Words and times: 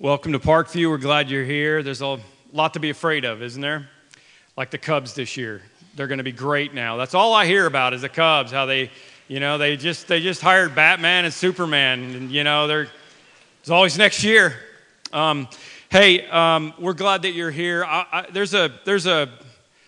Welcome 0.00 0.32
to 0.32 0.40
Parkview. 0.40 0.88
We're 0.88 0.98
glad 0.98 1.30
you're 1.30 1.44
here. 1.44 1.82
There's 1.82 2.00
a 2.00 2.18
lot 2.52 2.74
to 2.74 2.80
be 2.80 2.90
afraid 2.90 3.24
of, 3.24 3.40
isn't 3.40 3.60
there? 3.60 3.88
Like 4.56 4.70
the 4.70 4.78
Cubs 4.78 5.14
this 5.14 5.36
year. 5.36 5.62
They're 5.94 6.08
going 6.08 6.18
to 6.18 6.24
be 6.24 6.32
great 6.32 6.74
now. 6.74 6.96
That's 6.96 7.14
all 7.14 7.34
I 7.34 7.46
hear 7.46 7.66
about 7.66 7.92
is 7.92 8.00
the 8.00 8.08
Cubs, 8.08 8.50
how 8.50 8.66
they, 8.66 8.90
you 9.28 9.38
know, 9.38 9.58
they 9.58 9.76
just 9.76 10.08
they 10.08 10.20
just 10.20 10.40
hired 10.40 10.74
Batman 10.74 11.26
and 11.26 11.32
Superman 11.32 12.14
and 12.14 12.32
you 12.32 12.42
know, 12.42 12.66
they're 12.66 12.88
it's 13.60 13.70
always 13.70 13.96
next 13.96 14.24
year. 14.24 14.54
Um, 15.12 15.46
hey, 15.90 16.26
um, 16.30 16.74
we're 16.80 16.94
glad 16.94 17.22
that 17.22 17.32
you're 17.32 17.52
here. 17.52 17.84
I, 17.84 18.06
I, 18.10 18.26
there's 18.32 18.54
a 18.54 18.72
there's 18.84 19.06
a 19.06 19.28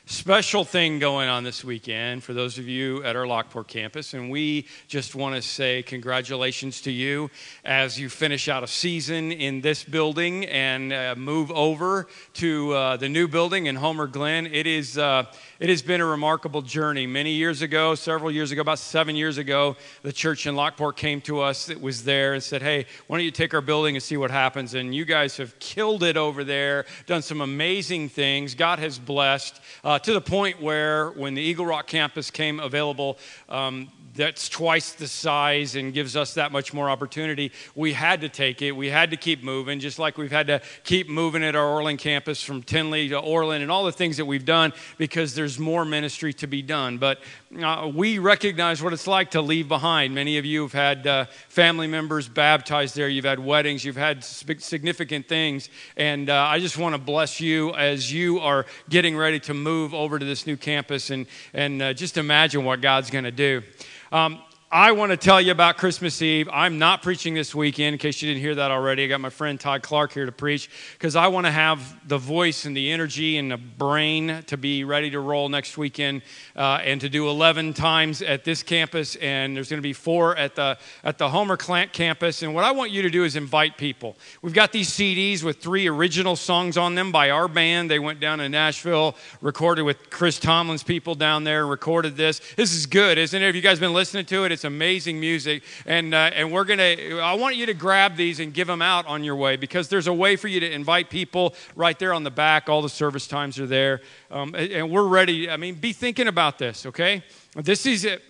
special 0.07 0.67
thing 0.67 0.99
going 0.99 1.31
on 1.31 1.45
this 1.45 1.65
weekend 1.65 2.23
for 2.23 2.35
those 2.35 2.59
of 2.59 2.69
you 2.69 3.03
at 3.05 3.17
our 3.17 3.27
Lockport 3.27 3.69
campus. 3.69 4.13
And 4.13 4.31
we 4.31 4.67
just 4.87 5.15
want 5.15 5.35
to 5.35 5.41
say 5.41 5.83
congratulations 5.83 6.83
to 6.83 6.91
you 6.91 7.31
as 7.65 7.99
you 7.99 8.11
finish 8.11 8.47
out 8.47 8.63
a 8.63 8.67
season 8.67 9.33
in 9.33 9.63
this 9.63 9.83
building 9.83 10.45
and 10.45 10.93
uh, 10.93 11.15
move 11.17 11.51
over 11.51 12.07
to 12.35 12.73
uh, 12.73 12.97
the 12.99 13.09
new 13.09 13.27
building 13.27 13.65
in 13.65 13.77
Homer 13.77 14.07
Glen. 14.07 14.47
It, 14.47 14.67
is, 14.67 14.99
uh, 14.99 15.25
it 15.59 15.71
has 15.71 15.81
been 15.81 16.03
a 16.03 16.07
remarkable 16.07 16.61
journey. 16.61 17.07
Many 17.07 17.33
years 17.33 17.63
ago, 17.63 17.95
several 17.95 18.31
years 18.31 18.53
ago, 18.53 18.61
about 18.61 18.81
seven 18.81 19.17
years 19.17 19.39
ago, 19.39 19.75
the 20.03 20.13
church 20.13 20.47
in 20.47 20.55
Lockport 20.55 20.99
came 20.99 21.23
to 21.23 21.41
us 21.41 21.65
that 21.67 21.81
was 21.81 22.05
there 22.05 22.35
and 22.35 22.43
said, 22.43 22.61
Hey, 22.61 22.85
why 23.07 23.17
don't 23.17 23.25
you 23.25 23.31
take 23.31 23.55
our 23.55 23.63
building 23.63 23.97
and 23.97 24.03
see 24.03 24.19
what 24.19 24.31
happens? 24.31 24.75
And 24.75 24.95
you 24.95 25.07
guys 25.07 25.39
have 25.39 25.59
killed 25.61 26.03
it 26.03 26.19
over 26.19 26.45
there, 26.45 26.85
done 27.07 27.23
some 27.23 27.41
amazing 27.41 28.11
things. 28.11 28.55
God 28.55 28.79
has 28.81 28.99
blessed. 28.99 29.59
Uh, 29.83 29.94
uh, 29.95 29.99
to 30.01 30.13
the 30.13 30.21
point 30.21 30.61
where 30.61 31.11
when 31.11 31.35
the 31.35 31.41
Eagle 31.41 31.67
Rock 31.67 31.87
campus 31.87 32.29
came 32.29 32.59
available, 32.59 33.17
um, 33.49 33.89
that's 34.13 34.49
twice 34.49 34.93
the 34.93 35.07
size 35.07 35.77
and 35.77 35.95
gives 35.95 36.17
us 36.17 36.35
that 36.35 36.51
much 36.51 36.75
more 36.75 36.91
opportunity. 36.91 37.53
We 37.77 37.93
had 37.93 38.21
to 38.23 38.29
take 38.29 38.61
it. 38.61 38.73
We 38.73 38.89
had 38.89 39.13
to 39.13 39.17
keep 39.17 39.45
moving, 39.45 39.79
just 39.79 40.01
like 40.01 40.19
we've 40.19 40.33
had 40.33 40.49
to 40.49 40.61
keep 40.83 41.09
moving 41.09 41.45
at 41.45 41.55
our 41.55 41.67
Orland 41.67 42.01
campus 42.01 42.43
from 42.43 42.63
Tinley 42.63 43.09
to 43.11 43.19
Orland 43.19 43.63
and 43.63 43.71
all 43.71 43.85
the 43.85 43.93
things 43.93 44.17
that 44.17 44.25
we've 44.25 44.45
done 44.45 44.73
because 44.99 45.37
there's 45.37 45.61
more 45.61 45.85
ministry 45.85 46.33
to 46.35 46.49
be 46.49 46.61
done. 46.61 46.99
But 46.99 47.21
uh, 47.63 47.91
we 47.95 48.19
recognize 48.19 48.83
what 48.83 48.93
it's 48.93 49.07
like 49.07 49.33
to 49.33 49.41
leave 49.41 49.69
behind. 49.69 50.15
Many 50.15 50.39
of 50.39 50.45
you 50.45 50.63
have 50.63 50.73
had 50.73 51.07
uh, 51.07 51.25
family 51.49 51.87
members 51.87 52.29
baptized 52.29 52.97
there, 52.97 53.09
you've 53.09 53.25
had 53.25 53.39
weddings, 53.39 53.85
you've 53.85 53.97
had 53.97 54.25
significant 54.25 55.29
things. 55.29 55.69
And 55.97 56.31
uh, 56.31 56.35
I 56.35 56.59
just 56.59 56.79
want 56.79 56.95
to 56.95 56.99
bless 56.99 57.41
you 57.41 57.75
as 57.75 58.13
you 58.13 58.41
are 58.41 58.67
getting 58.89 59.17
ready 59.17 59.41
to 59.41 59.55
move 59.55 59.95
over 59.95 60.19
to 60.19 60.25
this 60.25 60.47
new 60.47 60.57
campus 60.57 61.11
and, 61.11 61.27
and 61.53 61.83
uh, 61.83 61.93
just 61.93 62.17
imagine 62.17 62.65
what 62.65 62.81
God's 62.81 63.11
going 63.11 63.25
to 63.25 63.31
do. 63.31 63.63
Um, 64.11 64.41
I 64.75 64.91
want 64.91 65.13
to 65.13 65.17
tell 65.17 65.41
you 65.41 65.53
about 65.53 65.77
Christmas 65.77 66.21
Eve. 66.21 66.49
I'm 66.53 66.81
not 66.81 67.01
preaching 67.01 67.33
this 67.33 67.55
weekend, 67.55 67.93
in 67.93 67.99
case 68.01 68.21
you 68.21 68.29
didn't 68.29 68.41
hear 68.41 68.57
that 68.57 68.73
already. 68.73 69.05
I 69.05 69.07
got 69.07 69.21
my 69.21 69.31
friend 69.31 69.61
Todd 69.61 69.85
Clark 69.85 70.13
here 70.13 70.27
to 70.27 70.33
preach 70.33 70.69
because 70.95 71.15
I 71.15 71.29
want 71.29 71.47
to 71.47 71.53
have 71.53 71.97
the 72.09 72.19
voice 72.19 72.65
and 72.65 72.77
the 72.77 72.91
energy 72.91 73.37
and 73.37 73.53
the 73.53 73.57
brain 73.57 74.43
to 74.49 74.57
be 74.57 74.83
ready 74.83 75.11
to 75.11 75.21
roll 75.21 75.49
next 75.49 75.79
weekend 75.79 76.23
uh, 76.57 76.81
and 76.83 77.01
to 77.03 77.09
do 77.09 77.29
11 77.29 77.75
times 77.75 78.21
at 78.21 78.43
this 78.43 78.65
campus. 78.65 79.15
And 79.15 79.55
there's 79.55 79.71
going 79.71 79.79
to 79.79 79.81
be 79.81 79.93
four 79.93 80.37
at 80.37 80.57
the, 80.57 80.77
at 81.05 81.19
the 81.19 81.29
Homer 81.29 81.57
Glen 81.57 81.91
campus. 81.93 82.43
And 82.43 82.53
what 82.53 82.65
I 82.65 82.73
want 82.73 82.91
you 82.91 83.03
to 83.03 83.11
do 83.11 83.23
is 83.23 83.37
invite 83.37 83.79
people. 83.79 84.17
We've 84.43 84.53
got 84.53 84.73
these 84.73 84.91
CDs 84.91 85.45
with 85.45 85.59
three 85.59 85.87
original 85.87 86.35
songs 86.35 86.77
on 86.77 86.97
them 86.97 87.13
by 87.13 87.31
our 87.31 87.47
band. 87.47 87.93
They 87.93 88.01
went 88.01 88.19
down 88.19 88.39
to 88.39 88.49
Nashville, 88.49 89.15
recorded 89.41 89.83
with 89.83 90.11
Chris 90.11 90.41
Tomlin's 90.41 90.83
people 90.83 91.15
down 91.15 91.45
there, 91.45 91.65
recorded 91.65 92.17
this. 92.17 92.41
This 92.57 92.75
is 92.75 92.87
good, 92.87 93.19
isn't 93.19 93.41
it? 93.41 93.47
Have 93.47 93.55
you 93.55 93.63
guys 93.63 93.79
been 93.79 93.95
listening 93.95 94.25
to 94.25 94.45
it? 94.45 94.51
It's 94.51 94.64
amazing 94.65 95.21
music. 95.21 95.63
And, 95.87 96.15
uh, 96.15 96.31
and 96.35 96.53
we're 96.53 96.65
going 96.65 96.79
to, 96.79 97.21
I 97.21 97.35
want 97.35 97.57
you 97.57 97.67
to 97.67 97.75
grab 97.75 98.17
these 98.17 98.41
and 98.41 98.53
give 98.53 98.67
them 98.67 98.83
out 98.83 99.07
on 99.07 99.25
your 99.25 99.37
way 99.37 99.57
because 99.57 99.89
there's 99.89 100.07
a 100.07 100.13
way 100.13 100.37
for 100.37 100.49
you 100.49 100.61
to 100.61 100.71
invite 100.71 101.11
people 101.11 101.55
right 101.77 101.99
there 101.99 102.13
on 102.13 102.25
the 102.25 102.31
back. 102.31 102.69
All 102.69 102.83
the 102.83 102.89
service 102.89 103.27
times 103.27 103.59
are 103.59 103.67
there. 103.67 104.01
Um, 104.31 104.55
and 104.55 104.91
we're 104.91 105.07
ready. 105.07 105.49
I 105.51 105.57
mean, 105.57 105.75
be 105.75 105.93
thinking 105.93 106.29
about 106.29 106.59
this, 106.59 106.87
okay? 106.87 107.23
This 107.55 107.87
is 107.87 108.05
it. 108.05 108.23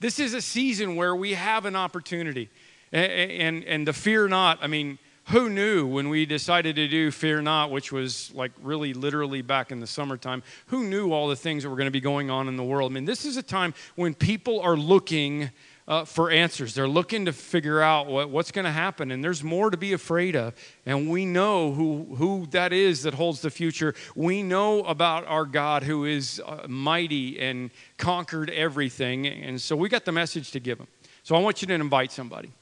This 0.00 0.20
is 0.20 0.34
a 0.34 0.40
season 0.40 0.94
where 0.94 1.16
we 1.16 1.34
have 1.34 1.64
an 1.64 1.74
opportunity. 1.74 2.50
And, 2.92 3.12
and, 3.12 3.64
and 3.64 3.86
the 3.86 3.92
fear 3.92 4.28
not, 4.28 4.58
I 4.62 4.66
mean, 4.66 4.98
who 5.28 5.50
knew 5.50 5.86
when 5.86 6.08
we 6.08 6.24
decided 6.26 6.76
to 6.76 6.88
do 6.88 7.10
Fear 7.10 7.42
Not, 7.42 7.70
which 7.70 7.92
was 7.92 8.32
like 8.34 8.52
really 8.62 8.94
literally 8.94 9.42
back 9.42 9.70
in 9.70 9.80
the 9.80 9.86
summertime, 9.86 10.42
who 10.66 10.84
knew 10.84 11.12
all 11.12 11.28
the 11.28 11.36
things 11.36 11.62
that 11.62 11.70
were 11.70 11.76
going 11.76 11.86
to 11.86 11.90
be 11.90 12.00
going 12.00 12.30
on 12.30 12.48
in 12.48 12.56
the 12.56 12.64
world? 12.64 12.92
I 12.92 12.94
mean, 12.94 13.04
this 13.04 13.24
is 13.24 13.36
a 13.36 13.42
time 13.42 13.74
when 13.94 14.14
people 14.14 14.60
are 14.60 14.76
looking 14.76 15.50
uh, 15.86 16.04
for 16.04 16.30
answers. 16.30 16.74
They're 16.74 16.86
looking 16.88 17.24
to 17.24 17.32
figure 17.32 17.80
out 17.80 18.06
what, 18.06 18.28
what's 18.28 18.52
going 18.52 18.66
to 18.66 18.70
happen, 18.70 19.10
and 19.10 19.24
there's 19.24 19.42
more 19.42 19.70
to 19.70 19.76
be 19.76 19.94
afraid 19.94 20.36
of. 20.36 20.54
And 20.84 21.10
we 21.10 21.24
know 21.24 21.72
who, 21.72 22.14
who 22.16 22.46
that 22.50 22.72
is 22.72 23.02
that 23.02 23.14
holds 23.14 23.40
the 23.40 23.50
future. 23.50 23.94
We 24.14 24.42
know 24.42 24.82
about 24.84 25.26
our 25.26 25.46
God 25.46 25.82
who 25.82 26.04
is 26.04 26.42
uh, 26.44 26.66
mighty 26.68 27.40
and 27.40 27.70
conquered 27.96 28.50
everything. 28.50 29.26
And 29.26 29.60
so 29.60 29.76
we 29.76 29.88
got 29.88 30.04
the 30.04 30.12
message 30.12 30.50
to 30.52 30.60
give 30.60 30.78
them. 30.78 30.88
So 31.22 31.34
I 31.34 31.40
want 31.40 31.62
you 31.62 31.68
to 31.68 31.74
invite 31.74 32.12
somebody. 32.12 32.52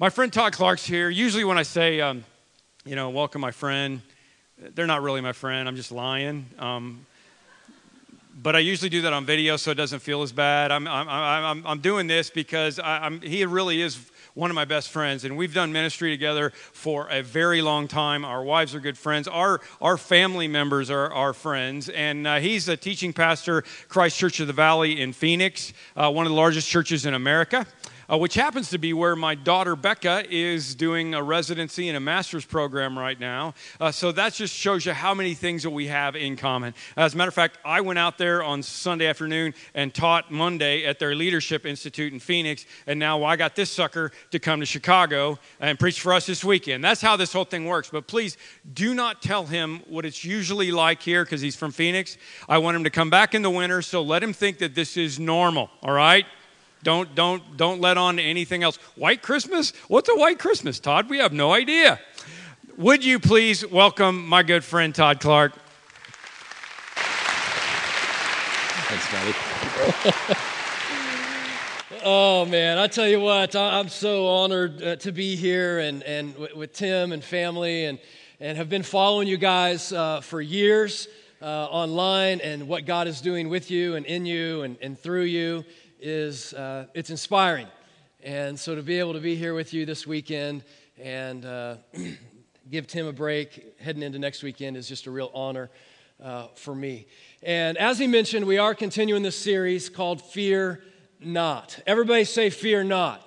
My 0.00 0.10
friend 0.10 0.32
Todd 0.32 0.52
Clark's 0.52 0.84
here. 0.84 1.10
Usually, 1.10 1.42
when 1.42 1.58
I 1.58 1.64
say, 1.64 2.00
um, 2.00 2.22
you 2.84 2.94
know, 2.94 3.10
welcome 3.10 3.40
my 3.40 3.50
friend, 3.50 4.00
they're 4.56 4.86
not 4.86 5.02
really 5.02 5.20
my 5.20 5.32
friend. 5.32 5.68
I'm 5.68 5.74
just 5.74 5.90
lying. 5.90 6.46
Um, 6.60 7.04
but 8.40 8.54
I 8.54 8.60
usually 8.60 8.90
do 8.90 9.02
that 9.02 9.12
on 9.12 9.26
video 9.26 9.56
so 9.56 9.72
it 9.72 9.74
doesn't 9.74 9.98
feel 9.98 10.22
as 10.22 10.30
bad. 10.30 10.70
I'm, 10.70 10.86
I'm, 10.86 11.08
I'm, 11.08 11.66
I'm 11.66 11.80
doing 11.80 12.06
this 12.06 12.30
because 12.30 12.78
I'm 12.78 13.20
he 13.22 13.44
really 13.44 13.82
is 13.82 13.98
one 14.34 14.50
of 14.50 14.54
my 14.54 14.64
best 14.64 14.90
friends, 14.90 15.24
and 15.24 15.36
we've 15.36 15.52
done 15.52 15.72
ministry 15.72 16.12
together 16.12 16.50
for 16.50 17.08
a 17.10 17.20
very 17.20 17.60
long 17.60 17.88
time. 17.88 18.24
Our 18.24 18.44
wives 18.44 18.76
are 18.76 18.80
good 18.80 18.96
friends. 18.96 19.26
Our, 19.26 19.60
our 19.80 19.98
family 19.98 20.46
members 20.46 20.92
are 20.92 21.12
our 21.12 21.32
friends, 21.32 21.88
and 21.88 22.24
uh, 22.24 22.36
he's 22.36 22.68
a 22.68 22.76
teaching 22.76 23.12
pastor, 23.12 23.64
Christ 23.88 24.16
Church 24.16 24.38
of 24.38 24.46
the 24.46 24.52
Valley 24.52 25.00
in 25.00 25.12
Phoenix, 25.12 25.72
uh, 25.96 26.08
one 26.12 26.24
of 26.24 26.30
the 26.30 26.36
largest 26.36 26.68
churches 26.68 27.04
in 27.04 27.14
America 27.14 27.66
uh, 28.10 28.16
which 28.16 28.34
happens 28.34 28.70
to 28.70 28.78
be 28.78 28.92
where 28.92 29.14
my 29.14 29.34
daughter 29.34 29.76
Becca 29.76 30.24
is 30.30 30.74
doing 30.74 31.14
a 31.14 31.22
residency 31.22 31.88
and 31.88 31.96
a 31.96 32.00
master's 32.00 32.44
program 32.44 32.98
right 32.98 33.18
now. 33.18 33.54
Uh, 33.80 33.90
so 33.90 34.12
that 34.12 34.34
just 34.34 34.54
shows 34.54 34.86
you 34.86 34.92
how 34.92 35.14
many 35.14 35.34
things 35.34 35.62
that 35.62 35.70
we 35.70 35.86
have 35.88 36.16
in 36.16 36.36
common. 36.36 36.74
As 36.96 37.14
a 37.14 37.16
matter 37.16 37.28
of 37.28 37.34
fact, 37.34 37.58
I 37.64 37.80
went 37.80 37.98
out 37.98 38.18
there 38.18 38.42
on 38.42 38.62
Sunday 38.62 39.06
afternoon 39.06 39.54
and 39.74 39.92
taught 39.92 40.30
Monday 40.30 40.84
at 40.84 40.98
their 40.98 41.14
Leadership 41.14 41.66
Institute 41.66 42.12
in 42.12 42.20
Phoenix, 42.20 42.66
and 42.86 42.98
now 42.98 43.24
I 43.24 43.36
got 43.36 43.56
this 43.56 43.70
sucker 43.70 44.12
to 44.30 44.38
come 44.38 44.60
to 44.60 44.66
Chicago 44.66 45.38
and 45.60 45.78
preach 45.78 46.00
for 46.00 46.12
us 46.12 46.26
this 46.26 46.44
weekend. 46.44 46.82
That's 46.82 47.00
how 47.00 47.16
this 47.16 47.32
whole 47.32 47.44
thing 47.44 47.66
works. 47.66 47.90
But 47.90 48.06
please 48.06 48.36
do 48.74 48.94
not 48.94 49.22
tell 49.22 49.46
him 49.46 49.82
what 49.88 50.04
it's 50.04 50.24
usually 50.24 50.72
like 50.72 51.02
here 51.02 51.24
because 51.24 51.40
he's 51.40 51.56
from 51.56 51.72
Phoenix. 51.72 52.16
I 52.48 52.58
want 52.58 52.76
him 52.76 52.84
to 52.84 52.90
come 52.90 53.10
back 53.10 53.34
in 53.34 53.42
the 53.42 53.50
winter, 53.50 53.82
so 53.82 54.02
let 54.02 54.22
him 54.22 54.32
think 54.32 54.58
that 54.58 54.74
this 54.74 54.96
is 54.96 55.18
normal, 55.18 55.70
all 55.82 55.92
right? 55.92 56.26
Don't, 56.82 57.14
don't, 57.14 57.56
don't 57.56 57.80
let 57.80 57.98
on 57.98 58.16
to 58.16 58.22
anything 58.22 58.62
else. 58.62 58.76
White 58.94 59.22
Christmas? 59.22 59.72
What's 59.88 60.08
a 60.08 60.14
white 60.14 60.38
Christmas, 60.38 60.78
Todd? 60.78 61.10
We 61.10 61.18
have 61.18 61.32
no 61.32 61.52
idea. 61.52 62.00
Would 62.76 63.04
you 63.04 63.18
please 63.18 63.66
welcome 63.66 64.26
my 64.26 64.44
good 64.44 64.62
friend 64.62 64.94
Todd 64.94 65.20
Clark? 65.20 65.52
Thanks, 68.90 69.10
buddy. 69.12 69.34
oh 72.04 72.46
man, 72.46 72.78
I 72.78 72.86
tell 72.86 73.08
you 73.08 73.20
what, 73.20 73.56
I'm 73.56 73.88
so 73.88 74.28
honored 74.28 74.82
uh, 74.82 74.96
to 74.96 75.12
be 75.12 75.34
here 75.34 75.80
and, 75.80 76.02
and 76.04 76.36
with 76.54 76.72
Tim 76.72 77.12
and 77.12 77.22
family 77.22 77.86
and, 77.86 77.98
and 78.38 78.56
have 78.56 78.68
been 78.68 78.84
following 78.84 79.26
you 79.26 79.36
guys 79.36 79.92
uh, 79.92 80.20
for 80.20 80.40
years 80.40 81.08
uh, 81.42 81.44
online 81.44 82.40
and 82.40 82.68
what 82.68 82.86
God 82.86 83.08
is 83.08 83.20
doing 83.20 83.48
with 83.48 83.70
you 83.70 83.96
and 83.96 84.06
in 84.06 84.24
you 84.24 84.62
and, 84.62 84.76
and 84.80 84.98
through 84.98 85.24
you 85.24 85.64
is 86.00 86.52
uh, 86.54 86.86
it's 86.94 87.10
inspiring. 87.10 87.66
And 88.22 88.58
so 88.58 88.74
to 88.74 88.82
be 88.82 88.98
able 88.98 89.12
to 89.14 89.20
be 89.20 89.36
here 89.36 89.54
with 89.54 89.72
you 89.72 89.86
this 89.86 90.06
weekend 90.06 90.64
and 91.00 91.44
uh, 91.44 91.76
give 92.70 92.86
Tim 92.86 93.06
a 93.06 93.12
break 93.12 93.78
heading 93.80 94.02
into 94.02 94.18
next 94.18 94.42
weekend 94.42 94.76
is 94.76 94.88
just 94.88 95.06
a 95.06 95.10
real 95.10 95.30
honor 95.34 95.70
uh, 96.22 96.48
for 96.54 96.74
me. 96.74 97.06
And 97.42 97.78
as 97.78 97.98
he 97.98 98.06
mentioned, 98.06 98.46
we 98.46 98.58
are 98.58 98.74
continuing 98.74 99.22
this 99.22 99.36
series 99.36 99.88
called 99.88 100.20
Fear 100.20 100.82
Not. 101.20 101.80
Everybody 101.86 102.24
say, 102.24 102.50
Fear 102.50 102.84
Not. 102.84 103.24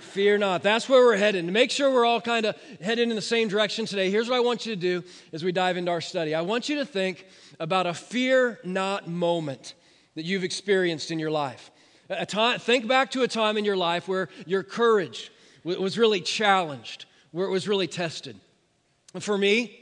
Fear 0.00 0.38
not. 0.38 0.62
That's 0.62 0.88
where 0.88 1.04
we're 1.04 1.18
headed. 1.18 1.44
To 1.44 1.52
make 1.52 1.70
sure 1.70 1.92
we're 1.92 2.06
all 2.06 2.20
kind 2.20 2.46
of 2.46 2.56
headed 2.80 3.08
in 3.10 3.14
the 3.14 3.22
same 3.22 3.46
direction 3.46 3.84
today, 3.84 4.10
here's 4.10 4.28
what 4.28 4.36
I 4.36 4.40
want 4.40 4.64
you 4.64 4.74
to 4.74 4.80
do 4.80 5.04
as 5.34 5.44
we 5.44 5.52
dive 5.52 5.76
into 5.76 5.90
our 5.90 6.00
study. 6.00 6.34
I 6.34 6.40
want 6.40 6.68
you 6.68 6.76
to 6.76 6.86
think 6.86 7.26
about 7.60 7.86
a 7.86 7.92
fear 7.92 8.58
not 8.64 9.06
moment 9.06 9.74
that 10.18 10.24
you've 10.24 10.42
experienced 10.42 11.12
in 11.12 11.20
your 11.20 11.30
life. 11.30 11.70
A 12.10 12.26
time, 12.26 12.58
think 12.58 12.88
back 12.88 13.12
to 13.12 13.22
a 13.22 13.28
time 13.28 13.56
in 13.56 13.64
your 13.64 13.76
life 13.76 14.08
where 14.08 14.28
your 14.46 14.64
courage 14.64 15.30
was 15.62 15.96
really 15.96 16.20
challenged, 16.20 17.04
where 17.30 17.46
it 17.46 17.50
was 17.50 17.68
really 17.68 17.86
tested. 17.86 18.34
For 19.20 19.38
me, 19.38 19.78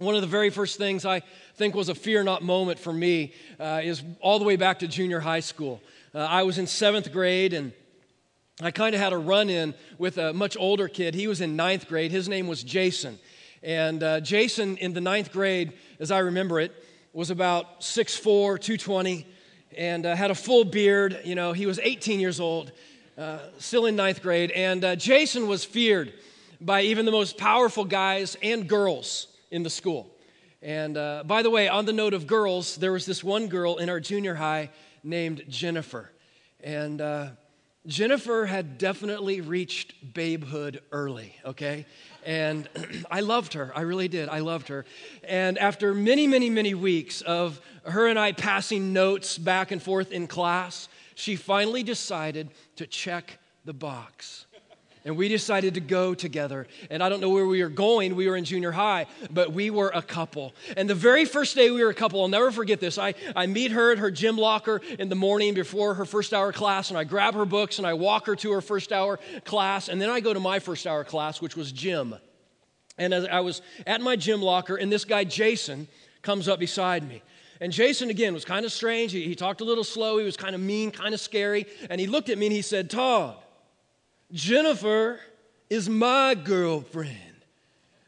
one 0.00 0.16
of 0.16 0.20
the 0.20 0.26
very 0.26 0.50
first 0.50 0.78
things 0.78 1.06
I 1.06 1.22
think 1.54 1.76
was 1.76 1.88
a 1.88 1.94
fear 1.94 2.24
not 2.24 2.42
moment 2.42 2.80
for 2.80 2.92
me 2.92 3.34
uh, 3.60 3.82
is 3.84 4.02
all 4.20 4.40
the 4.40 4.44
way 4.44 4.56
back 4.56 4.80
to 4.80 4.88
junior 4.88 5.20
high 5.20 5.38
school. 5.38 5.80
Uh, 6.12 6.18
I 6.18 6.42
was 6.42 6.58
in 6.58 6.66
seventh 6.66 7.12
grade 7.12 7.52
and 7.52 7.72
I 8.60 8.72
kind 8.72 8.96
of 8.96 9.00
had 9.00 9.12
a 9.12 9.18
run 9.18 9.48
in 9.48 9.74
with 9.96 10.18
a 10.18 10.32
much 10.32 10.56
older 10.58 10.88
kid. 10.88 11.14
He 11.14 11.28
was 11.28 11.40
in 11.40 11.54
ninth 11.54 11.86
grade. 11.86 12.10
His 12.10 12.28
name 12.28 12.48
was 12.48 12.64
Jason. 12.64 13.20
And 13.62 14.02
uh, 14.02 14.18
Jason, 14.18 14.76
in 14.78 14.92
the 14.92 15.00
ninth 15.00 15.30
grade, 15.30 15.74
as 16.00 16.10
I 16.10 16.18
remember 16.18 16.58
it, 16.58 16.72
was 17.12 17.30
about 17.30 17.82
6'4, 17.82 18.22
220, 18.58 19.26
and 19.76 20.06
uh, 20.06 20.14
had 20.14 20.30
a 20.30 20.34
full 20.34 20.64
beard. 20.64 21.20
You 21.24 21.34
know, 21.34 21.52
he 21.52 21.66
was 21.66 21.78
18 21.82 22.20
years 22.20 22.40
old, 22.40 22.72
uh, 23.16 23.38
still 23.58 23.86
in 23.86 23.96
ninth 23.96 24.22
grade. 24.22 24.50
And 24.50 24.84
uh, 24.84 24.96
Jason 24.96 25.46
was 25.48 25.64
feared 25.64 26.12
by 26.60 26.82
even 26.82 27.04
the 27.04 27.12
most 27.12 27.36
powerful 27.36 27.84
guys 27.84 28.36
and 28.42 28.68
girls 28.68 29.28
in 29.50 29.62
the 29.62 29.70
school. 29.70 30.10
And 30.62 30.96
uh, 30.96 31.24
by 31.26 31.42
the 31.42 31.50
way, 31.50 31.68
on 31.68 31.86
the 31.86 31.92
note 31.92 32.14
of 32.14 32.26
girls, 32.26 32.76
there 32.76 32.92
was 32.92 33.04
this 33.04 33.24
one 33.24 33.48
girl 33.48 33.78
in 33.78 33.88
our 33.88 33.98
junior 33.98 34.34
high 34.34 34.70
named 35.02 35.42
Jennifer. 35.48 36.10
And 36.62 37.00
uh, 37.00 37.28
Jennifer 37.86 38.46
had 38.46 38.78
definitely 38.78 39.40
reached 39.40 40.14
babehood 40.14 40.80
early, 40.92 41.34
okay? 41.44 41.84
And 42.24 42.68
I 43.10 43.20
loved 43.20 43.54
her. 43.54 43.72
I 43.74 43.80
really 43.80 44.06
did. 44.06 44.28
I 44.28 44.38
loved 44.38 44.68
her. 44.68 44.84
And 45.24 45.58
after 45.58 45.92
many, 45.92 46.28
many, 46.28 46.48
many 46.48 46.74
weeks 46.74 47.22
of 47.22 47.60
her 47.84 48.06
and 48.06 48.18
I 48.18 48.32
passing 48.32 48.92
notes 48.92 49.36
back 49.36 49.72
and 49.72 49.82
forth 49.82 50.12
in 50.12 50.28
class, 50.28 50.88
she 51.16 51.34
finally 51.34 51.82
decided 51.82 52.50
to 52.76 52.86
check 52.86 53.38
the 53.64 53.72
box. 53.72 54.46
And 55.04 55.16
we 55.16 55.28
decided 55.28 55.74
to 55.74 55.80
go 55.80 56.14
together. 56.14 56.68
And 56.88 57.02
I 57.02 57.08
don't 57.08 57.20
know 57.20 57.30
where 57.30 57.46
we 57.46 57.62
were 57.62 57.68
going. 57.68 58.14
We 58.14 58.28
were 58.28 58.36
in 58.36 58.44
junior 58.44 58.70
high, 58.70 59.06
but 59.30 59.52
we 59.52 59.70
were 59.70 59.90
a 59.92 60.02
couple. 60.02 60.54
And 60.76 60.88
the 60.88 60.94
very 60.94 61.24
first 61.24 61.56
day 61.56 61.70
we 61.70 61.82
were 61.82 61.90
a 61.90 61.94
couple, 61.94 62.22
I'll 62.22 62.28
never 62.28 62.52
forget 62.52 62.78
this. 62.78 62.98
I, 62.98 63.14
I 63.34 63.46
meet 63.46 63.72
her 63.72 63.92
at 63.92 63.98
her 63.98 64.12
gym 64.12 64.36
locker 64.36 64.80
in 64.98 65.08
the 65.08 65.16
morning 65.16 65.54
before 65.54 65.94
her 65.94 66.04
first 66.04 66.32
hour 66.32 66.52
class, 66.52 66.90
and 66.90 66.98
I 66.98 67.04
grab 67.04 67.34
her 67.34 67.44
books 67.44 67.78
and 67.78 67.86
I 67.86 67.94
walk 67.94 68.26
her 68.26 68.36
to 68.36 68.52
her 68.52 68.60
first 68.60 68.92
hour 68.92 69.18
class. 69.44 69.88
And 69.88 70.00
then 70.00 70.08
I 70.08 70.20
go 70.20 70.32
to 70.32 70.40
my 70.40 70.60
first 70.60 70.86
hour 70.86 71.02
class, 71.02 71.40
which 71.40 71.56
was 71.56 71.72
gym. 71.72 72.14
And 72.96 73.12
as 73.12 73.24
I 73.24 73.40
was 73.40 73.62
at 73.86 74.00
my 74.00 74.16
gym 74.16 74.40
locker, 74.40 74.76
and 74.76 74.92
this 74.92 75.04
guy, 75.04 75.24
Jason, 75.24 75.88
comes 76.22 76.48
up 76.48 76.60
beside 76.60 77.06
me. 77.08 77.22
And 77.60 77.72
Jason, 77.72 78.10
again, 78.10 78.34
was 78.34 78.44
kind 78.44 78.64
of 78.64 78.72
strange. 78.72 79.12
He, 79.12 79.22
he 79.24 79.34
talked 79.34 79.60
a 79.60 79.64
little 79.64 79.84
slow. 79.84 80.18
He 80.18 80.24
was 80.24 80.36
kind 80.36 80.54
of 80.54 80.60
mean, 80.60 80.90
kind 80.90 81.14
of 81.14 81.20
scary. 81.20 81.66
And 81.90 82.00
he 82.00 82.06
looked 82.06 82.28
at 82.28 82.38
me 82.38 82.46
and 82.46 82.54
he 82.54 82.62
said, 82.62 82.90
Todd, 82.90 83.36
Jennifer 84.32 85.20
is 85.68 85.88
my 85.88 86.34
girlfriend. 86.34 87.16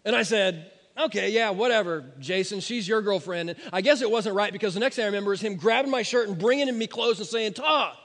And 0.05 0.15
I 0.15 0.23
said, 0.23 0.71
okay, 0.99 1.31
yeah, 1.31 1.51
whatever, 1.51 2.05
Jason, 2.19 2.61
she's 2.61 2.87
your 2.87 3.03
girlfriend. 3.03 3.51
And 3.51 3.59
I 3.73 3.81
guess 3.81 4.03
it 4.03 4.11
wasn't 4.11 4.37
right 4.37 4.53
because 4.53 4.75
the 4.75 4.81
next 4.81 4.97
thing 4.97 5.05
I 5.05 5.07
remember 5.07 5.33
is 5.33 5.41
him 5.41 5.57
grabbing 5.57 5.91
my 5.91 6.03
shirt 6.03 6.29
and 6.29 6.39
bringing 6.39 6.77
me 6.77 6.87
clothes 6.87 7.19
and 7.19 7.29
saying, 7.29 7.55
Todd, 7.55 7.97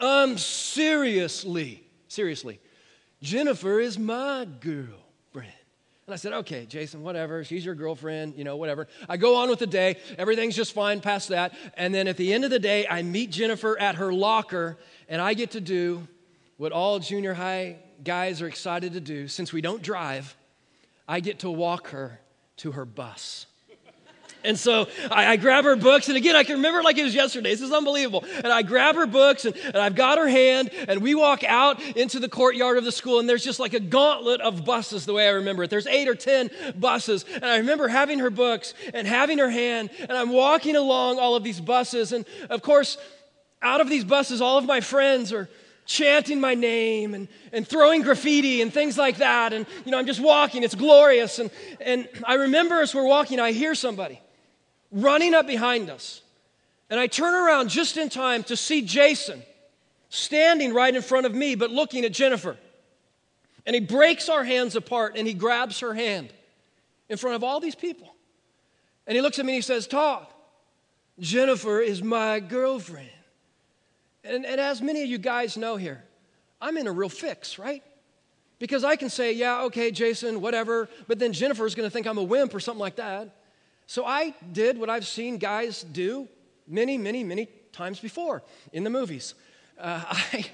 um, 0.00 0.38
seriously, 0.38 1.84
seriously, 2.08 2.60
Jennifer 3.22 3.80
is 3.80 3.98
my 3.98 4.46
girlfriend. 4.60 5.52
And 6.06 6.14
I 6.14 6.16
said, 6.16 6.32
okay, 6.32 6.64
Jason, 6.64 7.02
whatever. 7.02 7.44
She's 7.44 7.64
your 7.64 7.74
girlfriend, 7.74 8.34
you 8.36 8.44
know, 8.44 8.56
whatever. 8.56 8.88
I 9.10 9.18
go 9.18 9.36
on 9.36 9.50
with 9.50 9.58
the 9.58 9.66
day. 9.66 9.96
Everything's 10.16 10.56
just 10.56 10.72
fine 10.72 11.00
past 11.00 11.28
that. 11.28 11.52
And 11.74 11.94
then 11.94 12.08
at 12.08 12.16
the 12.16 12.32
end 12.32 12.44
of 12.44 12.50
the 12.50 12.58
day, 12.58 12.86
I 12.88 13.02
meet 13.02 13.30
Jennifer 13.30 13.78
at 13.78 13.96
her 13.96 14.10
locker, 14.10 14.78
and 15.08 15.20
I 15.20 15.34
get 15.34 15.50
to 15.50 15.60
do 15.60 16.08
what 16.58 16.72
all 16.72 16.98
junior 16.98 17.32
high 17.32 17.76
guys 18.04 18.42
are 18.42 18.48
excited 18.48 18.92
to 18.92 19.00
do, 19.00 19.28
since 19.28 19.52
we 19.52 19.60
don't 19.60 19.80
drive, 19.80 20.36
I 21.08 21.20
get 21.20 21.40
to 21.40 21.50
walk 21.50 21.88
her 21.88 22.20
to 22.58 22.72
her 22.72 22.84
bus. 22.84 23.46
And 24.44 24.56
so 24.56 24.86
I, 25.10 25.32
I, 25.32 25.36
grab 25.36 25.64
her 25.64 25.74
books, 25.74 26.08
and 26.08 26.16
again, 26.16 26.36
I 26.36 26.44
can 26.44 26.56
remember 26.56 26.80
like 26.82 26.96
it 26.96 27.02
was 27.02 27.14
yesterday. 27.14 27.50
This 27.50 27.60
is 27.60 27.72
unbelievable. 27.72 28.24
And 28.36 28.46
I 28.46 28.62
grab 28.62 28.94
her 28.94 29.06
books, 29.06 29.44
and, 29.44 29.56
and 29.56 29.76
I've 29.76 29.96
got 29.96 30.16
her 30.16 30.28
hand, 30.28 30.70
and 30.86 31.02
we 31.02 31.16
walk 31.16 31.42
out 31.42 31.82
into 31.96 32.20
the 32.20 32.28
courtyard 32.28 32.78
of 32.78 32.84
the 32.84 32.92
school, 32.92 33.18
and 33.18 33.28
there's 33.28 33.42
just 33.42 33.58
like 33.58 33.74
a 33.74 33.80
gauntlet 33.80 34.40
of 34.40 34.64
buses, 34.64 35.06
the 35.06 35.12
way 35.12 35.26
I 35.26 35.32
remember 35.32 35.64
it. 35.64 35.70
There's 35.70 35.88
eight 35.88 36.08
or 36.08 36.14
ten 36.14 36.50
buses. 36.76 37.24
And 37.34 37.46
I 37.46 37.58
remember 37.58 37.88
having 37.88 38.20
her 38.20 38.30
books 38.30 38.74
and 38.94 39.08
having 39.08 39.38
her 39.38 39.50
hand, 39.50 39.90
and 40.00 40.12
I'm 40.12 40.30
walking 40.30 40.76
along 40.76 41.18
all 41.18 41.34
of 41.34 41.42
these 41.42 41.60
buses. 41.60 42.12
And 42.12 42.24
of 42.48 42.62
course, 42.62 42.96
out 43.60 43.80
of 43.80 43.88
these 43.88 44.04
buses, 44.04 44.40
all 44.40 44.56
of 44.56 44.64
my 44.64 44.80
friends 44.80 45.32
are 45.32 45.48
chanting 45.88 46.38
my 46.38 46.54
name 46.54 47.14
and, 47.14 47.26
and 47.50 47.66
throwing 47.66 48.02
graffiti 48.02 48.60
and 48.60 48.72
things 48.72 48.96
like 48.98 49.16
that. 49.16 49.54
And, 49.54 49.66
you 49.86 49.90
know, 49.90 49.98
I'm 49.98 50.06
just 50.06 50.20
walking, 50.20 50.62
it's 50.62 50.74
glorious. 50.74 51.38
And, 51.38 51.50
and 51.80 52.06
I 52.24 52.34
remember 52.34 52.80
as 52.82 52.94
we're 52.94 53.06
walking, 53.06 53.40
I 53.40 53.52
hear 53.52 53.74
somebody 53.74 54.20
running 54.92 55.34
up 55.34 55.46
behind 55.46 55.90
us. 55.90 56.20
And 56.90 57.00
I 57.00 57.06
turn 57.06 57.34
around 57.34 57.70
just 57.70 57.96
in 57.96 58.10
time 58.10 58.44
to 58.44 58.56
see 58.56 58.82
Jason 58.82 59.42
standing 60.10 60.72
right 60.72 60.94
in 60.94 61.02
front 61.02 61.26
of 61.26 61.34
me, 61.34 61.54
but 61.54 61.70
looking 61.70 62.04
at 62.04 62.12
Jennifer. 62.12 62.56
And 63.66 63.74
he 63.74 63.80
breaks 63.80 64.28
our 64.28 64.44
hands 64.44 64.76
apart 64.76 65.14
and 65.16 65.26
he 65.26 65.34
grabs 65.34 65.80
her 65.80 65.94
hand 65.94 66.32
in 67.08 67.16
front 67.16 67.36
of 67.36 67.42
all 67.42 67.60
these 67.60 67.74
people. 67.74 68.14
And 69.06 69.16
he 69.16 69.22
looks 69.22 69.38
at 69.38 69.46
me 69.46 69.52
and 69.52 69.56
he 69.56 69.62
says, 69.62 69.86
Todd, 69.86 70.26
Jennifer 71.18 71.80
is 71.80 72.02
my 72.02 72.40
girlfriend. 72.40 73.08
And, 74.28 74.44
and 74.44 74.60
as 74.60 74.82
many 74.82 75.02
of 75.02 75.08
you 75.08 75.18
guys 75.18 75.56
know 75.56 75.76
here, 75.76 76.04
I'm 76.60 76.76
in 76.76 76.86
a 76.86 76.92
real 76.92 77.08
fix, 77.08 77.58
right? 77.58 77.82
Because 78.58 78.84
I 78.84 78.96
can 78.96 79.08
say, 79.08 79.32
yeah, 79.32 79.62
okay, 79.64 79.90
Jason, 79.90 80.40
whatever, 80.40 80.88
but 81.06 81.18
then 81.18 81.32
Jennifer's 81.32 81.74
gonna 81.74 81.90
think 81.90 82.06
I'm 82.06 82.18
a 82.18 82.22
wimp 82.22 82.54
or 82.54 82.60
something 82.60 82.80
like 82.80 82.96
that. 82.96 83.34
So 83.86 84.04
I 84.04 84.34
did 84.52 84.78
what 84.78 84.90
I've 84.90 85.06
seen 85.06 85.38
guys 85.38 85.82
do 85.82 86.28
many, 86.66 86.98
many, 86.98 87.24
many 87.24 87.48
times 87.72 88.00
before 88.00 88.42
in 88.72 88.84
the 88.84 88.90
movies. 88.90 89.34
Uh, 89.80 90.02
I, 90.10 90.50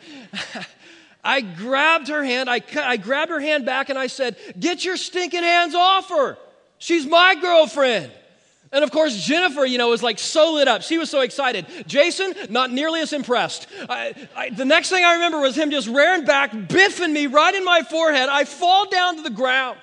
I 1.25 1.41
grabbed 1.41 2.09
her 2.09 2.23
hand, 2.23 2.49
I, 2.49 2.63
I 2.77 2.97
grabbed 2.97 3.31
her 3.31 3.41
hand 3.41 3.67
back, 3.67 3.89
and 3.89 3.99
I 3.99 4.07
said, 4.07 4.37
Get 4.61 4.85
your 4.85 4.97
stinking 4.97 5.43
hands 5.43 5.75
off 5.75 6.11
her. 6.11 6.39
She's 6.79 7.07
my 7.07 7.35
girlfriend. 7.35 8.13
And 8.75 8.83
of 8.83 8.91
course, 8.91 9.17
Jennifer, 9.25 9.65
you 9.65 9.79
know, 9.79 9.91
was 9.91 10.03
like 10.03 10.19
so 10.19 10.55
lit 10.55 10.67
up. 10.67 10.83
She 10.83 10.99
was 10.99 11.09
so 11.09 11.21
excited. 11.21 11.65
Jason, 11.87 12.35
not 12.51 12.73
nearly 12.73 13.01
as 13.01 13.13
impressed. 13.13 13.69
I, 13.89 14.29
I, 14.35 14.51
the 14.51 14.65
next 14.65 14.91
thing 14.91 15.05
I 15.05 15.15
remember 15.15 15.39
was 15.39 15.57
him 15.57 15.71
just 15.71 15.87
rearing 15.87 16.25
back, 16.25 16.51
biffing 16.51 17.13
me 17.13 17.29
right 17.29 17.55
in 17.55 17.65
my 17.65 17.83
forehead. 17.83 18.29
I 18.29 18.43
fall 18.43 18.91
down 18.91 19.15
to 19.15 19.23
the 19.23 19.31
ground 19.31 19.79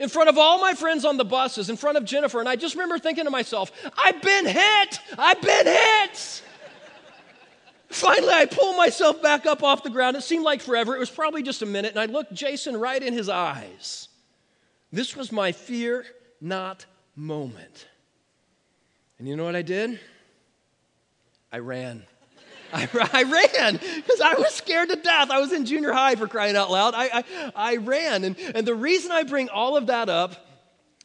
in 0.00 0.08
front 0.08 0.30
of 0.30 0.38
all 0.38 0.58
my 0.58 0.72
friends 0.72 1.04
on 1.04 1.18
the 1.18 1.26
buses, 1.26 1.68
in 1.68 1.76
front 1.76 1.98
of 1.98 2.06
Jennifer. 2.06 2.40
And 2.40 2.48
I 2.48 2.56
just 2.56 2.74
remember 2.74 2.98
thinking 2.98 3.24
to 3.24 3.30
myself, 3.30 3.70
I've 4.02 4.22
been 4.22 4.46
hit. 4.46 4.98
I've 5.18 5.42
been 5.42 5.66
hit. 5.66 6.42
Finally, 7.90 8.32
I 8.32 8.46
pull 8.46 8.72
myself 8.78 9.20
back 9.20 9.44
up 9.44 9.62
off 9.62 9.82
the 9.82 9.90
ground. 9.90 10.16
It 10.16 10.22
seemed 10.22 10.42
like 10.42 10.62
forever. 10.62 10.96
It 10.96 11.00
was 11.00 11.10
probably 11.10 11.42
just 11.42 11.60
a 11.60 11.66
minute. 11.66 11.90
And 11.90 12.00
I 12.00 12.06
looked 12.06 12.32
Jason 12.32 12.78
right 12.78 13.02
in 13.02 13.12
his 13.12 13.28
eyes. 13.28 14.08
This 14.90 15.14
was 15.14 15.30
my 15.30 15.52
fear 15.52 16.06
not 16.40 16.86
moment. 17.14 17.88
And 19.22 19.28
you 19.28 19.36
know 19.36 19.44
what 19.44 19.54
I 19.54 19.62
did? 19.62 20.00
I 21.52 21.58
ran. 21.58 22.02
I, 22.72 22.88
I 22.92 23.22
ran 23.22 23.74
because 23.74 24.20
I 24.20 24.34
was 24.34 24.52
scared 24.52 24.88
to 24.88 24.96
death. 24.96 25.30
I 25.30 25.38
was 25.38 25.52
in 25.52 25.64
junior 25.64 25.92
high 25.92 26.16
for 26.16 26.26
crying 26.26 26.56
out 26.56 26.72
loud. 26.72 26.92
I, 26.96 27.04
I, 27.04 27.52
I 27.54 27.76
ran. 27.76 28.24
And, 28.24 28.36
and 28.52 28.66
the 28.66 28.74
reason 28.74 29.12
I 29.12 29.22
bring 29.22 29.48
all 29.48 29.76
of 29.76 29.86
that 29.86 30.08
up 30.08 30.44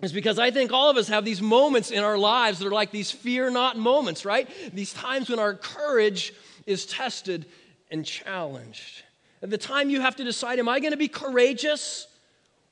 is 0.02 0.12
because 0.12 0.40
I 0.40 0.50
think 0.50 0.74
all 0.74 0.90
of 0.90 0.98
us 0.98 1.10
have 1.10 1.26
these 1.26 1.44
moments 1.44 1.92
in 1.92 2.04
our 2.04 2.18
lives 2.18 2.58
that 2.58 2.66
are 2.66 2.72
like 2.72 2.90
these 2.90 3.12
fear 3.12 3.52
not 3.52 3.78
moments, 3.78 4.26
right? 4.26 4.50
These 4.74 4.94
times 4.94 5.30
when 5.30 5.38
our 5.38 5.54
courage 5.54 6.34
is 6.66 6.88
tested 6.88 7.46
and 7.92 8.04
challenged. 8.04 9.04
At 9.44 9.52
the 9.52 9.60
time 9.60 9.92
you 9.92 10.02
have 10.02 10.16
to 10.16 10.24
decide, 10.24 10.58
am 10.58 10.68
I 10.68 10.80
going 10.80 10.90
to 10.90 10.98
be 10.98 11.08
courageous 11.08 12.08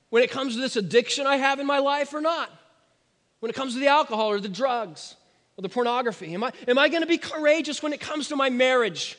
when 0.09 0.23
it 0.23 0.31
comes 0.31 0.55
to 0.55 0.59
this 0.59 0.75
addiction 0.75 1.27
I 1.27 1.37
have 1.37 1.59
in 1.59 1.67
my 1.67 1.77
life 1.77 2.15
or 2.15 2.21
not? 2.21 2.49
When 3.41 3.51
it 3.51 3.53
comes 3.53 3.75
to 3.75 3.79
the 3.79 3.89
alcohol 3.89 4.31
or 4.31 4.39
the 4.39 4.49
drugs? 4.49 5.15
Or 5.57 5.61
the 5.61 5.69
pornography? 5.69 6.33
Am 6.33 6.43
I, 6.43 6.51
am 6.67 6.77
I 6.77 6.89
going 6.89 7.01
to 7.01 7.07
be 7.07 7.17
courageous 7.17 7.81
when 7.81 7.93
it 7.93 7.99
comes 7.99 8.29
to 8.29 8.35
my 8.35 8.49
marriage 8.49 9.17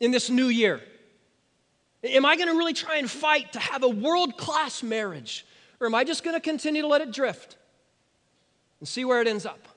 in 0.00 0.10
this 0.10 0.30
new 0.30 0.46
year? 0.46 0.80
Am 2.04 2.24
I 2.24 2.36
going 2.36 2.48
to 2.48 2.54
really 2.56 2.72
try 2.72 2.96
and 2.96 3.10
fight 3.10 3.52
to 3.52 3.60
have 3.60 3.82
a 3.82 3.88
world 3.88 4.36
class 4.36 4.82
marriage? 4.82 5.46
Or 5.80 5.86
am 5.86 5.94
I 5.94 6.04
just 6.04 6.24
going 6.24 6.34
to 6.34 6.40
continue 6.40 6.82
to 6.82 6.88
let 6.88 7.00
it 7.00 7.12
drift 7.12 7.56
and 8.80 8.88
see 8.88 9.04
where 9.04 9.20
it 9.20 9.28
ends 9.28 9.46
up? 9.46 9.68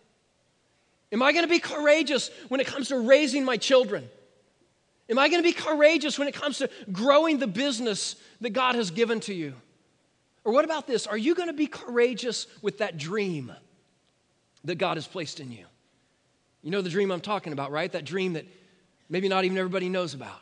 Am 1.12 1.22
I 1.22 1.32
going 1.32 1.44
to 1.46 1.50
be 1.50 1.60
courageous 1.60 2.30
when 2.48 2.60
it 2.60 2.68
comes 2.68 2.90
to 2.90 3.00
raising 3.00 3.46
my 3.46 3.58
children? 3.58 4.10
Am 5.10 5.20
I 5.20 5.30
going 5.30 5.42
to 5.42 5.48
be 5.48 5.54
courageous 5.54 6.18
when 6.18 6.28
it 6.28 6.34
comes 6.34 6.58
to 6.60 6.70
growing 6.92 7.38
the 7.38 7.48
business 7.48 8.16
that 8.42 8.52
God 8.52 8.76
has 8.76 8.90
given 8.90 9.20
to 9.22 9.34
you? 9.34 9.54
Or 10.44 10.52
what 10.52 10.66
about 10.66 10.88
this? 10.88 11.06
Are 11.06 11.18
you 11.18 11.36
going 11.36 11.48
to 11.48 11.54
be 11.54 11.68
courageous 11.68 12.48
with 12.62 12.80
that 12.80 12.98
dream? 12.98 13.52
That 14.66 14.76
God 14.76 14.98
has 14.98 15.08
placed 15.08 15.40
in 15.40 15.52
you. 15.52 15.66
You 16.62 16.72
know 16.72 16.82
the 16.82 16.90
dream 16.90 17.12
I'm 17.12 17.22
talking 17.22 17.54
about, 17.54 17.72
right? 17.72 17.92
That 17.92 18.06
dream 18.06 18.34
that 18.34 18.46
maybe 19.10 19.30
not 19.30 19.46
even 19.46 19.58
everybody 19.58 19.90
knows 19.90 20.14
about. 20.14 20.40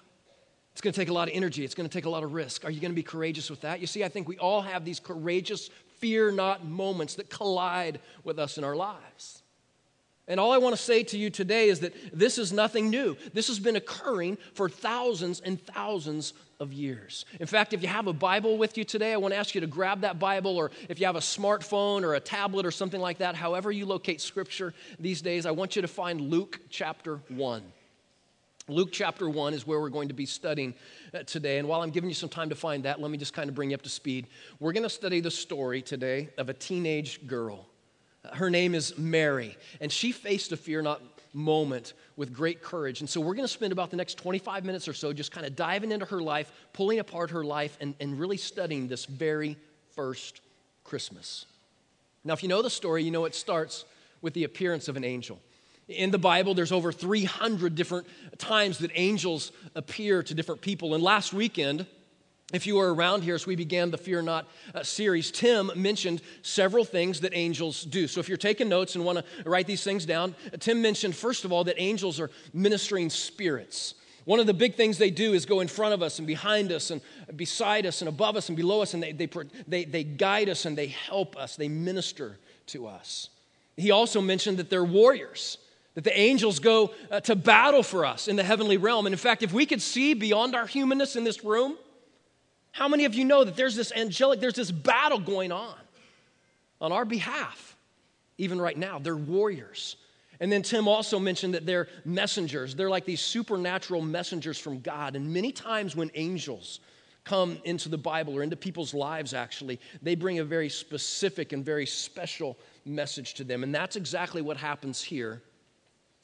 It's 0.71 0.81
going 0.81 0.93
to 0.93 0.99
take 0.99 1.09
a 1.09 1.13
lot 1.13 1.27
of 1.27 1.35
energy. 1.35 1.63
It's 1.63 1.75
going 1.75 1.87
to 1.87 1.93
take 1.93 2.05
a 2.05 2.09
lot 2.09 2.23
of 2.23 2.33
risk. 2.33 2.65
Are 2.65 2.71
you 2.71 2.81
going 2.81 2.91
to 2.91 2.95
be 2.95 3.03
courageous 3.03 3.49
with 3.49 3.61
that? 3.61 3.79
You 3.79 3.87
see, 3.87 4.03
I 4.03 4.09
think 4.09 4.27
we 4.27 4.37
all 4.37 4.61
have 4.61 4.85
these 4.85 4.99
courageous, 4.99 5.69
fear 5.99 6.31
not 6.31 6.65
moments 6.65 7.15
that 7.15 7.29
collide 7.29 7.99
with 8.23 8.39
us 8.39 8.57
in 8.57 8.63
our 8.63 8.75
lives. 8.75 9.43
And 10.27 10.39
all 10.39 10.51
I 10.51 10.57
want 10.57 10.75
to 10.75 10.81
say 10.81 11.03
to 11.03 11.17
you 11.17 11.29
today 11.29 11.67
is 11.67 11.81
that 11.81 11.93
this 12.17 12.37
is 12.37 12.53
nothing 12.53 12.89
new. 12.89 13.17
This 13.33 13.47
has 13.49 13.59
been 13.59 13.75
occurring 13.75 14.37
for 14.53 14.69
thousands 14.69 15.41
and 15.41 15.61
thousands 15.61 16.33
of 16.59 16.73
years. 16.73 17.25
In 17.39 17.47
fact, 17.47 17.73
if 17.73 17.81
you 17.81 17.87
have 17.87 18.07
a 18.07 18.13
Bible 18.13 18.57
with 18.57 18.77
you 18.77 18.83
today, 18.83 19.13
I 19.13 19.17
want 19.17 19.33
to 19.33 19.37
ask 19.37 19.55
you 19.55 19.61
to 19.61 19.67
grab 19.67 20.01
that 20.01 20.19
Bible, 20.19 20.57
or 20.57 20.71
if 20.89 20.99
you 20.99 21.05
have 21.05 21.15
a 21.15 21.19
smartphone 21.19 22.03
or 22.03 22.15
a 22.15 22.19
tablet 22.19 22.65
or 22.65 22.71
something 22.71 23.01
like 23.01 23.19
that, 23.19 23.35
however 23.35 23.71
you 23.71 23.85
locate 23.85 24.21
Scripture 24.21 24.73
these 24.99 25.21
days, 25.21 25.45
I 25.45 25.51
want 25.51 25.75
you 25.75 25.81
to 25.81 25.87
find 25.87 26.21
Luke 26.21 26.59
chapter 26.69 27.19
1. 27.29 27.63
Luke 28.69 28.89
chapter 28.93 29.29
1 29.29 29.53
is 29.53 29.67
where 29.67 29.81
we're 29.81 29.89
going 29.89 30.07
to 30.07 30.13
be 30.13 30.25
studying 30.25 30.73
uh, 31.13 31.23
today. 31.23 31.57
And 31.57 31.67
while 31.67 31.81
I'm 31.81 31.89
giving 31.89 32.09
you 32.09 32.13
some 32.13 32.29
time 32.29 32.49
to 32.49 32.55
find 32.55 32.83
that, 32.83 33.01
let 33.01 33.11
me 33.11 33.17
just 33.17 33.33
kind 33.33 33.49
of 33.49 33.55
bring 33.55 33.71
you 33.71 33.75
up 33.75 33.81
to 33.81 33.89
speed. 33.89 34.27
We're 34.59 34.71
going 34.71 34.83
to 34.83 34.89
study 34.89 35.19
the 35.19 35.31
story 35.31 35.81
today 35.81 36.29
of 36.37 36.47
a 36.47 36.53
teenage 36.53 37.27
girl. 37.27 37.67
Her 38.31 38.49
name 38.49 38.73
is 38.73 38.97
Mary, 38.97 39.57
and 39.81 39.91
she 39.91 40.13
faced 40.13 40.53
a 40.53 40.57
fear 40.57 40.81
not 40.81 41.01
moment 41.33 41.93
with 42.15 42.33
great 42.33 42.61
courage. 42.61 42.99
And 42.99 43.09
so 43.09 43.19
we're 43.19 43.33
going 43.33 43.47
to 43.47 43.53
spend 43.53 43.71
about 43.71 43.89
the 43.89 43.97
next 43.97 44.17
25 44.17 44.65
minutes 44.65 44.87
or 44.87 44.93
so 44.93 45.13
just 45.13 45.31
kind 45.31 45.45
of 45.45 45.55
diving 45.55 45.91
into 45.91 46.05
her 46.05 46.21
life, 46.21 46.51
pulling 46.73 46.99
apart 46.99 47.31
her 47.31 47.43
life, 47.43 47.77
and, 47.81 47.95
and 47.99 48.19
really 48.19 48.37
studying 48.37 48.87
this 48.87 49.05
very 49.05 49.57
first 49.95 50.41
Christmas. 50.83 51.45
Now, 52.23 52.33
if 52.33 52.43
you 52.43 52.49
know 52.49 52.61
the 52.61 52.69
story, 52.69 53.03
you 53.03 53.11
know 53.11 53.25
it 53.25 53.35
starts 53.35 53.85
with 54.21 54.33
the 54.33 54.43
appearance 54.43 54.87
of 54.87 54.95
an 54.95 55.03
angel. 55.03 55.39
In 55.89 56.11
the 56.11 56.17
Bible, 56.17 56.53
there's 56.53 56.71
over 56.71 56.91
300 56.91 57.75
different 57.75 58.07
times 58.37 58.77
that 58.79 58.91
angels 58.93 59.51
appear 59.75 60.23
to 60.23 60.33
different 60.33 60.61
people. 60.61 60.93
And 60.93 61.03
last 61.03 61.33
weekend, 61.33 61.85
if 62.53 62.67
you 62.67 62.75
were 62.75 62.93
around 62.93 63.23
here 63.23 63.35
as 63.35 63.47
we 63.47 63.55
began 63.55 63.91
the 63.91 63.97
Fear 63.97 64.21
Not 64.21 64.47
uh, 64.73 64.83
series, 64.83 65.31
Tim 65.31 65.71
mentioned 65.75 66.21
several 66.43 66.85
things 66.85 67.19
that 67.21 67.33
angels 67.35 67.83
do. 67.83 68.07
So 68.07 68.19
if 68.19 68.29
you're 68.29 68.37
taking 68.37 68.69
notes 68.69 68.95
and 68.95 69.03
want 69.03 69.17
to 69.17 69.49
write 69.49 69.67
these 69.67 69.83
things 69.83 70.05
down, 70.05 70.35
Tim 70.59 70.81
mentioned, 70.81 71.15
first 71.15 71.45
of 71.45 71.51
all, 71.51 71.63
that 71.65 71.75
angels 71.77 72.19
are 72.19 72.29
ministering 72.53 73.09
spirits. 73.09 73.95
One 74.25 74.39
of 74.39 74.45
the 74.47 74.53
big 74.53 74.75
things 74.75 74.97
they 74.97 75.09
do 75.09 75.33
is 75.33 75.45
go 75.45 75.59
in 75.59 75.67
front 75.67 75.93
of 75.93 76.01
us 76.01 76.19
and 76.19 76.27
behind 76.27 76.71
us 76.71 76.91
and 76.91 77.01
beside 77.35 77.85
us 77.85 78.01
and 78.01 78.07
above 78.07 78.37
us 78.37 78.47
and 78.47 78.55
below 78.55 78.81
us, 78.81 78.93
and 78.93 79.03
they, 79.03 79.11
they, 79.11 79.27
they, 79.67 79.83
they 79.85 80.03
guide 80.03 80.47
us 80.47 80.65
and 80.65 80.77
they 80.77 80.87
help 80.87 81.35
us, 81.35 81.55
they 81.55 81.67
minister 81.67 82.37
to 82.67 82.87
us. 82.87 83.29
He 83.75 83.91
also 83.91 84.21
mentioned 84.21 84.57
that 84.57 84.69
they're 84.69 84.85
warriors 84.85 85.57
that 85.95 86.03
the 86.03 86.17
angels 86.17 86.59
go 86.59 86.91
uh, 87.11 87.19
to 87.21 87.35
battle 87.35 87.83
for 87.83 88.05
us 88.05 88.27
in 88.27 88.35
the 88.35 88.43
heavenly 88.43 88.77
realm. 88.77 89.05
And 89.05 89.13
in 89.13 89.19
fact, 89.19 89.43
if 89.43 89.53
we 89.53 89.65
could 89.65 89.81
see 89.81 90.13
beyond 90.13 90.55
our 90.55 90.65
humanness 90.65 91.15
in 91.15 91.23
this 91.23 91.43
room, 91.43 91.77
how 92.73 92.87
many 92.87 93.05
of 93.05 93.13
you 93.13 93.23
know 93.23 93.43
that 93.43 93.55
there's 93.55 93.75
this 93.75 93.91
angelic, 93.91 94.39
there's 94.39 94.55
this 94.55 94.71
battle 94.71 95.19
going 95.19 95.51
on 95.51 95.75
on 96.81 96.91
our 96.91 97.05
behalf, 97.05 97.77
even 98.39 98.59
right 98.59 98.77
now? 98.77 98.97
They're 98.97 99.15
warriors. 99.15 99.95
And 100.39 100.51
then 100.51 100.63
Tim 100.63 100.87
also 100.87 101.19
mentioned 101.19 101.53
that 101.53 101.67
they're 101.67 101.87
messengers. 102.03 102.73
They're 102.73 102.89
like 102.89 103.05
these 103.05 103.21
supernatural 103.21 104.01
messengers 104.01 104.57
from 104.57 104.79
God. 104.79 105.15
And 105.15 105.31
many 105.31 105.51
times 105.51 105.95
when 105.95 106.09
angels 106.15 106.79
come 107.23 107.59
into 107.63 107.89
the 107.89 107.97
Bible 107.97 108.35
or 108.35 108.41
into 108.41 108.55
people's 108.55 108.95
lives, 108.95 109.35
actually, 109.35 109.79
they 110.01 110.15
bring 110.15 110.39
a 110.39 110.43
very 110.43 110.67
specific 110.67 111.53
and 111.53 111.63
very 111.63 111.85
special 111.85 112.57
message 112.85 113.35
to 113.35 113.43
them. 113.43 113.63
And 113.63 113.73
that's 113.73 113.95
exactly 113.95 114.41
what 114.41 114.57
happens 114.57 114.99
here 114.99 115.43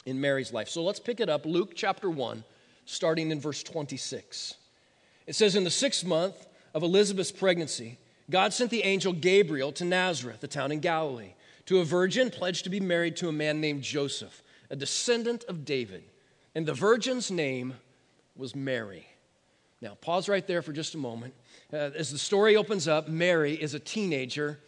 in 0.07 0.19
Mary's 0.19 0.51
life. 0.51 0.67
So 0.67 0.83
let's 0.83 0.99
pick 0.99 1.19
it 1.19 1.29
up, 1.29 1.45
Luke 1.45 1.73
chapter 1.75 2.09
1, 2.09 2.43
starting 2.85 3.29
in 3.29 3.39
verse 3.39 3.61
26. 3.61 4.55
It 5.29 5.35
says, 5.35 5.55
In 5.55 5.63
the 5.63 5.69
sixth 5.69 6.03
month 6.03 6.47
of 6.73 6.81
Elizabeth's 6.81 7.31
pregnancy, 7.31 7.99
God 8.31 8.51
sent 8.51 8.71
the 8.71 8.83
angel 8.83 9.13
Gabriel 9.13 9.71
to 9.73 9.85
Nazareth, 9.85 10.43
a 10.43 10.47
town 10.47 10.71
in 10.71 10.79
Galilee, 10.79 11.35
to 11.67 11.77
a 11.77 11.85
virgin 11.85 12.31
pledged 12.31 12.63
to 12.63 12.71
be 12.71 12.79
married 12.79 13.15
to 13.17 13.29
a 13.29 13.31
man 13.31 13.61
named 13.61 13.83
Joseph, 13.83 14.41
a 14.71 14.75
descendant 14.75 15.43
of 15.43 15.65
David. 15.65 16.03
And 16.55 16.65
the 16.65 16.73
virgin's 16.73 17.29
name 17.29 17.75
was 18.35 18.55
Mary. 18.55 19.05
Now, 19.81 19.93
pause 20.01 20.27
right 20.27 20.47
there 20.47 20.63
for 20.63 20.73
just 20.73 20.95
a 20.95 20.97
moment. 20.97 21.35
Uh, 21.71 21.91
as 21.95 22.11
the 22.11 22.17
story 22.17 22.55
opens 22.55 22.87
up, 22.87 23.07
Mary 23.07 23.53
is 23.53 23.75
a 23.75 23.79
teenager 23.79 24.59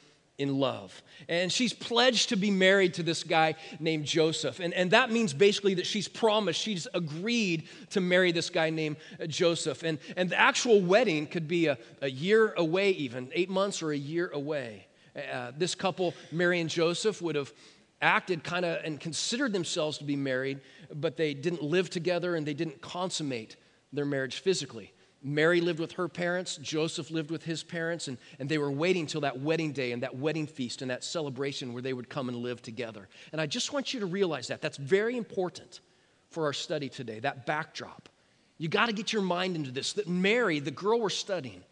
in 0.42 0.58
love. 0.60 1.04
And 1.30 1.52
she's 1.52 1.72
pledged 1.72 2.30
to 2.30 2.36
be 2.36 2.50
married 2.50 2.96
to 2.96 3.04
this 3.04 3.24
guy 3.24 3.56
named 3.80 4.06
Joseph. 4.06 4.60
And, 4.60 4.74
and 4.74 4.92
that 4.92 5.12
means 5.12 5.34
basically 5.34 5.76
that 5.76 5.86
she's 5.86 6.08
promised, 6.08 6.60
she's 6.60 6.88
agreed 6.94 7.70
to 7.92 8.02
marry 8.02 8.32
this 8.32 8.50
guy 8.50 8.72
named 8.72 8.98
Joseph. 9.28 9.84
And, 9.84 10.00
and 10.18 10.30
the 10.30 10.40
actual 10.40 10.82
wedding 10.82 11.28
could 11.28 11.48
be 11.48 11.68
a, 11.68 11.78
a 12.02 12.10
year 12.10 12.54
away, 12.58 12.90
even 12.92 13.30
eight 13.34 13.50
months 13.50 13.84
or 13.84 13.92
a 13.92 13.98
year 13.98 14.30
away. 14.34 14.88
Uh, 15.16 15.52
this 15.58 15.76
couple, 15.76 16.16
Mary 16.32 16.60
and 16.60 16.70
Joseph, 16.70 17.22
would 17.22 17.36
have 17.36 17.54
acted 18.02 18.44
kind 18.44 18.66
of 18.66 18.84
and 18.84 19.00
considered 19.00 19.54
themselves 19.54 20.00
to 20.00 20.04
be 20.04 20.16
married, 20.16 20.60
but 20.96 21.18
they 21.18 21.36
didn't 21.36 21.62
live 21.62 21.90
together 21.90 22.36
and 22.36 22.48
they 22.48 22.56
didn't 22.56 22.82
consummate 22.82 23.58
their 23.94 24.06
marriage 24.06 24.40
physically. 24.40 24.92
Mary 25.24 25.62
lived 25.62 25.80
with 25.80 25.94
her 25.94 26.08
parents, 26.08 26.58
Joseph 26.58 27.12
lived 27.12 27.30
with 27.30 27.44
his 27.44 27.64
parents, 27.64 28.08
and, 28.08 28.18
and 28.40 28.50
they 28.50 28.58
were 28.58 28.72
waiting 28.72 29.06
till 29.06 29.22
that 29.22 29.40
wedding 29.40 29.72
day 29.72 29.92
and 29.92 30.02
that 30.02 30.18
wedding 30.18 30.48
feast 30.48 30.82
and 30.82 30.90
that 30.90 31.04
celebration 31.04 31.74
where 31.74 31.82
they 31.82 31.94
would 31.94 32.10
come 32.10 32.28
and 32.28 32.38
live 32.38 32.62
together. 32.62 33.08
And 33.32 33.40
I 33.40 33.46
just 33.46 33.72
want 33.72 33.94
you 33.94 34.00
to 34.00 34.08
realize 34.08 34.48
that. 34.48 34.62
That's 34.62 34.78
very 34.78 35.18
important 35.18 35.82
for 36.30 36.46
our 36.46 36.54
study 36.54 36.90
today, 36.90 37.20
that 37.20 37.46
backdrop. 37.46 38.10
You 38.58 38.68
got 38.68 38.88
to 38.88 38.94
get 38.94 39.14
your 39.14 39.22
mind 39.22 39.56
into 39.56 39.72
this 39.72 39.94
that 39.94 40.08
Mary, 40.08 40.60
the 40.60 40.72
girl 40.72 41.00
we're 41.00 41.10
studying, 41.10 41.64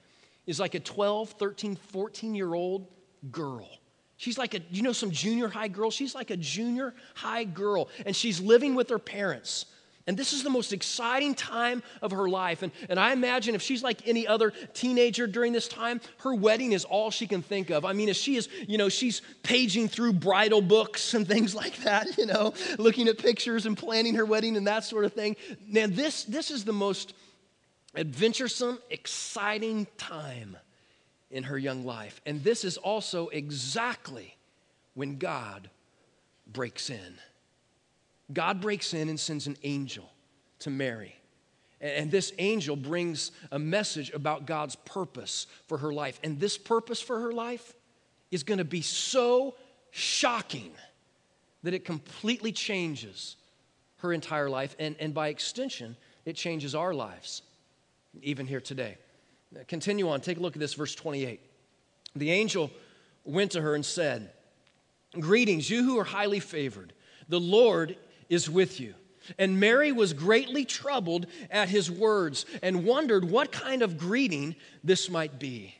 is 0.45 0.59
like 0.59 0.75
a 0.75 0.79
12, 0.79 1.31
13, 1.31 1.75
14 1.75 2.35
year 2.35 2.53
old 2.53 2.87
girl. 3.31 3.69
She's 4.17 4.37
like 4.37 4.53
a, 4.53 4.59
you 4.69 4.81
know, 4.81 4.91
some 4.91 5.11
junior 5.11 5.47
high 5.47 5.69
girl? 5.69 5.91
She's 5.91 6.13
like 6.13 6.29
a 6.29 6.37
junior 6.37 6.93
high 7.15 7.45
girl, 7.45 7.89
and 8.05 8.15
she's 8.15 8.41
living 8.41 8.75
with 8.75 8.89
her 8.89 8.99
parents. 8.99 9.65
And 10.07 10.17
this 10.17 10.33
is 10.33 10.43
the 10.43 10.49
most 10.49 10.73
exciting 10.73 11.35
time 11.35 11.83
of 12.01 12.11
her 12.11 12.27
life. 12.27 12.63
And, 12.63 12.71
and 12.89 12.99
I 12.99 13.13
imagine 13.13 13.53
if 13.53 13.61
she's 13.61 13.83
like 13.83 14.07
any 14.07 14.25
other 14.25 14.51
teenager 14.73 15.27
during 15.27 15.53
this 15.53 15.67
time, 15.67 16.01
her 16.19 16.33
wedding 16.33 16.71
is 16.71 16.83
all 16.83 17.11
she 17.11 17.27
can 17.27 17.41
think 17.41 17.69
of. 17.69 17.85
I 17.85 17.93
mean, 17.93 18.09
if 18.09 18.17
she 18.17 18.35
is, 18.35 18.49
you 18.67 18.77
know, 18.77 18.89
she's 18.89 19.21
paging 19.43 19.87
through 19.87 20.13
bridal 20.13 20.61
books 20.61 21.13
and 21.13 21.27
things 21.27 21.53
like 21.63 21.77
that, 21.83 22.17
you 22.17 22.25
know, 22.25 22.53
looking 22.77 23.07
at 23.07 23.17
pictures 23.17 23.65
and 23.65 23.77
planning 23.77 24.15
her 24.15 24.25
wedding 24.25 24.57
and 24.57 24.65
that 24.67 24.83
sort 24.83 25.05
of 25.05 25.13
thing. 25.13 25.35
Man, 25.67 25.93
this, 25.93 26.23
this 26.23 26.49
is 26.49 26.65
the 26.65 26.73
most 26.73 27.13
adventuresome, 27.95 28.79
exciting 28.89 29.85
time 29.97 30.57
in 31.31 31.43
her 31.43 31.57
young 31.57 31.85
life. 31.85 32.21
And 32.25 32.43
this 32.43 32.63
is 32.63 32.77
also 32.77 33.27
exactly 33.27 34.35
when 34.93 35.17
God 35.17 35.69
breaks 36.47 36.89
in. 36.89 37.19
God 38.31 38.61
breaks 38.61 38.93
in 38.93 39.09
and 39.09 39.19
sends 39.19 39.47
an 39.47 39.57
angel 39.63 40.09
to 40.59 40.69
Mary. 40.69 41.15
And 41.81 42.11
this 42.11 42.33
angel 42.37 42.75
brings 42.75 43.31
a 43.51 43.59
message 43.59 44.11
about 44.11 44.45
God's 44.45 44.75
purpose 44.75 45.47
for 45.67 45.77
her 45.77 45.93
life. 45.93 46.19
And 46.23 46.39
this 46.39 46.57
purpose 46.57 47.01
for 47.01 47.19
her 47.21 47.31
life 47.31 47.73
is 48.31 48.43
going 48.43 48.57
to 48.57 48.65
be 48.65 48.81
so 48.81 49.55
shocking 49.91 50.71
that 51.63 51.73
it 51.73 51.85
completely 51.85 52.51
changes 52.51 53.37
her 53.97 54.11
entire 54.13 54.49
life. 54.49 54.75
And, 54.77 54.95
and 54.99 55.13
by 55.13 55.29
extension, 55.29 55.95
it 56.25 56.35
changes 56.35 56.75
our 56.75 56.93
lives, 56.93 57.41
even 58.21 58.45
here 58.45 58.61
today. 58.61 58.97
Continue 59.67 60.09
on, 60.09 60.21
take 60.21 60.37
a 60.37 60.41
look 60.41 60.55
at 60.55 60.59
this, 60.59 60.73
verse 60.73 60.93
28. 60.93 61.39
The 62.15 62.31
angel 62.31 62.71
went 63.23 63.51
to 63.51 63.61
her 63.61 63.73
and 63.73 63.85
said, 63.85 64.31
Greetings, 65.19 65.69
you 65.69 65.83
who 65.83 65.97
are 65.97 66.03
highly 66.03 66.39
favored. 66.39 66.93
The 67.29 67.39
Lord 67.39 67.95
is 68.29 68.49
with 68.49 68.79
you. 68.79 68.93
And 69.37 69.59
Mary 69.59 69.91
was 69.91 70.13
greatly 70.13 70.65
troubled 70.65 71.27
at 71.51 71.69
his 71.69 71.91
words 71.91 72.45
and 72.63 72.85
wondered 72.85 73.29
what 73.29 73.51
kind 73.51 73.81
of 73.81 73.97
greeting 73.97 74.55
this 74.83 75.09
might 75.09 75.37
be. 75.39 75.75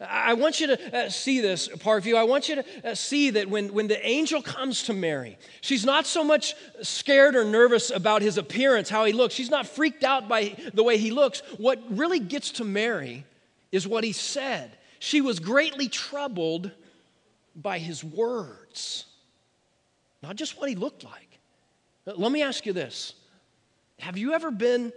I 0.00 0.34
want 0.34 0.60
you 0.60 0.66
to 0.68 0.96
uh, 0.96 1.08
see 1.08 1.40
this, 1.40 1.68
Parkview. 1.68 2.16
I 2.16 2.24
want 2.24 2.48
you 2.48 2.56
to 2.56 2.90
uh, 2.90 2.94
see 2.94 3.30
that 3.30 3.48
when, 3.48 3.72
when 3.72 3.86
the 3.86 4.04
angel 4.06 4.42
comes 4.42 4.82
to 4.84 4.92
Mary, 4.92 5.38
she's 5.60 5.84
not 5.84 6.04
so 6.04 6.24
much 6.24 6.54
scared 6.82 7.36
or 7.36 7.44
nervous 7.44 7.90
about 7.90 8.20
his 8.20 8.36
appearance, 8.36 8.90
how 8.90 9.04
he 9.04 9.12
looks. 9.12 9.34
She's 9.34 9.50
not 9.50 9.66
freaked 9.66 10.02
out 10.02 10.28
by 10.28 10.56
the 10.74 10.82
way 10.82 10.98
he 10.98 11.12
looks. 11.12 11.40
What 11.58 11.80
really 11.88 12.18
gets 12.18 12.50
to 12.52 12.64
Mary 12.64 13.24
is 13.70 13.86
what 13.86 14.02
he 14.04 14.12
said. 14.12 14.76
She 14.98 15.20
was 15.20 15.38
greatly 15.38 15.88
troubled 15.88 16.72
by 17.54 17.78
his 17.78 18.02
words, 18.02 19.04
not 20.22 20.34
just 20.34 20.58
what 20.58 20.68
he 20.68 20.74
looked 20.74 21.04
like. 21.04 21.23
Uh, 22.06 22.12
let 22.16 22.32
me 22.32 22.42
ask 22.42 22.66
you 22.66 22.72
this 22.72 23.14
Have 23.98 24.16
you 24.16 24.32
ever 24.32 24.50
been 24.50 24.92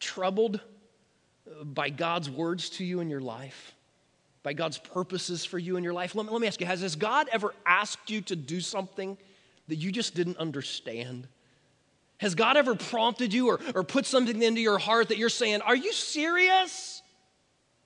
troubled 0.00 0.60
uh, 1.48 1.64
by 1.64 1.90
God's 1.90 2.30
words 2.30 2.70
to 2.70 2.84
you 2.84 3.00
in 3.00 3.10
your 3.10 3.20
life? 3.20 3.74
By 4.42 4.52
God's 4.52 4.76
purposes 4.76 5.44
for 5.44 5.58
you 5.58 5.76
in 5.76 5.84
your 5.84 5.94
life? 5.94 6.14
Let 6.14 6.26
me, 6.26 6.32
let 6.32 6.40
me 6.40 6.46
ask 6.46 6.60
you 6.60 6.66
has, 6.66 6.82
has 6.82 6.96
God 6.96 7.28
ever 7.32 7.54
asked 7.64 8.10
you 8.10 8.20
to 8.22 8.36
do 8.36 8.60
something 8.60 9.16
that 9.68 9.76
you 9.76 9.90
just 9.90 10.14
didn't 10.14 10.36
understand? 10.36 11.26
Has 12.18 12.34
God 12.34 12.56
ever 12.56 12.74
prompted 12.74 13.32
you 13.32 13.48
or, 13.48 13.60
or 13.74 13.82
put 13.82 14.06
something 14.06 14.42
into 14.42 14.60
your 14.60 14.78
heart 14.78 15.08
that 15.08 15.18
you're 15.18 15.28
saying, 15.28 15.62
Are 15.62 15.76
you 15.76 15.92
serious? 15.92 17.02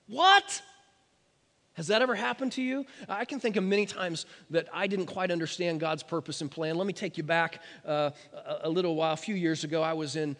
What? 0.07 0.61
Has 1.79 1.87
that 1.87 2.01
ever 2.01 2.13
happened 2.13 2.51
to 2.53 2.61
you? 2.61 2.85
I 3.07 3.23
can 3.23 3.39
think 3.39 3.55
of 3.55 3.63
many 3.63 3.85
times 3.85 4.25
that 4.49 4.67
I 4.73 4.85
didn't 4.85 5.05
quite 5.05 5.31
understand 5.31 5.79
God's 5.79 6.03
purpose 6.03 6.41
and 6.41 6.51
plan. 6.51 6.75
Let 6.75 6.85
me 6.85 6.91
take 6.91 7.17
you 7.17 7.23
back 7.23 7.61
uh, 7.85 8.09
a 8.63 8.67
little 8.67 8.97
while. 8.97 9.13
A 9.13 9.15
few 9.15 9.33
years 9.33 9.63
ago, 9.63 9.81
I 9.81 9.93
was 9.93 10.17
in 10.17 10.35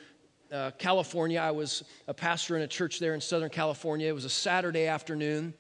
uh, 0.52 0.72
California. 0.72 1.40
I 1.40 1.52
was 1.52 1.86
a 2.10 2.14
pastor 2.14 2.58
in 2.58 2.64
a 2.64 2.68
church 2.68 3.00
there 3.00 3.14
in 3.14 3.22
Southern 3.22 3.50
California. 3.50 4.10
It 4.10 4.12
was 4.12 4.26
a 4.26 4.30
Saturday 4.30 4.88
afternoon 4.88 5.54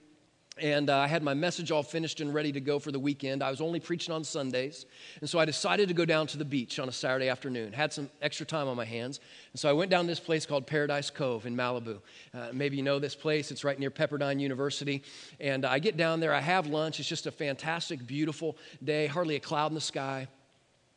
and 0.62 0.90
uh, 0.90 0.98
I 0.98 1.08
had 1.08 1.24
my 1.24 1.34
message 1.34 1.72
all 1.72 1.84
finished 1.84 2.22
and 2.22 2.34
ready 2.34 2.52
to 2.52 2.60
go 2.60 2.80
for 2.80 2.92
the 2.92 3.00
weekend. 3.00 3.44
I 3.44 3.50
was 3.50 3.62
only 3.62 3.80
preaching 3.80 4.14
on 4.14 4.24
Sundays, 4.24 4.86
and 5.22 5.30
so 5.30 5.40
I 5.40 5.46
decided 5.46 5.88
to 5.88 5.94
go 5.94 6.06
down 6.06 6.28
to 6.28 6.38
the 6.38 6.46
beach 6.46 6.80
on 6.80 6.90
a 6.90 6.92
Saturday 6.92 7.30
afternoon. 7.30 7.74
Had 7.74 7.94
some 7.94 8.10
extra 8.22 8.46
time 8.46 8.68
on 8.68 8.78
my 8.78 8.86
hands, 8.86 9.20
and 9.54 9.60
so 9.60 9.70
I 9.70 9.74
went 9.74 9.92
down 9.92 10.08
this 10.08 10.20
place 10.20 10.46
called 10.46 10.68
Paradise 10.68 11.10
Cove 11.10 11.46
in 11.46 11.56
Malibu. 11.56 12.00
Uh, 12.34 12.50
maybe 12.54 12.78
you 12.78 12.84
know 12.84 13.00
this 13.00 13.16
place; 13.16 13.52
it's 13.52 13.64
right 13.64 13.80
near 13.80 13.92
Pepperdine 13.92 14.40
University. 14.40 15.04
And 15.40 15.66
I 15.66 15.80
get 15.80 15.98
down 15.98 16.20
there, 16.20 16.34
I 16.34 16.42
have 16.42 16.68
lunch. 16.68 17.00
It's 17.00 17.10
just 17.10 17.28
a 17.28 17.32
fantastic, 17.32 18.06
beautiful 18.06 18.58
day, 18.84 19.08
hardly 19.08 19.36
a 19.36 19.40
cloud 19.40 19.72
in 19.72 19.76
the 19.76 19.82
sky. 19.82 20.28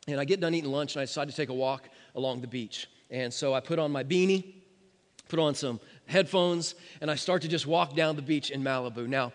And 0.07 0.19
I 0.19 0.25
get 0.25 0.39
done 0.39 0.53
eating 0.53 0.71
lunch, 0.71 0.95
and 0.95 1.01
I 1.01 1.05
decide 1.05 1.29
to 1.29 1.35
take 1.35 1.49
a 1.49 1.53
walk 1.53 1.87
along 2.15 2.41
the 2.41 2.47
beach. 2.47 2.87
And 3.09 3.33
so 3.33 3.53
I 3.53 3.59
put 3.59 3.79
on 3.79 3.91
my 3.91 4.03
beanie, 4.03 4.55
put 5.29 5.39
on 5.39 5.55
some 5.55 5.79
headphones, 6.05 6.75
and 6.99 7.09
I 7.09 7.15
start 7.15 7.41
to 7.43 7.47
just 7.47 7.65
walk 7.65 7.95
down 7.95 8.15
the 8.15 8.21
beach 8.21 8.51
in 8.51 8.63
Malibu. 8.63 9.07
Now, 9.07 9.31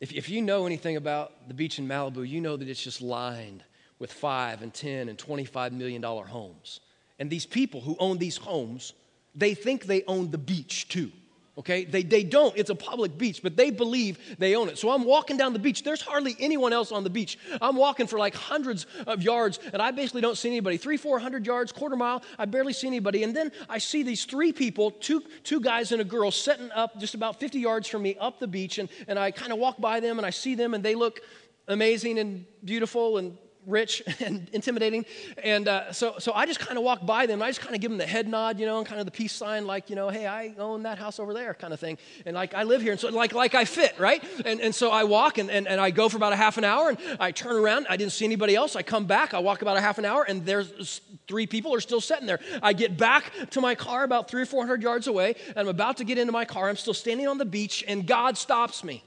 if, 0.00 0.12
if 0.12 0.28
you 0.28 0.42
know 0.42 0.66
anything 0.66 0.96
about 0.96 1.48
the 1.48 1.54
beach 1.54 1.78
in 1.78 1.88
Malibu, 1.88 2.28
you 2.28 2.40
know 2.40 2.56
that 2.56 2.68
it's 2.68 2.82
just 2.82 3.00
lined 3.00 3.64
with 3.98 4.12
five 4.12 4.62
and 4.62 4.72
10 4.72 5.08
and 5.08 5.18
25 5.18 5.72
million 5.72 6.02
dollar 6.02 6.24
homes. 6.24 6.80
And 7.18 7.30
these 7.30 7.46
people 7.46 7.80
who 7.80 7.96
own 7.98 8.18
these 8.18 8.36
homes, 8.36 8.92
they 9.34 9.54
think 9.54 9.84
they 9.86 10.02
own 10.04 10.30
the 10.30 10.38
beach 10.38 10.88
too 10.88 11.10
okay? 11.58 11.84
They, 11.84 12.02
they 12.02 12.22
don't. 12.22 12.56
It's 12.56 12.70
a 12.70 12.74
public 12.74 13.16
beach, 13.16 13.42
but 13.42 13.56
they 13.56 13.70
believe 13.70 14.18
they 14.38 14.54
own 14.56 14.68
it. 14.68 14.78
So 14.78 14.90
I'm 14.90 15.04
walking 15.04 15.36
down 15.36 15.52
the 15.52 15.58
beach. 15.58 15.82
There's 15.82 16.02
hardly 16.02 16.36
anyone 16.38 16.72
else 16.72 16.92
on 16.92 17.04
the 17.04 17.10
beach. 17.10 17.38
I'm 17.60 17.76
walking 17.76 18.06
for 18.06 18.18
like 18.18 18.34
hundreds 18.34 18.86
of 19.06 19.22
yards, 19.22 19.58
and 19.72 19.80
I 19.80 19.90
basically 19.90 20.20
don't 20.20 20.36
see 20.36 20.48
anybody. 20.48 20.76
Three, 20.76 20.96
four 20.96 21.18
hundred 21.18 21.46
yards, 21.46 21.72
quarter 21.72 21.96
mile, 21.96 22.22
I 22.38 22.44
barely 22.44 22.72
see 22.72 22.86
anybody. 22.86 23.22
And 23.22 23.34
then 23.34 23.52
I 23.68 23.78
see 23.78 24.02
these 24.02 24.24
three 24.24 24.52
people, 24.52 24.90
two, 24.90 25.22
two 25.44 25.60
guys 25.60 25.92
and 25.92 26.00
a 26.00 26.04
girl, 26.04 26.30
setting 26.30 26.70
up 26.72 26.98
just 27.00 27.14
about 27.14 27.40
50 27.40 27.58
yards 27.58 27.88
from 27.88 28.02
me 28.02 28.16
up 28.20 28.38
the 28.38 28.46
beach. 28.46 28.78
And, 28.78 28.88
and 29.08 29.18
I 29.18 29.30
kind 29.30 29.52
of 29.52 29.58
walk 29.58 29.80
by 29.80 30.00
them, 30.00 30.18
and 30.18 30.26
I 30.26 30.30
see 30.30 30.54
them, 30.54 30.74
and 30.74 30.84
they 30.84 30.94
look 30.94 31.20
amazing 31.68 32.18
and 32.18 32.44
beautiful 32.64 33.18
and 33.18 33.36
rich 33.66 34.02
and 34.20 34.48
intimidating. 34.52 35.04
And 35.42 35.68
uh, 35.68 35.92
so, 35.92 36.14
so 36.18 36.32
I 36.32 36.46
just 36.46 36.60
kind 36.60 36.78
of 36.78 36.84
walk 36.84 37.04
by 37.04 37.26
them. 37.26 37.42
I 37.42 37.48
just 37.48 37.60
kind 37.60 37.74
of 37.74 37.80
give 37.80 37.90
them 37.90 37.98
the 37.98 38.06
head 38.06 38.28
nod, 38.28 38.58
you 38.58 38.66
know, 38.66 38.78
and 38.78 38.86
kind 38.86 39.00
of 39.00 39.06
the 39.06 39.12
peace 39.12 39.32
sign, 39.32 39.66
like, 39.66 39.90
you 39.90 39.96
know, 39.96 40.08
hey, 40.08 40.26
I 40.26 40.54
own 40.58 40.84
that 40.84 40.98
house 40.98 41.18
over 41.18 41.34
there, 41.34 41.54
kind 41.54 41.72
of 41.72 41.80
thing. 41.80 41.98
And 42.24 42.34
like, 42.34 42.54
I 42.54 42.62
live 42.62 42.80
here. 42.80 42.92
And 42.92 43.00
so, 43.00 43.08
like, 43.08 43.34
like 43.34 43.54
I 43.54 43.64
fit, 43.64 43.98
right? 43.98 44.22
And, 44.44 44.60
and 44.60 44.74
so 44.74 44.90
I 44.90 45.04
walk 45.04 45.38
and, 45.38 45.50
and, 45.50 45.66
and 45.66 45.80
I 45.80 45.90
go 45.90 46.08
for 46.08 46.16
about 46.16 46.32
a 46.32 46.36
half 46.36 46.58
an 46.58 46.64
hour 46.64 46.90
and 46.90 46.98
I 47.18 47.32
turn 47.32 47.56
around. 47.56 47.86
I 47.90 47.96
didn't 47.96 48.12
see 48.12 48.24
anybody 48.24 48.54
else. 48.54 48.76
I 48.76 48.82
come 48.82 49.06
back. 49.06 49.34
I 49.34 49.40
walk 49.40 49.62
about 49.62 49.76
a 49.76 49.80
half 49.80 49.98
an 49.98 50.04
hour 50.04 50.22
and 50.22 50.44
there's 50.46 51.00
three 51.26 51.46
people 51.46 51.74
are 51.74 51.80
still 51.80 52.00
sitting 52.00 52.26
there. 52.26 52.40
I 52.62 52.72
get 52.72 52.96
back 52.96 53.32
to 53.50 53.60
my 53.60 53.74
car 53.74 54.04
about 54.04 54.30
three 54.30 54.42
or 54.42 54.46
400 54.46 54.82
yards 54.82 55.06
away 55.06 55.34
and 55.48 55.58
I'm 55.58 55.68
about 55.68 55.96
to 55.98 56.04
get 56.04 56.18
into 56.18 56.32
my 56.32 56.44
car. 56.44 56.68
I'm 56.68 56.76
still 56.76 56.94
standing 56.94 57.26
on 57.26 57.38
the 57.38 57.44
beach 57.44 57.84
and 57.86 58.06
God 58.06 58.38
stops 58.38 58.84
me. 58.84 59.02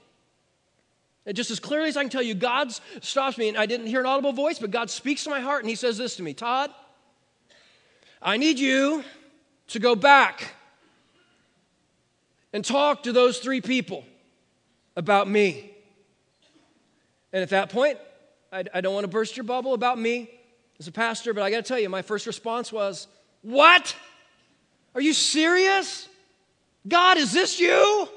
And 1.26 1.36
just 1.36 1.50
as 1.50 1.60
clearly 1.60 1.88
as 1.88 1.96
I 1.96 2.02
can 2.02 2.10
tell 2.10 2.22
you, 2.22 2.34
God 2.34 2.72
stops 3.00 3.36
me, 3.36 3.48
and 3.48 3.58
I 3.58 3.66
didn't 3.66 3.86
hear 3.86 4.00
an 4.00 4.06
audible 4.06 4.32
voice, 4.32 4.58
but 4.58 4.70
God 4.70 4.90
speaks 4.90 5.24
to 5.24 5.30
my 5.30 5.40
heart, 5.40 5.62
and 5.62 5.68
He 5.68 5.76
says 5.76 5.98
this 5.98 6.16
to 6.16 6.22
me 6.22 6.34
Todd, 6.34 6.70
I 8.22 8.36
need 8.36 8.58
you 8.58 9.04
to 9.68 9.78
go 9.78 9.94
back 9.94 10.54
and 12.52 12.64
talk 12.64 13.04
to 13.04 13.12
those 13.12 13.38
three 13.38 13.60
people 13.60 14.04
about 14.96 15.28
me. 15.28 15.70
And 17.32 17.42
at 17.42 17.50
that 17.50 17.70
point, 17.70 17.98
I, 18.52 18.64
I 18.74 18.80
don't 18.80 18.94
want 18.94 19.04
to 19.04 19.08
burst 19.08 19.36
your 19.36 19.44
bubble 19.44 19.74
about 19.74 19.98
me 19.98 20.30
as 20.78 20.88
a 20.88 20.92
pastor, 20.92 21.32
but 21.32 21.42
I 21.42 21.50
got 21.50 21.58
to 21.58 21.62
tell 21.62 21.78
you, 21.78 21.88
my 21.88 22.02
first 22.02 22.26
response 22.26 22.72
was, 22.72 23.06
What? 23.42 23.94
Are 24.94 25.00
you 25.00 25.12
serious? 25.12 26.08
God, 26.88 27.18
is 27.18 27.32
this 27.32 27.60
you? 27.60 28.08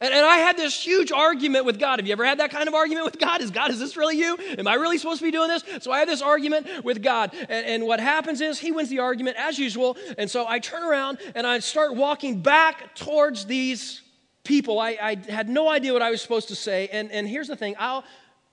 And, 0.00 0.14
and, 0.14 0.24
I 0.24 0.36
had 0.36 0.56
this 0.56 0.80
huge 0.80 1.10
argument 1.10 1.64
with 1.64 1.78
God. 1.78 1.98
Have 1.98 2.06
you 2.06 2.12
ever 2.12 2.24
had 2.24 2.38
that 2.38 2.50
kind 2.50 2.68
of 2.68 2.74
argument 2.74 3.04
with 3.04 3.18
God? 3.18 3.40
Is 3.40 3.50
God, 3.50 3.70
is 3.70 3.80
this 3.80 3.96
really 3.96 4.16
you? 4.16 4.36
Am 4.58 4.68
I 4.68 4.74
really 4.74 4.98
supposed 4.98 5.18
to 5.18 5.24
be 5.24 5.30
doing 5.30 5.48
this? 5.48 5.64
So 5.80 5.90
I 5.90 5.98
had 5.98 6.08
this 6.08 6.22
argument 6.22 6.84
with 6.84 7.02
God. 7.02 7.34
And, 7.34 7.66
and 7.66 7.86
what 7.86 7.98
happens 7.98 8.40
is 8.40 8.58
he 8.58 8.70
wins 8.70 8.90
the 8.90 9.00
argument 9.00 9.36
as 9.38 9.58
usual. 9.58 9.96
And 10.16 10.30
so 10.30 10.46
I 10.46 10.60
turn 10.60 10.84
around 10.84 11.18
and 11.34 11.46
I 11.46 11.58
start 11.58 11.96
walking 11.96 12.40
back 12.40 12.94
towards 12.94 13.46
these 13.46 14.02
people. 14.44 14.78
I, 14.78 14.96
I 15.00 15.30
had 15.30 15.48
no 15.48 15.68
idea 15.68 15.92
what 15.92 16.02
I 16.02 16.10
was 16.10 16.22
supposed 16.22 16.48
to 16.48 16.56
say. 16.56 16.88
And, 16.92 17.10
and 17.10 17.28
here's 17.28 17.48
the 17.48 17.56
thing 17.56 17.74
I'll, 17.78 18.04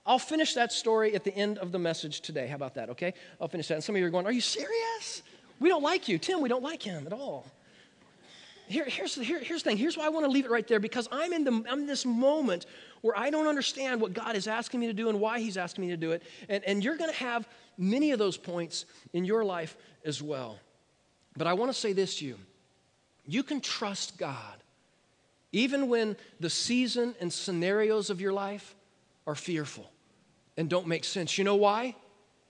I'll 0.05 0.19
finish 0.19 0.53
that 0.55 0.71
story 0.71 1.15
at 1.15 1.23
the 1.23 1.35
end 1.35 1.57
of 1.59 1.71
the 1.71 1.79
message 1.79 2.21
today. 2.21 2.47
How 2.47 2.55
about 2.55 2.75
that, 2.75 2.89
okay? 2.91 3.13
I'll 3.39 3.47
finish 3.47 3.67
that. 3.69 3.75
And 3.75 3.83
some 3.83 3.95
of 3.95 3.99
you 3.99 4.07
are 4.07 4.11
going, 4.11 4.25
Are 4.25 4.31
you 4.31 4.41
serious? 4.41 5.23
We 5.59 5.69
don't 5.69 5.83
like 5.83 6.07
you. 6.07 6.17
Tim, 6.17 6.41
we 6.41 6.49
don't 6.49 6.63
like 6.63 6.83
him 6.83 7.07
at 7.07 7.13
all. 7.13 7.45
Here, 8.67 8.85
here's, 8.85 9.15
here, 9.15 9.39
here's 9.39 9.63
the 9.63 9.69
thing. 9.69 9.77
Here's 9.77 9.97
why 9.97 10.05
I 10.05 10.09
want 10.09 10.25
to 10.25 10.31
leave 10.31 10.45
it 10.45 10.51
right 10.51 10.67
there 10.67 10.79
because 10.79 11.07
I'm 11.11 11.33
in, 11.33 11.43
the, 11.43 11.63
I'm 11.69 11.79
in 11.79 11.85
this 11.85 12.05
moment 12.05 12.65
where 13.01 13.17
I 13.17 13.29
don't 13.29 13.47
understand 13.47 14.01
what 14.01 14.13
God 14.13 14.35
is 14.35 14.47
asking 14.47 14.79
me 14.79 14.87
to 14.87 14.93
do 14.93 15.09
and 15.09 15.19
why 15.19 15.39
He's 15.39 15.57
asking 15.57 15.85
me 15.85 15.91
to 15.91 15.97
do 15.97 16.11
it. 16.11 16.23
And, 16.49 16.63
and 16.63 16.83
you're 16.83 16.97
going 16.97 17.11
to 17.11 17.17
have 17.17 17.47
many 17.77 18.11
of 18.11 18.19
those 18.19 18.37
points 18.37 18.85
in 19.13 19.25
your 19.25 19.43
life 19.43 19.77
as 20.03 20.21
well. 20.21 20.59
But 21.37 21.47
I 21.47 21.53
want 21.53 21.71
to 21.71 21.77
say 21.77 21.93
this 21.93 22.17
to 22.19 22.25
you 22.25 22.37
you 23.27 23.43
can 23.43 23.59
trust 23.59 24.17
God 24.17 24.55
even 25.51 25.87
when 25.89 26.15
the 26.39 26.49
season 26.49 27.15
and 27.19 27.31
scenarios 27.31 28.09
of 28.09 28.21
your 28.21 28.33
life 28.33 28.75
are 29.25 29.35
fearful 29.35 29.89
and 30.57 30.69
don't 30.69 30.87
make 30.87 31.03
sense. 31.03 31.37
You 31.37 31.43
know 31.43 31.55
why? 31.55 31.95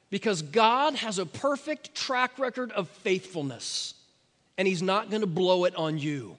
Because 0.09 0.41
God 0.41 0.95
has 0.95 1.19
a 1.19 1.25
perfect 1.25 1.95
track 1.95 2.37
record 2.39 2.71
of 2.71 2.87
faithfulness 2.89 3.94
and 4.57 4.67
he's 4.67 4.81
not 4.81 5.09
going 5.09 5.21
to 5.21 5.27
blow 5.27 5.65
it 5.65 5.75
on 5.75 5.97
you. 5.97 6.37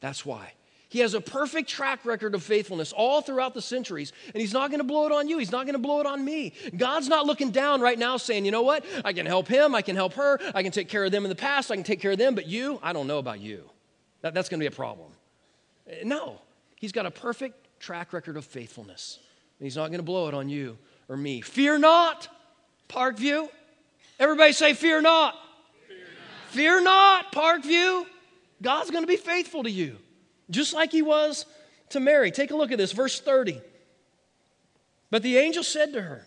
That's 0.00 0.24
why. 0.24 0.52
He 0.90 0.98
has 0.98 1.14
a 1.14 1.20
perfect 1.20 1.68
track 1.68 2.04
record 2.04 2.34
of 2.34 2.42
faithfulness 2.42 2.92
all 2.92 3.22
throughout 3.22 3.54
the 3.54 3.62
centuries, 3.62 4.12
and 4.34 4.40
He's 4.40 4.52
not 4.52 4.70
going 4.70 4.80
to 4.80 4.84
blow 4.84 5.06
it 5.06 5.12
on 5.12 5.28
you. 5.28 5.38
He's 5.38 5.52
not 5.52 5.64
going 5.64 5.74
to 5.74 5.80
blow 5.80 6.00
it 6.00 6.06
on 6.06 6.24
me. 6.24 6.52
God's 6.76 7.08
not 7.08 7.26
looking 7.26 7.52
down 7.52 7.80
right 7.80 7.96
now 7.96 8.16
saying, 8.16 8.44
you 8.44 8.50
know 8.50 8.62
what? 8.62 8.84
I 9.04 9.12
can 9.12 9.24
help 9.24 9.46
him, 9.46 9.72
I 9.72 9.82
can 9.82 9.94
help 9.94 10.14
her, 10.14 10.40
I 10.52 10.64
can 10.64 10.72
take 10.72 10.88
care 10.88 11.04
of 11.04 11.12
them 11.12 11.24
in 11.24 11.28
the 11.28 11.36
past, 11.36 11.70
I 11.70 11.76
can 11.76 11.84
take 11.84 12.00
care 12.00 12.10
of 12.10 12.18
them, 12.18 12.34
but 12.34 12.48
you, 12.48 12.80
I 12.82 12.92
don't 12.92 13.06
know 13.06 13.18
about 13.18 13.38
you. 13.38 13.70
That, 14.22 14.34
that's 14.34 14.48
going 14.48 14.58
to 14.58 14.64
be 14.64 14.66
a 14.66 14.76
problem. 14.76 15.12
Eh, 15.88 16.02
no, 16.04 16.40
He's 16.74 16.90
got 16.90 17.06
a 17.06 17.10
perfect 17.10 17.68
track 17.78 18.12
record 18.12 18.36
of 18.36 18.44
faithfulness, 18.44 19.20
and 19.60 19.66
He's 19.66 19.76
not 19.76 19.90
going 19.90 20.00
to 20.00 20.04
blow 20.04 20.26
it 20.26 20.34
on 20.34 20.48
you 20.48 20.76
or 21.08 21.16
me. 21.16 21.40
Fear 21.40 21.78
not, 21.78 22.26
Parkview. 22.88 23.48
Everybody 24.18 24.52
say, 24.52 24.74
Fear 24.74 25.02
not. 25.02 25.36
Fear 26.50 26.82
not, 26.82 27.32
Parkview. 27.32 28.06
God's 28.60 28.90
going 28.90 29.04
to 29.04 29.08
be 29.08 29.16
faithful 29.16 29.62
to 29.62 29.70
you, 29.70 29.96
just 30.50 30.74
like 30.74 30.90
he 30.90 31.00
was 31.00 31.46
to 31.90 32.00
Mary. 32.00 32.30
Take 32.30 32.50
a 32.50 32.56
look 32.56 32.72
at 32.72 32.78
this, 32.78 32.90
verse 32.90 33.20
30. 33.20 33.60
But 35.10 35.22
the 35.22 35.38
angel 35.38 35.62
said 35.62 35.92
to 35.92 36.02
her, 36.02 36.26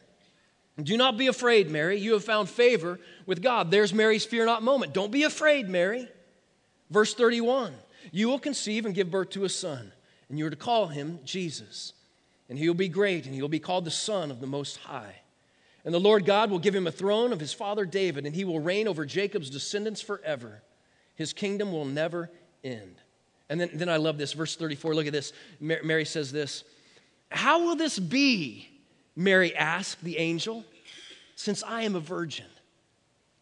Do 0.82 0.96
not 0.96 1.18
be 1.18 1.28
afraid, 1.28 1.70
Mary. 1.70 2.00
You 2.00 2.14
have 2.14 2.24
found 2.24 2.50
favor 2.50 3.00
with 3.26 3.42
God. 3.42 3.70
There's 3.70 3.94
Mary's 3.94 4.26
fear 4.26 4.46
not 4.46 4.64
moment. 4.64 4.94
Don't 4.94 5.12
be 5.12 5.24
afraid, 5.24 5.70
Mary. 5.70 6.08
Verse 6.90 7.14
31 7.14 7.74
You 8.14 8.30
will 8.30 8.40
conceive 8.40 8.86
and 8.86 8.96
give 8.96 9.12
birth 9.12 9.32
to 9.32 9.44
a 9.44 9.50
son, 9.50 9.92
and 10.30 10.40
you 10.40 10.46
are 10.46 10.52
to 10.52 10.56
call 10.56 10.88
him 10.88 11.20
Jesus. 11.26 11.94
And 12.50 12.58
he 12.58 12.70
will 12.70 12.76
be 12.76 12.90
great, 12.90 13.26
and 13.26 13.36
he 13.36 13.42
will 13.42 13.50
be 13.50 13.60
called 13.60 13.84
the 13.84 13.92
Son 13.92 14.32
of 14.32 14.40
the 14.40 14.48
Most 14.48 14.78
High. 14.78 15.23
And 15.86 15.94
the 15.94 16.00
Lord 16.00 16.26
God 16.26 16.50
will 16.50 16.60
give 16.60 16.76
him 16.76 16.88
a 16.88 16.92
throne 16.92 17.34
of 17.34 17.40
his 17.40 17.54
father 17.54 17.86
David, 17.86 18.26
and 18.26 18.36
he 18.36 18.46
will 18.46 18.60
reign 18.60 18.88
over 18.88 19.06
Jacob's 19.06 19.50
descendants 19.50 20.02
forever. 20.02 20.64
His 21.16 21.34
kingdom 21.34 21.72
will 21.72 21.86
never 21.86 22.30
end. 22.64 22.96
And 23.50 23.60
then, 23.60 23.70
then 23.74 23.90
I 23.90 23.98
love 23.98 24.18
this, 24.18 24.34
verse 24.34 24.56
34. 24.56 24.96
Look 24.96 25.08
at 25.08 25.14
this. 25.14 25.34
Mary 25.60 26.06
says 26.06 26.32
this 26.32 26.64
How 27.30 27.66
will 27.66 27.76
this 27.76 28.00
be? 28.00 28.70
Mary 29.16 29.56
asked 29.56 30.04
the 30.04 30.18
angel, 30.18 30.66
since 31.36 31.62
I 31.64 31.84
am 31.84 31.96
a 31.96 32.00
virgin. 32.00 32.46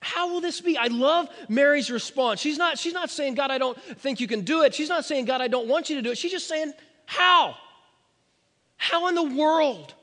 How 0.01 0.34
will 0.34 0.41
this 0.41 0.60
be? 0.60 0.77
I 0.77 0.88
love 0.88 1.30
Mary's 1.47 1.91
response. 1.91 2.39
She's 2.39 2.58
not, 2.58 2.80
she's 2.80 2.93
not 2.93 3.12
saying, 3.12 3.36
God, 3.36 3.51
I 3.51 3.60
don't 3.60 3.80
think 3.80 4.19
you 4.19 4.27
can 4.27 4.41
do 4.41 4.63
it. 4.63 4.73
She's 4.73 4.89
not 4.89 5.06
saying, 5.06 5.25
God, 5.25 5.41
I 5.41 5.47
don't 5.47 5.67
want 5.67 5.89
you 5.89 5.95
to 5.97 6.01
do 6.01 6.10
it. 6.10 6.17
She's 6.17 6.32
just 6.32 6.47
saying, 6.47 6.73
How? 7.06 7.56
How 8.77 9.08
in 9.08 9.15
the 9.15 9.36
world 9.36 9.93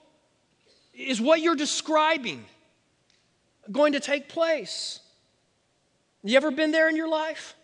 is 0.99 1.21
what 1.21 1.41
you're 1.41 1.57
describing 1.57 2.45
going 3.71 3.93
to 3.93 4.01
take 4.01 4.29
place? 4.29 5.01
You 6.25 6.37
ever 6.37 6.51
been 6.51 6.73
there 6.73 6.89
in 6.89 6.97
your 6.97 7.09
life? 7.09 7.55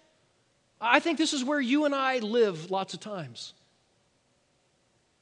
I 0.80 1.00
think 1.00 1.18
this 1.18 1.32
is 1.32 1.42
where 1.42 1.60
you 1.60 1.84
and 1.84 1.94
I 1.94 2.18
live 2.18 2.70
lots 2.70 2.94
of 2.94 3.00
times. 3.00 3.52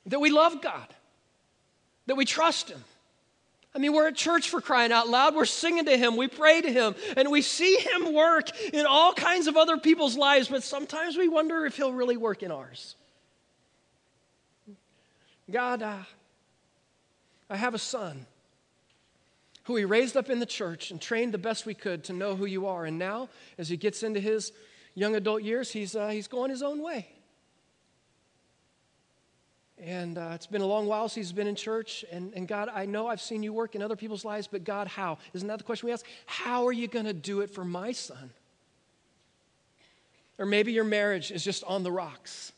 That 0.07 0.21
we 0.21 0.31
love 0.31 0.61
God, 0.61 0.87
that 2.07 2.17
we 2.17 2.25
trust 2.25 2.71
Him. 2.71 2.83
I 3.75 3.79
mean, 3.79 3.95
we're 3.95 4.09
at 4.09 4.17
church 4.17 4.51
for 4.51 4.61
crying 4.61 4.93
out 4.93 5.09
loud. 5.09 5.35
We're 5.35 5.47
singing 5.47 5.87
to 5.87 5.97
Him, 5.97 6.17
we 6.17 6.29
pray 6.29 6.61
to 6.61 6.71
Him, 6.71 6.95
and 7.17 7.31
we 7.31 7.41
see 7.41 7.77
Him 7.77 8.13
work 8.13 8.51
in 8.75 8.85
all 8.85 9.15
kinds 9.15 9.47
of 9.47 9.57
other 9.57 9.79
people's 9.79 10.17
lives, 10.17 10.49
but 10.49 10.63
sometimes 10.63 11.17
we 11.17 11.29
wonder 11.29 11.65
if 11.65 11.77
He'll 11.77 11.93
really 11.93 12.19
work 12.19 12.43
in 12.43 12.51
ours. 12.51 12.97
God, 15.51 15.83
uh, 15.83 15.99
I 17.53 17.57
have 17.57 17.75
a 17.75 17.79
son 17.79 18.25
who 19.65 19.75
we 19.75 19.85
raised 19.85 20.17
up 20.17 20.31
in 20.31 20.41
the 20.41 20.47
church 20.47 20.91
and 20.91 20.99
trained 20.99 21.35
the 21.35 21.39
best 21.39 21.67
we 21.67 21.75
could 21.75 22.03
to 22.05 22.15
know 22.15 22.35
who 22.35 22.47
you 22.47 22.67
are. 22.67 22.87
And 22.87 22.99
now, 22.99 23.29
as 23.59 23.69
he 23.69 23.77
gets 23.77 24.03
into 24.03 24.21
his 24.21 24.53
young 24.95 25.15
adult 25.17 25.43
years, 25.43 25.71
he's, 25.71 25.95
uh, 25.95 26.09
he's 26.09 26.29
going 26.29 26.51
his 26.51 26.63
own 26.63 26.83
way. 26.83 27.09
And 29.79 30.17
uh, 30.17 30.31
it's 30.35 30.47
been 30.47 30.63
a 30.63 30.67
long 30.67 30.87
while 30.87 31.11
since 31.11 31.27
he's 31.27 31.33
been 31.33 31.47
in 31.47 31.55
church. 31.55 32.07
And, 32.11 32.33
and 32.33 32.49
God, 32.49 32.71
I 32.73 32.87
know 32.87 33.07
I've 33.07 33.21
seen 33.21 33.43
you 33.43 33.53
work 33.53 33.75
in 33.75 33.83
other 33.83 33.97
people's 33.97 34.25
lives, 34.25 34.49
but 34.51 34.65
God, 34.65 34.89
how? 34.89 35.19
Isn't 35.35 35.49
that 35.49 35.59
the 35.59 35.65
question 35.65 35.89
we 35.89 35.93
ask? 35.93 36.07
How 36.25 36.67
are 36.67 36.73
you 36.73 36.89
going 36.89 37.05
to 37.05 37.13
do 37.13 37.43
it 37.43 37.51
for 37.51 37.67
my 37.67 37.93
son? 37.93 38.31
Or 40.39 40.47
maybe 40.47 40.73
your 40.73 40.85
marriage 40.85 41.31
is 41.31 41.45
just 41.45 41.65
on 41.65 41.83
the 41.83 41.93
rocks 41.93 42.53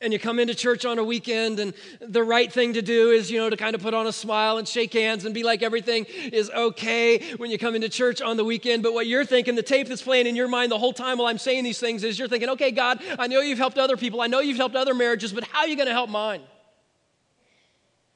and 0.00 0.12
you 0.12 0.18
come 0.18 0.38
into 0.38 0.54
church 0.54 0.84
on 0.84 0.98
a 0.98 1.04
weekend 1.04 1.58
and 1.58 1.72
the 2.00 2.22
right 2.22 2.52
thing 2.52 2.74
to 2.74 2.82
do 2.82 3.10
is 3.10 3.30
you 3.30 3.38
know 3.38 3.48
to 3.48 3.56
kind 3.56 3.74
of 3.74 3.82
put 3.82 3.94
on 3.94 4.06
a 4.06 4.12
smile 4.12 4.58
and 4.58 4.68
shake 4.68 4.92
hands 4.92 5.24
and 5.24 5.34
be 5.34 5.42
like 5.42 5.62
everything 5.62 6.04
is 6.32 6.50
okay 6.50 7.34
when 7.36 7.50
you 7.50 7.58
come 7.58 7.74
into 7.74 7.88
church 7.88 8.20
on 8.20 8.36
the 8.36 8.44
weekend 8.44 8.82
but 8.82 8.92
what 8.92 9.06
you're 9.06 9.24
thinking 9.24 9.54
the 9.54 9.62
tape 9.62 9.88
that's 9.88 10.02
playing 10.02 10.26
in 10.26 10.36
your 10.36 10.48
mind 10.48 10.70
the 10.70 10.78
whole 10.78 10.92
time 10.92 11.18
while 11.18 11.26
i'm 11.26 11.38
saying 11.38 11.64
these 11.64 11.78
things 11.78 12.04
is 12.04 12.18
you're 12.18 12.28
thinking 12.28 12.50
okay 12.50 12.70
god 12.70 13.02
i 13.18 13.26
know 13.26 13.40
you've 13.40 13.58
helped 13.58 13.78
other 13.78 13.96
people 13.96 14.20
i 14.20 14.26
know 14.26 14.40
you've 14.40 14.58
helped 14.58 14.76
other 14.76 14.94
marriages 14.94 15.32
but 15.32 15.44
how 15.44 15.60
are 15.60 15.68
you 15.68 15.76
going 15.76 15.88
to 15.88 15.94
help 15.94 16.10
mine 16.10 16.42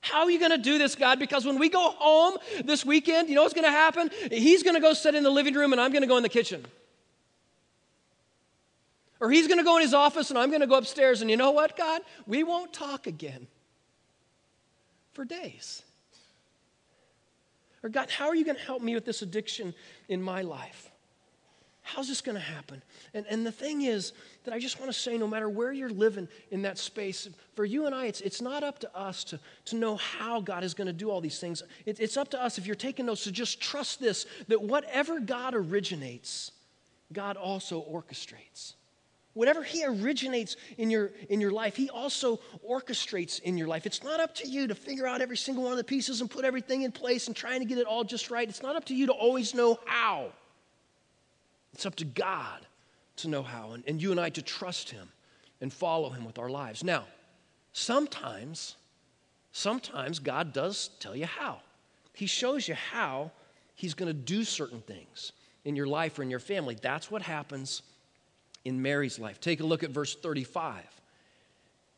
how 0.03 0.25
are 0.25 0.31
you 0.31 0.39
going 0.39 0.53
to 0.53 0.59
do 0.59 0.79
this, 0.79 0.95
God? 0.95 1.19
Because 1.19 1.45
when 1.45 1.59
we 1.59 1.69
go 1.69 1.91
home 1.91 2.39
this 2.65 2.87
weekend, 2.87 3.29
you 3.29 3.35
know 3.35 3.43
what's 3.43 3.53
going 3.53 3.67
to 3.67 3.71
happen? 3.71 4.11
He's 4.31 4.63
going 4.63 4.75
to 4.75 4.81
go 4.81 4.95
sit 4.95 5.15
in 5.15 5.23
the 5.23 5.31
living 5.31 5.53
room 5.53 5.73
and 5.73 5.81
I'm 5.81 5.93
going 5.93 6.01
to 6.01 6.09
go 6.09 6.17
in 6.17 6.23
the 6.23 6.31
kitchen. 6.31 6.65
Or 9.21 9.31
he's 9.31 9.47
going 9.47 9.59
to 9.59 9.65
go 9.65 9.77
in 9.77 9.83
his 9.83 9.95
office 9.95 10.31
and 10.31 10.39
I'm 10.39 10.49
going 10.49 10.63
to 10.63 10.67
go 10.67 10.77
upstairs. 10.77 11.21
And 11.21 11.31
you 11.31 11.37
know 11.37 11.51
what, 11.51 11.77
God? 11.77 12.03
We 12.27 12.43
won't 12.43 12.73
talk 12.73 13.07
again 13.07 13.47
for 15.13 15.25
days. 15.25 15.83
Or, 17.83 17.89
God, 17.89 18.11
how 18.11 18.29
are 18.29 18.35
you 18.35 18.45
going 18.45 18.57
to 18.57 18.63
help 18.63 18.83
me 18.83 18.95
with 18.95 19.05
this 19.05 19.23
addiction 19.23 19.75
in 20.09 20.23
my 20.23 20.43
life? 20.43 20.91
How's 21.83 22.09
this 22.09 22.21
going 22.21 22.37
to 22.37 22.41
happen? 22.41 22.83
And, 23.15 23.27
and 23.29 23.45
the 23.45 23.53
thing 23.53 23.83
is 23.83 24.13
that 24.45 24.55
I 24.55 24.59
just 24.59 24.79
want 24.79 24.93
to 24.93 24.99
say 24.99 25.19
no 25.19 25.27
matter 25.27 25.49
where 25.49 25.73
you're 25.73 25.91
living 25.91 26.29
in 26.51 26.63
that 26.63 26.79
space, 26.79 27.29
for 27.57 27.65
you 27.65 27.87
and 27.87 27.95
I, 27.95 28.07
it's, 28.07 28.21
it's 28.21 28.41
not 28.41 28.63
up 28.63 28.79
to 28.81 28.97
us 28.97 29.25
to, 29.25 29.41
to 29.67 29.77
know 29.77 29.97
how 29.97 30.41
God 30.41 30.63
is 30.63 30.75
going 30.75 30.87
to 30.87 30.93
do 30.93 31.11
all 31.11 31.21
these 31.21 31.41
things. 31.41 31.63
It, 31.87 31.99
it's 31.99 32.17
up 32.17 32.31
to 32.31 32.43
us, 32.43 32.59
if 32.59 32.67
you're 32.67 32.77
taking 32.77 33.07
notes, 33.07 33.25
to 33.25 33.33
just 33.33 33.61
trust 33.61 33.99
this 33.99 34.27
that 34.49 34.63
whatever 34.63 35.21
God 35.21 35.55
originates, 35.55 36.53
God 37.13 37.37
also 37.37 37.85
orchestrates. 37.91 38.75
Whatever 39.35 39.63
he 39.63 39.85
originates 39.85 40.57
in 40.77 40.91
your, 40.91 41.13
in 41.29 41.41
your 41.41 41.53
life, 41.53 41.77
he 41.77 41.89
also 41.89 42.41
orchestrates 42.69 43.41
in 43.41 43.57
your 43.57 43.69
life. 43.69 43.87
It's 43.87 44.03
not 44.03 44.19
up 44.19 44.35
to 44.37 44.49
you 44.49 44.67
to 44.67 44.75
figure 44.75 45.07
out 45.07 45.21
every 45.21 45.37
single 45.37 45.63
one 45.63 45.73
of 45.73 45.79
the 45.79 45.85
pieces 45.85 46.21
and 46.21 46.29
put 46.29 46.45
everything 46.45 46.83
in 46.83 46.91
place 46.91 47.29
and 47.29 47.37
trying 47.37 47.61
to 47.61 47.67
get 47.67 47.79
it 47.79 47.87
all 47.87 48.03
just 48.03 48.31
right. 48.31 48.49
It's 48.49 48.63
not 48.63 48.75
up 48.75 48.87
to 48.87 48.95
you 48.95 49.07
to 49.07 49.13
always 49.13 49.55
know 49.55 49.79
how. 49.87 50.33
It's 51.73 51.87
up 51.87 51.95
to 51.97 52.05
God 52.05 52.67
to 53.17 53.29
know 53.29 53.43
how, 53.43 53.73
and, 53.73 53.85
and 53.87 54.03
you 54.03 54.11
and 54.11 54.19
I 54.21 54.31
to 54.31 54.43
trust 54.43 54.91
him 54.91 55.09
and 55.61 55.73
follow 55.73 56.11
him 56.11 56.25
with 56.25 56.39
our 56.39 56.49
lives. 56.49 56.83
Now, 56.83 57.05
sometimes, 57.73 58.77
sometimes 59.53 60.19
God 60.19 60.53
does 60.53 60.91
tell 60.99 61.15
you 61.15 61.27
how. 61.27 61.61
He 62.15 62.27
shows 62.27 62.67
you 62.67 62.75
how 62.75 63.31
he's 63.75 63.95
going 63.95 64.09
to 64.09 64.15
do 64.15 64.43
certain 64.43 64.81
things 64.81 65.33
in 65.65 65.77
your 65.77 65.87
life 65.87 66.19
or 66.19 66.23
in 66.23 66.31
your 66.31 66.41
family. 66.41 66.77
That's 66.81 67.11
what 67.11 67.23
happens 67.23 67.83
in 68.65 68.83
Mary's 68.83 69.19
life. 69.19 69.41
Take 69.41 69.61
a 69.61 69.65
look 69.65 69.83
at 69.83 69.91
verse 69.91 70.15
35. 70.15 70.85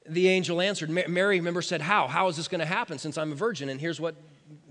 The 0.09 0.29
angel 0.29 0.61
answered. 0.61 0.91
Mary, 0.91 1.39
remember, 1.39 1.63
said, 1.63 1.81
How? 1.81 2.09
How 2.09 2.29
is 2.29 2.37
this 2.37 2.49
going 2.49 2.61
to 2.61 2.67
happen 2.67 2.99
since 2.99 3.17
I'm 3.17 3.33
a 3.33 3.37
virgin? 3.37 3.69
And 3.69 3.81
here's 3.81 4.01
what 4.01 4.17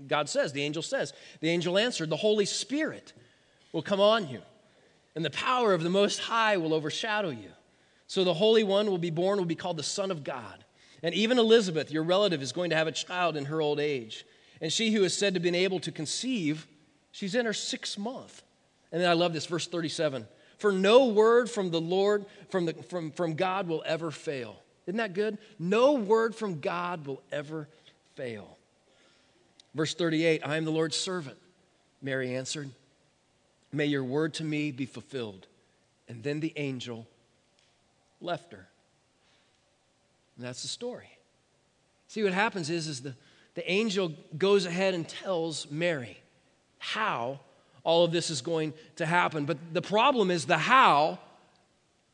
God 0.06 0.28
says 0.28 0.52
the 0.52 0.62
angel 0.62 0.82
says. 0.82 1.12
The 1.40 1.48
angel 1.48 1.78
answered, 1.78 2.10
The 2.10 2.16
Holy 2.16 2.44
Spirit 2.44 3.12
will 3.72 3.82
come 3.82 4.00
on 4.00 4.28
you, 4.28 4.42
and 5.14 5.24
the 5.24 5.30
power 5.30 5.72
of 5.72 5.82
the 5.82 5.90
Most 5.90 6.20
High 6.20 6.56
will 6.58 6.74
overshadow 6.74 7.30
you. 7.30 7.50
So 8.06 8.24
the 8.24 8.34
Holy 8.34 8.62
One 8.62 8.90
will 8.90 8.98
be 8.98 9.10
born, 9.10 9.38
will 9.38 9.46
be 9.46 9.54
called 9.54 9.78
the 9.78 9.82
Son 9.82 10.10
of 10.10 10.22
God. 10.22 10.64
And 11.02 11.14
even 11.14 11.38
Elizabeth, 11.38 11.90
your 11.90 12.02
relative, 12.02 12.42
is 12.42 12.52
going 12.52 12.70
to 12.70 12.76
have 12.76 12.86
a 12.86 12.92
child 12.92 13.36
in 13.36 13.46
her 13.46 13.60
old 13.60 13.80
age. 13.80 14.24
And 14.60 14.72
she 14.72 14.92
who 14.92 15.02
is 15.02 15.16
said 15.16 15.34
to 15.34 15.38
have 15.38 15.42
been 15.42 15.54
able 15.54 15.80
to 15.80 15.90
conceive, 15.90 16.66
she's 17.10 17.34
in 17.34 17.46
her 17.46 17.54
sixth 17.54 17.98
month. 17.98 18.42
And 18.92 19.00
then 19.00 19.10
I 19.10 19.14
love 19.14 19.32
this, 19.32 19.46
verse 19.46 19.66
37. 19.66 20.28
For 20.58 20.72
no 20.72 21.06
word 21.06 21.50
from 21.50 21.70
the 21.70 21.80
Lord, 21.80 22.24
from, 22.50 22.66
the, 22.66 22.74
from, 22.74 23.10
from 23.10 23.34
God, 23.34 23.68
will 23.68 23.82
ever 23.86 24.10
fail. 24.10 24.56
Isn't 24.86 24.98
that 24.98 25.14
good? 25.14 25.38
No 25.58 25.92
word 25.92 26.34
from 26.34 26.60
God 26.60 27.06
will 27.06 27.22
ever 27.30 27.68
fail. 28.14 28.56
Verse 29.74 29.94
38 29.94 30.42
I 30.44 30.56
am 30.56 30.64
the 30.64 30.70
Lord's 30.70 30.96
servant, 30.96 31.36
Mary 32.00 32.34
answered. 32.34 32.70
May 33.72 33.86
your 33.86 34.04
word 34.04 34.34
to 34.34 34.44
me 34.44 34.70
be 34.70 34.86
fulfilled. 34.86 35.46
And 36.08 36.22
then 36.22 36.40
the 36.40 36.52
angel 36.56 37.06
left 38.20 38.52
her. 38.52 38.66
And 40.36 40.46
that's 40.46 40.62
the 40.62 40.68
story. 40.68 41.08
See, 42.08 42.22
what 42.22 42.34
happens 42.34 42.68
is, 42.68 42.86
is 42.86 43.00
the, 43.00 43.14
the 43.54 43.70
angel 43.70 44.12
goes 44.36 44.66
ahead 44.66 44.92
and 44.92 45.08
tells 45.08 45.70
Mary 45.70 46.18
how 46.78 47.40
all 47.84 48.04
of 48.04 48.12
this 48.12 48.30
is 48.30 48.40
going 48.40 48.72
to 48.96 49.06
happen. 49.06 49.44
But 49.44 49.58
the 49.72 49.82
problem 49.82 50.30
is 50.30 50.46
the 50.46 50.58
how 50.58 51.18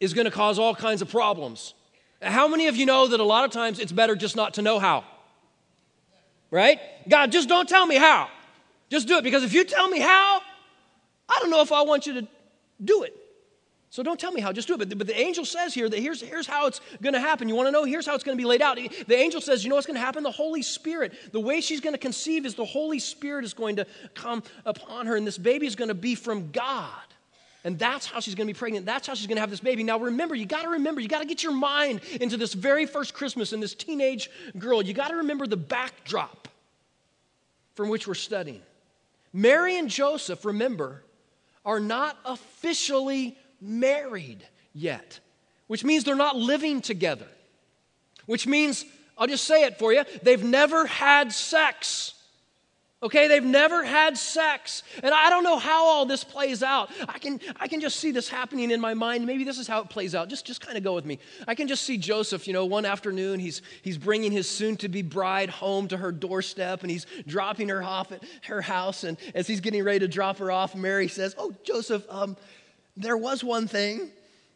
is 0.01 0.15
going 0.15 0.25
to 0.25 0.31
cause 0.31 0.59
all 0.59 0.75
kinds 0.75 1.03
of 1.03 1.11
problems. 1.11 1.75
How 2.23 2.49
many 2.49 2.67
of 2.67 2.77
you 2.77 2.87
know 2.87 3.07
that 3.09 3.21
a 3.21 3.25
lot 3.25 3.45
of 3.45 3.51
times 3.51 3.79
it's 3.79 3.93
better 3.93 4.17
just 4.17 4.37
not 4.37 4.55
to 4.55 4.63
know 4.63 4.79
how? 4.79 5.05
Right? 6.51 6.81
God, 7.09 7.31
just 7.31 7.49
don't 7.49 7.69
tell 7.69 7.87
me 7.87 7.97
how. 7.97 8.29
Just 8.91 9.07
do 9.07 9.19
it. 9.19 9.25
Because 9.25 9.45
if 9.45 9.53
you 9.53 9.65
tell 9.65 9.89
me 9.89 10.01
how, 10.01 10.41
I 11.29 11.39
don't 11.41 11.51
know 11.51 11.61
if 11.61 11.73
I 11.73 11.83
want 11.83 12.07
you 12.07 12.15
to 12.15 12.29
do 12.83 13.03
it. 13.03 13.15
So 13.91 14.03
don't 14.03 14.21
tell 14.21 14.33
me 14.33 14.41
how, 14.43 14.53
just 14.53 14.69
do 14.69 14.75
it. 14.75 14.79
But 14.79 14.91
the, 14.91 14.97
but 14.97 15.07
the 15.07 15.19
angel 15.19 15.47
says 15.47 15.73
here 15.73 15.89
that 15.89 15.99
here's, 15.99 16.21
here's 16.21 16.47
how 16.47 16.67
it's 16.67 16.81
going 17.01 17.15
to 17.15 17.21
happen. 17.21 17.49
You 17.49 17.55
want 17.55 17.69
to 17.69 17.73
know? 17.73 17.85
Here's 17.85 18.05
how 18.05 18.15
it's 18.15 18.25
going 18.25 18.37
to 18.37 18.43
be 18.43 18.47
laid 18.47 18.61
out. 18.61 18.77
The 19.07 19.17
angel 19.17 19.41
says, 19.41 19.65
you 19.65 19.71
know 19.71 19.77
what's 19.77 19.87
going 19.87 19.97
to 19.97 20.01
happen? 20.01 20.23
The 20.23 20.31
Holy 20.31 20.61
Spirit. 20.61 21.15
The 21.33 21.41
way 21.41 21.63
she's 21.63 21.81
going 21.81 21.95
to 21.95 21.99
conceive 21.99 22.45
is 22.45 22.55
the 22.55 22.67
Holy 22.67 22.99
Spirit 22.99 23.45
is 23.45 23.55
going 23.55 23.77
to 23.77 23.87
come 24.15 24.43
upon 24.67 25.07
her, 25.07 25.17
and 25.17 25.27
this 25.27 25.39
baby 25.39 25.67
is 25.67 25.75
going 25.75 25.89
to 25.89 25.95
be 25.95 26.15
from 26.15 26.51
God. 26.51 26.93
And 27.65 27.79
that's 27.79 28.07
how 28.07 28.21
she's 28.21 28.35
going 28.35 28.47
to 28.47 28.53
be 28.53 28.59
pregnant. 28.59 28.87
That's 28.87 29.07
how 29.07 29.15
she's 29.15 29.27
going 29.27 29.37
to 29.37 29.41
have 29.41 29.51
this 29.51 29.61
baby. 29.61 29.83
Now, 29.83 29.99
remember, 29.99 30.35
you 30.35 30.47
got 30.47 30.63
to 30.63 30.69
remember, 30.69 31.01
you 31.01 31.09
got 31.09 31.21
to 31.21 31.27
get 31.27 31.43
your 31.43 31.53
mind 31.53 32.01
into 32.21 32.37
this 32.37 32.53
very 32.55 32.87
first 32.87 33.15
Christmas 33.15 33.53
and 33.53 33.63
this 33.63 33.75
teenage 33.75 34.31
girl. 34.59 34.81
You 34.83 34.93
got 34.93 35.09
to 35.09 35.17
remember 35.17 35.47
the 35.47 35.57
backdrop 35.57 36.49
from 37.75 37.89
which 37.89 38.07
we're 38.07 38.15
studying. 38.15 38.63
Mary 39.33 39.79
and 39.79 39.89
Joseph, 39.89 40.45
remember, 40.45 41.03
are 41.65 41.81
not 41.81 42.19
officially 42.25 43.37
married 43.61 44.47
yet, 44.73 45.21
which 45.67 45.85
means 45.85 46.05
they're 46.05 46.15
not 46.15 46.37
living 46.37 46.81
together, 46.81 47.29
which 48.27 48.47
means, 48.47 48.85
I'll 49.17 49.27
just 49.27 49.45
say 49.45 49.65
it 49.65 49.79
for 49.79 49.93
you, 49.93 50.05
they've 50.23 50.45
never 50.45 50.87
had 50.87 51.33
sex. 51.33 52.15
Okay, 53.01 53.29
they've 53.29 53.45
never 53.45 53.85
had 53.85 54.19
sex. 54.19 54.83
And 55.05 55.15
I 55.15 55.31
don't 55.31 55.45
know 55.45 55.57
how 55.57 55.85
all 55.85 56.05
this 56.05 56.25
plays 56.25 56.65
out. 56.65 56.91
I 57.09 57.21
can, 57.21 57.41
I 57.61 57.69
can 57.69 57.81
just 57.81 58.01
see 58.01 58.11
this 58.11 58.29
happening 58.29 58.73
in 58.73 58.81
my 58.81 58.95
mind. 58.95 59.25
Maybe 59.25 59.45
this 59.45 59.59
is 59.59 59.69
how 59.69 59.81
it 59.83 59.89
plays 59.89 60.17
out. 60.17 60.29
Just, 60.29 60.45
just 60.45 60.61
kind 60.61 60.77
of 60.77 60.83
go 60.83 60.95
with 60.95 61.05
me. 61.05 61.21
I 61.47 61.55
can 61.55 61.69
just 61.69 61.85
see 61.85 61.97
Joseph, 61.97 62.49
you 62.49 62.53
know, 62.53 62.65
one 62.65 62.85
afternoon, 62.85 63.39
he's, 63.39 63.63
he's 63.83 63.97
bringing 63.97 64.33
his 64.33 64.49
soon 64.49 64.77
to 64.79 64.89
be 64.89 65.03
bride 65.03 65.49
home 65.49 65.87
to 65.89 65.97
her 65.97 66.11
doorstep 66.11 66.83
and 66.83 66.91
he's 66.91 67.07
dropping 67.25 67.69
her 67.69 67.85
off 67.85 68.11
at 68.11 68.25
her 68.43 68.61
house. 68.61 69.05
And 69.05 69.17
as 69.33 69.47
he's 69.47 69.61
getting 69.61 69.85
ready 69.85 70.01
to 70.01 70.09
drop 70.09 70.39
her 70.39 70.51
off, 70.51 70.75
Mary 70.75 71.07
says, 71.07 71.37
Oh, 71.39 71.55
Joseph, 71.63 72.05
um, 72.11 72.37
there 72.99 73.17
was 73.17 73.45
one 73.45 73.67
thing 73.67 74.11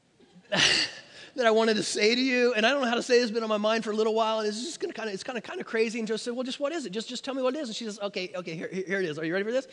that 0.50 1.46
I 1.46 1.50
wanted 1.50 1.76
to 1.76 1.82
say 1.82 2.14
to 2.14 2.20
you, 2.20 2.52
and 2.54 2.66
I 2.66 2.70
don't 2.70 2.82
know 2.82 2.88
how 2.88 2.96
to 2.96 3.02
say 3.02 3.14
this, 3.14 3.24
it's 3.24 3.32
been 3.32 3.42
on 3.42 3.48
my 3.48 3.56
mind 3.56 3.84
for 3.84 3.92
a 3.92 3.96
little 3.96 4.14
while, 4.14 4.40
and 4.40 4.48
it's 4.48 4.60
just 4.62 4.80
gonna 4.80 4.92
kind 4.92 5.08
of, 5.08 5.14
it's 5.14 5.22
kind 5.22 5.38
of 5.38 5.44
kind 5.44 5.60
of 5.60 5.66
crazy. 5.66 5.98
And 5.98 6.08
Joseph 6.08 6.24
said, 6.24 6.34
Well, 6.34 6.42
just 6.42 6.60
what 6.60 6.72
is 6.72 6.84
it? 6.84 6.90
Just, 6.90 7.08
just 7.08 7.24
tell 7.24 7.34
me 7.34 7.42
what 7.42 7.54
it 7.54 7.60
is. 7.60 7.68
And 7.68 7.76
she 7.76 7.84
says, 7.84 7.98
Okay, 8.02 8.32
okay, 8.34 8.54
here, 8.54 8.68
here 8.68 9.00
it 9.00 9.06
is. 9.06 9.18
Are 9.18 9.24
you 9.24 9.32
ready 9.32 9.44
for 9.44 9.52
this? 9.52 9.66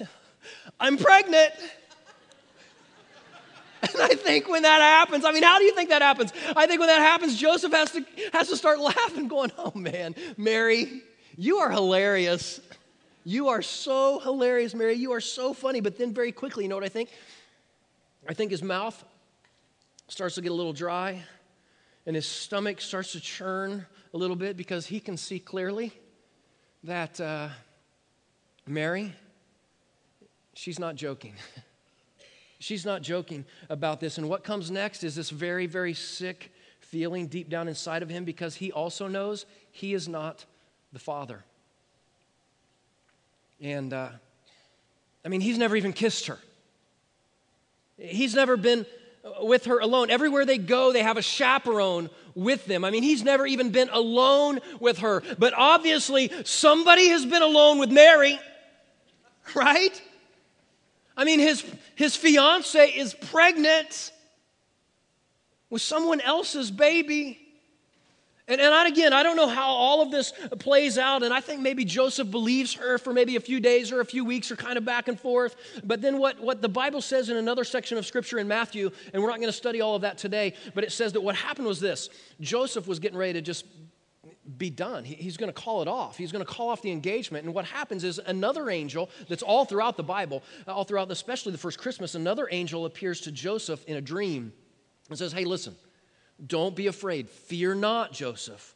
I'm 0.80 0.96
pregnant. 0.96 1.52
And 3.82 4.02
I 4.02 4.08
think 4.08 4.46
when 4.46 4.64
that 4.64 4.82
happens, 4.82 5.24
I 5.24 5.32
mean, 5.32 5.42
how 5.42 5.56
do 5.58 5.64
you 5.64 5.74
think 5.74 5.88
that 5.88 6.02
happens? 6.02 6.34
I 6.54 6.66
think 6.66 6.80
when 6.80 6.88
that 6.88 7.00
happens, 7.00 7.34
Joseph 7.38 7.72
has 7.72 7.90
to, 7.92 8.04
has 8.34 8.48
to 8.50 8.56
start 8.58 8.78
laughing, 8.78 9.26
going, 9.26 9.50
Oh 9.56 9.72
man, 9.74 10.14
Mary, 10.36 11.00
you 11.38 11.56
are 11.56 11.70
hilarious. 11.70 12.60
You 13.24 13.48
are 13.48 13.62
so 13.62 14.18
hilarious, 14.18 14.74
Mary. 14.74 14.96
You 14.96 15.12
are 15.12 15.20
so 15.22 15.54
funny. 15.54 15.80
But 15.80 15.96
then 15.96 16.12
very 16.12 16.30
quickly, 16.30 16.64
you 16.64 16.68
know 16.68 16.74
what 16.74 16.84
I 16.84 16.90
think? 16.90 17.08
I 18.28 18.34
think 18.34 18.50
his 18.50 18.62
mouth 18.62 19.02
starts 20.08 20.34
to 20.34 20.42
get 20.42 20.52
a 20.52 20.54
little 20.54 20.72
dry 20.72 21.22
and 22.06 22.16
his 22.16 22.26
stomach 22.26 22.80
starts 22.80 23.12
to 23.12 23.20
churn 23.20 23.86
a 24.12 24.16
little 24.18 24.36
bit 24.36 24.56
because 24.56 24.86
he 24.86 25.00
can 25.00 25.16
see 25.16 25.38
clearly 25.38 25.92
that 26.84 27.20
uh, 27.20 27.48
Mary, 28.66 29.12
she's 30.54 30.78
not 30.78 30.96
joking. 30.96 31.34
she's 32.58 32.84
not 32.84 33.02
joking 33.02 33.44
about 33.68 34.00
this. 34.00 34.18
And 34.18 34.28
what 34.28 34.44
comes 34.44 34.70
next 34.70 35.04
is 35.04 35.14
this 35.14 35.30
very, 35.30 35.66
very 35.66 35.94
sick 35.94 36.52
feeling 36.80 37.26
deep 37.26 37.48
down 37.48 37.68
inside 37.68 38.02
of 38.02 38.08
him 38.08 38.24
because 38.24 38.56
he 38.56 38.72
also 38.72 39.06
knows 39.06 39.46
he 39.70 39.94
is 39.94 40.08
not 40.08 40.44
the 40.92 40.98
father. 40.98 41.44
And 43.60 43.92
uh, 43.92 44.08
I 45.24 45.28
mean, 45.28 45.40
he's 45.40 45.58
never 45.58 45.76
even 45.76 45.92
kissed 45.92 46.26
her. 46.26 46.38
He's 48.00 48.34
never 48.34 48.56
been 48.56 48.86
with 49.42 49.66
her 49.66 49.78
alone. 49.78 50.10
Everywhere 50.10 50.46
they 50.46 50.58
go, 50.58 50.92
they 50.92 51.02
have 51.02 51.16
a 51.16 51.22
chaperone 51.22 52.08
with 52.34 52.64
them. 52.66 52.84
I 52.84 52.90
mean, 52.90 53.02
he's 53.02 53.22
never 53.22 53.46
even 53.46 53.70
been 53.70 53.90
alone 53.90 54.60
with 54.78 54.98
her. 54.98 55.22
But 55.38 55.52
obviously, 55.54 56.30
somebody 56.44 57.08
has 57.08 57.26
been 57.26 57.42
alone 57.42 57.78
with 57.78 57.90
Mary, 57.90 58.38
right? 59.54 60.02
I 61.16 61.24
mean, 61.24 61.38
his, 61.38 61.64
his 61.96 62.16
fiance 62.16 62.88
is 62.88 63.14
pregnant 63.14 64.12
with 65.68 65.82
someone 65.82 66.20
else's 66.20 66.70
baby. 66.70 67.38
And, 68.50 68.60
and 68.60 68.88
again, 68.88 69.12
I 69.12 69.22
don't 69.22 69.36
know 69.36 69.46
how 69.46 69.68
all 69.68 70.02
of 70.02 70.10
this 70.10 70.32
plays 70.58 70.98
out, 70.98 71.22
and 71.22 71.32
I 71.32 71.40
think 71.40 71.60
maybe 71.60 71.84
Joseph 71.84 72.32
believes 72.32 72.74
her 72.74 72.98
for 72.98 73.12
maybe 73.12 73.36
a 73.36 73.40
few 73.40 73.60
days 73.60 73.92
or 73.92 74.00
a 74.00 74.04
few 74.04 74.24
weeks 74.24 74.50
or 74.50 74.56
kind 74.56 74.76
of 74.76 74.84
back 74.84 75.06
and 75.06 75.18
forth. 75.18 75.54
But 75.84 76.02
then 76.02 76.18
what, 76.18 76.40
what 76.40 76.60
the 76.60 76.68
Bible 76.68 77.00
says 77.00 77.28
in 77.28 77.36
another 77.36 77.62
section 77.62 77.96
of 77.96 78.04
Scripture 78.04 78.40
in 78.40 78.48
Matthew, 78.48 78.90
and 79.14 79.22
we're 79.22 79.28
not 79.28 79.38
going 79.38 79.48
to 79.48 79.56
study 79.56 79.80
all 79.80 79.94
of 79.94 80.02
that 80.02 80.18
today, 80.18 80.54
but 80.74 80.82
it 80.82 80.90
says 80.90 81.12
that 81.12 81.20
what 81.20 81.36
happened 81.36 81.68
was 81.68 81.78
this 81.78 82.10
Joseph 82.40 82.88
was 82.88 82.98
getting 82.98 83.16
ready 83.16 83.34
to 83.34 83.40
just 83.40 83.66
be 84.58 84.68
done. 84.68 85.04
He, 85.04 85.14
he's 85.14 85.36
going 85.36 85.52
to 85.52 85.58
call 85.58 85.80
it 85.82 85.86
off. 85.86 86.16
He's 86.16 86.32
going 86.32 86.44
to 86.44 86.50
call 86.50 86.70
off 86.70 86.82
the 86.82 86.90
engagement. 86.90 87.44
And 87.44 87.54
what 87.54 87.66
happens 87.66 88.02
is 88.02 88.18
another 88.18 88.68
angel 88.68 89.10
that's 89.28 89.44
all 89.44 89.64
throughout 89.64 89.96
the 89.96 90.02
Bible, 90.02 90.42
uh, 90.66 90.74
all 90.74 90.82
throughout, 90.82 91.08
especially 91.12 91.52
the 91.52 91.58
first 91.58 91.78
Christmas, 91.78 92.16
another 92.16 92.48
angel 92.50 92.84
appears 92.84 93.20
to 93.20 93.30
Joseph 93.30 93.84
in 93.84 93.96
a 93.96 94.00
dream 94.00 94.52
and 95.08 95.16
says, 95.16 95.32
Hey, 95.32 95.44
listen. 95.44 95.76
Don't 96.46 96.74
be 96.74 96.86
afraid. 96.86 97.28
Fear 97.28 97.74
not, 97.76 98.12
Joseph, 98.12 98.74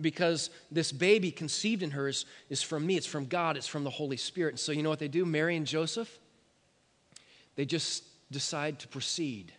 because 0.00 0.50
this 0.70 0.92
baby 0.92 1.30
conceived 1.30 1.82
in 1.82 1.90
her 1.92 2.08
is, 2.08 2.24
is 2.48 2.62
from 2.62 2.86
me. 2.86 2.96
It's 2.96 3.06
from 3.06 3.26
God. 3.26 3.56
It's 3.56 3.66
from 3.66 3.84
the 3.84 3.90
Holy 3.90 4.16
Spirit. 4.16 4.50
And 4.50 4.60
so, 4.60 4.72
you 4.72 4.82
know 4.82 4.90
what 4.90 4.98
they 4.98 5.08
do? 5.08 5.24
Mary 5.24 5.56
and 5.56 5.66
Joseph, 5.66 6.18
they 7.56 7.64
just 7.64 8.04
decide 8.30 8.78
to 8.80 8.88
proceed. 8.88 9.52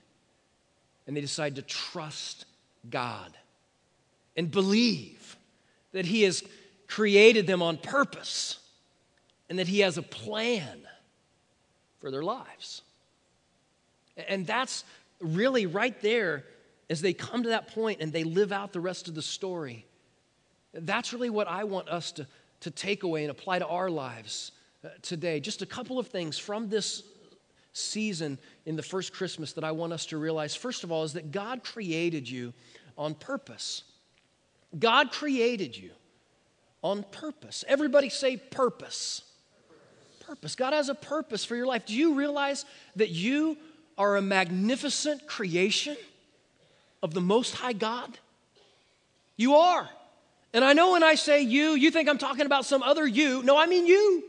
And 1.07 1.17
they 1.17 1.21
decide 1.21 1.55
to 1.55 1.61
trust 1.61 2.45
God 2.89 3.35
and 4.37 4.49
believe 4.49 5.35
that 5.91 6.05
He 6.05 6.23
has 6.23 6.43
created 6.87 7.47
them 7.47 7.61
on 7.61 7.77
purpose 7.77 8.59
and 9.49 9.59
that 9.59 9.67
He 9.67 9.79
has 9.79 9.97
a 9.97 10.01
plan 10.01 10.79
for 11.99 12.11
their 12.11 12.23
lives. 12.23 12.81
And 14.27 14.47
that's 14.47 14.83
really 15.19 15.65
right 15.65 15.99
there 16.01 16.45
as 16.91 17.01
they 17.01 17.13
come 17.13 17.43
to 17.43 17.49
that 17.49 17.69
point 17.73 18.01
and 18.01 18.11
they 18.11 18.25
live 18.25 18.51
out 18.51 18.73
the 18.73 18.79
rest 18.81 19.07
of 19.07 19.15
the 19.15 19.21
story. 19.21 19.85
That's 20.73 21.13
really 21.13 21.29
what 21.29 21.47
I 21.47 21.63
want 21.63 21.87
us 21.87 22.11
to, 22.13 22.27
to 22.59 22.69
take 22.69 23.03
away 23.03 23.23
and 23.23 23.31
apply 23.31 23.59
to 23.59 23.67
our 23.67 23.89
lives 23.89 24.51
uh, 24.83 24.89
today. 25.01 25.39
Just 25.39 25.61
a 25.61 25.65
couple 25.65 25.99
of 25.99 26.07
things 26.07 26.37
from 26.37 26.67
this 26.67 27.03
season 27.71 28.37
in 28.65 28.75
the 28.75 28.83
first 28.83 29.13
Christmas 29.13 29.53
that 29.53 29.63
I 29.63 29.71
want 29.71 29.93
us 29.93 30.05
to 30.07 30.17
realize. 30.17 30.53
First 30.53 30.83
of 30.83 30.91
all, 30.91 31.03
is 31.03 31.13
that 31.13 31.31
God 31.31 31.63
created 31.63 32.29
you 32.29 32.53
on 32.97 33.15
purpose. 33.15 33.83
God 34.77 35.13
created 35.13 35.77
you 35.77 35.91
on 36.83 37.03
purpose. 37.03 37.63
Everybody 37.69 38.09
say 38.09 38.35
purpose. 38.35 39.21
Purpose. 40.19 40.55
God 40.55 40.73
has 40.73 40.89
a 40.89 40.95
purpose 40.95 41.45
for 41.45 41.55
your 41.55 41.67
life. 41.67 41.85
Do 41.85 41.95
you 41.95 42.15
realize 42.15 42.65
that 42.97 43.09
you 43.09 43.57
are 43.97 44.17
a 44.17 44.21
magnificent 44.21 45.25
creation? 45.25 45.95
Of 47.01 47.13
the 47.13 47.21
Most 47.21 47.55
High 47.55 47.73
God? 47.73 48.17
You 49.37 49.55
are. 49.55 49.89
And 50.53 50.65
I 50.65 50.73
know 50.73 50.91
when 50.91 51.03
I 51.03 51.15
say 51.15 51.41
you, 51.41 51.71
you 51.71 51.91
think 51.91 52.09
I'm 52.09 52.17
talking 52.17 52.45
about 52.45 52.65
some 52.65 52.83
other 52.83 53.07
you. 53.07 53.41
No, 53.43 53.57
I 53.57 53.67
mean 53.67 53.85
you. 53.85 54.23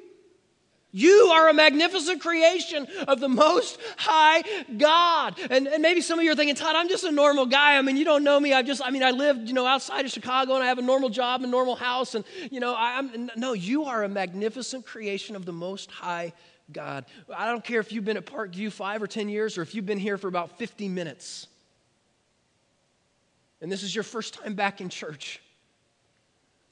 You 0.95 1.31
are 1.33 1.49
a 1.49 1.55
magnificent 1.55 2.21
creation 2.21 2.87
of 3.09 3.19
the 3.19 3.29
Most 3.29 3.79
High 3.97 4.43
God. 4.77 5.39
And, 5.51 5.67
and 5.67 5.81
maybe 5.81 6.03
some 6.03 6.19
of 6.19 6.25
you 6.25 6.31
are 6.33 6.35
thinking, 6.35 6.55
Todd, 6.55 6.77
I'm 6.77 6.89
just 6.89 7.05
a 7.05 7.11
normal 7.11 7.47
guy. 7.47 7.79
I 7.79 7.83
mean, 7.83 7.97
you 7.97 8.05
don't 8.05 8.23
know 8.23 8.39
me. 8.39 8.53
I've 8.53 8.67
just, 8.67 8.83
I 8.85 8.91
mean, 8.91 9.03
I 9.03 9.11
live, 9.11 9.39
you 9.39 9.55
know, 9.55 9.67
outside 9.67 10.05
of 10.05 10.11
Chicago 10.11 10.55
and 10.55 10.63
I 10.63 10.67
have 10.67 10.79
a 10.79 10.83
normal 10.83 11.09
job, 11.09 11.43
a 11.43 11.47
normal 11.47 11.77
house. 11.77 12.15
And, 12.15 12.27
you 12.51 12.61
know, 12.61 12.75
I, 12.75 12.99
am 12.99 13.31
no, 13.37 13.55
you 13.55 13.85
are 13.85 14.05
a 14.05 14.09
magnificent 14.09 14.85
creation 14.85 15.35
of 15.35 15.47
the 15.47 15.53
Most 15.53 15.91
High 15.91 16.35
God. 16.71 17.07
I 17.35 17.47
don't 17.47 17.65
care 17.65 17.81
if 17.81 17.91
you've 17.91 18.05
been 18.05 18.19
at 18.19 18.27
Parkview 18.27 18.71
five 18.71 19.03
or 19.03 19.07
10 19.07 19.31
years 19.31 19.57
or 19.57 19.63
if 19.63 19.75
you've 19.75 19.87
been 19.87 19.99
here 19.99 20.19
for 20.19 20.29
about 20.29 20.59
50 20.59 20.91
minutes 20.91 21.49
and 23.63 23.71
this 23.71 23.85
is 23.85 23.95
your 23.95 24.03
first 24.03 24.35
time 24.35 24.55
back 24.55 24.81
in 24.81 24.89
church 24.89 25.41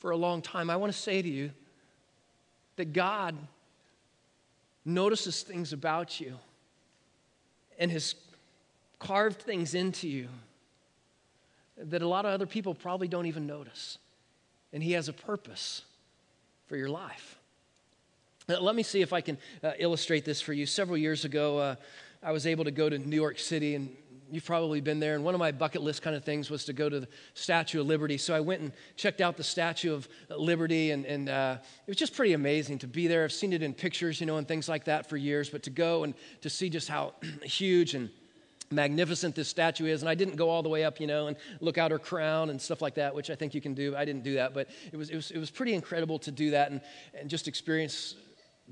for 0.01 0.11
a 0.11 0.17
long 0.17 0.43
time, 0.43 0.69
I 0.71 0.77
want 0.77 0.93
to 0.93 0.99
say 0.99 1.23
to 1.23 1.29
you 1.29 1.51
that 2.77 2.93
God 2.93 3.37
notices 4.85 5.43
things 5.43 5.73
about 5.73 6.21
you 6.21 6.35
and 7.79 7.93
has 7.93 8.15
carved 8.99 9.41
things 9.41 9.75
into 9.75 10.09
you 10.09 10.29
that 11.77 12.03
a 12.03 12.09
lot 12.09 12.25
of 12.25 12.33
other 12.33 12.47
people 12.47 12.75
probably 12.75 13.09
don't 13.09 13.27
even 13.27 13.47
notice. 13.47 13.99
And 14.73 14.83
He 14.83 14.93
has 14.93 15.09
a 15.09 15.13
purpose 15.13 15.83
for 16.67 16.77
your 16.77 16.89
life. 16.89 17.39
Let 18.49 18.75
me 18.75 18.83
see 18.83 19.01
if 19.01 19.13
I 19.13 19.21
can 19.21 19.39
uh, 19.63 19.73
illustrate 19.79 20.25
this 20.25 20.41
for 20.41 20.53
you. 20.53 20.67
Several 20.67 20.97
years 20.97 21.25
ago, 21.25 21.59
uh, 21.59 21.75
I 22.23 22.33
was 22.33 22.47
able 22.47 22.65
to 22.65 22.71
go 22.71 22.89
to 22.89 22.99
New 22.99 23.17
York 23.17 23.39
City 23.39 23.75
and 23.75 23.95
You've 24.31 24.45
probably 24.45 24.81
been 24.81 25.01
there. 25.01 25.15
And 25.15 25.25
one 25.25 25.35
of 25.35 25.39
my 25.39 25.53
bucket 25.53 25.83
list 25.83 26.03
kind 26.03 26.15
of 26.15 26.25
things 26.25 26.51
was 26.51 26.65
to 26.67 26.73
go 26.73 26.89
to 26.89 27.01
the 27.01 27.09
Statue 27.35 27.81
of 27.81 27.87
Liberty. 27.87 28.17
So 28.19 28.35
I 28.35 28.41
went 28.41 28.61
and 28.61 28.73
checked 28.97 29.21
out 29.21 29.37
the 29.37 29.45
Statue 29.45 29.93
of 29.93 30.09
Liberty, 30.29 30.93
and, 30.93 31.05
and 31.05 31.29
uh, 31.29 31.57
it 31.87 31.91
was 31.91 31.97
just 31.97 32.15
pretty 32.15 32.33
amazing 32.33 32.79
to 32.79 32.87
be 32.87 33.07
there. 33.07 33.25
I've 33.25 33.33
seen 33.33 33.53
it 33.53 33.63
in 33.63 33.75
pictures, 33.75 34.21
you 34.21 34.27
know, 34.27 34.37
and 34.37 34.47
things 34.47 34.69
like 34.69 34.85
that 34.85 35.09
for 35.09 35.17
years, 35.17 35.51
but 35.51 35.63
to 35.65 35.71
go 35.71 36.05
and 36.05 36.15
to 36.43 36.51
see 36.51 36.71
just 36.71 36.89
how 36.89 37.15
huge 37.43 37.95
and 37.95 38.11
magnificent 38.71 39.35
this 39.35 39.49
statue 39.49 39.87
is. 39.87 40.03
And 40.03 40.09
I 40.09 40.15
didn't 40.15 40.37
go 40.37 40.49
all 40.49 40.63
the 40.63 40.69
way 40.69 40.85
up, 40.85 41.01
you 41.01 41.07
know, 41.07 41.27
and 41.27 41.37
look 41.61 41.77
out 41.77 41.91
her 41.91 41.99
crown 41.99 42.51
and 42.51 42.63
stuff 42.63 42.81
like 42.81 42.95
that, 42.95 43.15
which 43.15 43.29
I 43.29 43.35
think 43.35 43.53
you 43.53 43.61
can 43.61 43.75
do. 43.75 43.97
I 43.97 44.05
didn't 44.05 44.23
do 44.23 44.35
that, 44.35 44.55
but 44.55 44.69
it 44.93 44.97
was, 44.97 45.11
it 45.11 45.17
was, 45.17 45.31
it 45.33 45.39
was 45.39 45.51
pretty 45.51 45.75
incredible 45.75 46.21
to 46.21 46.31
do 46.31 46.51
that 46.53 46.71
and, 46.71 46.81
and 47.19 47.29
just 47.29 47.49
experience 47.49 48.15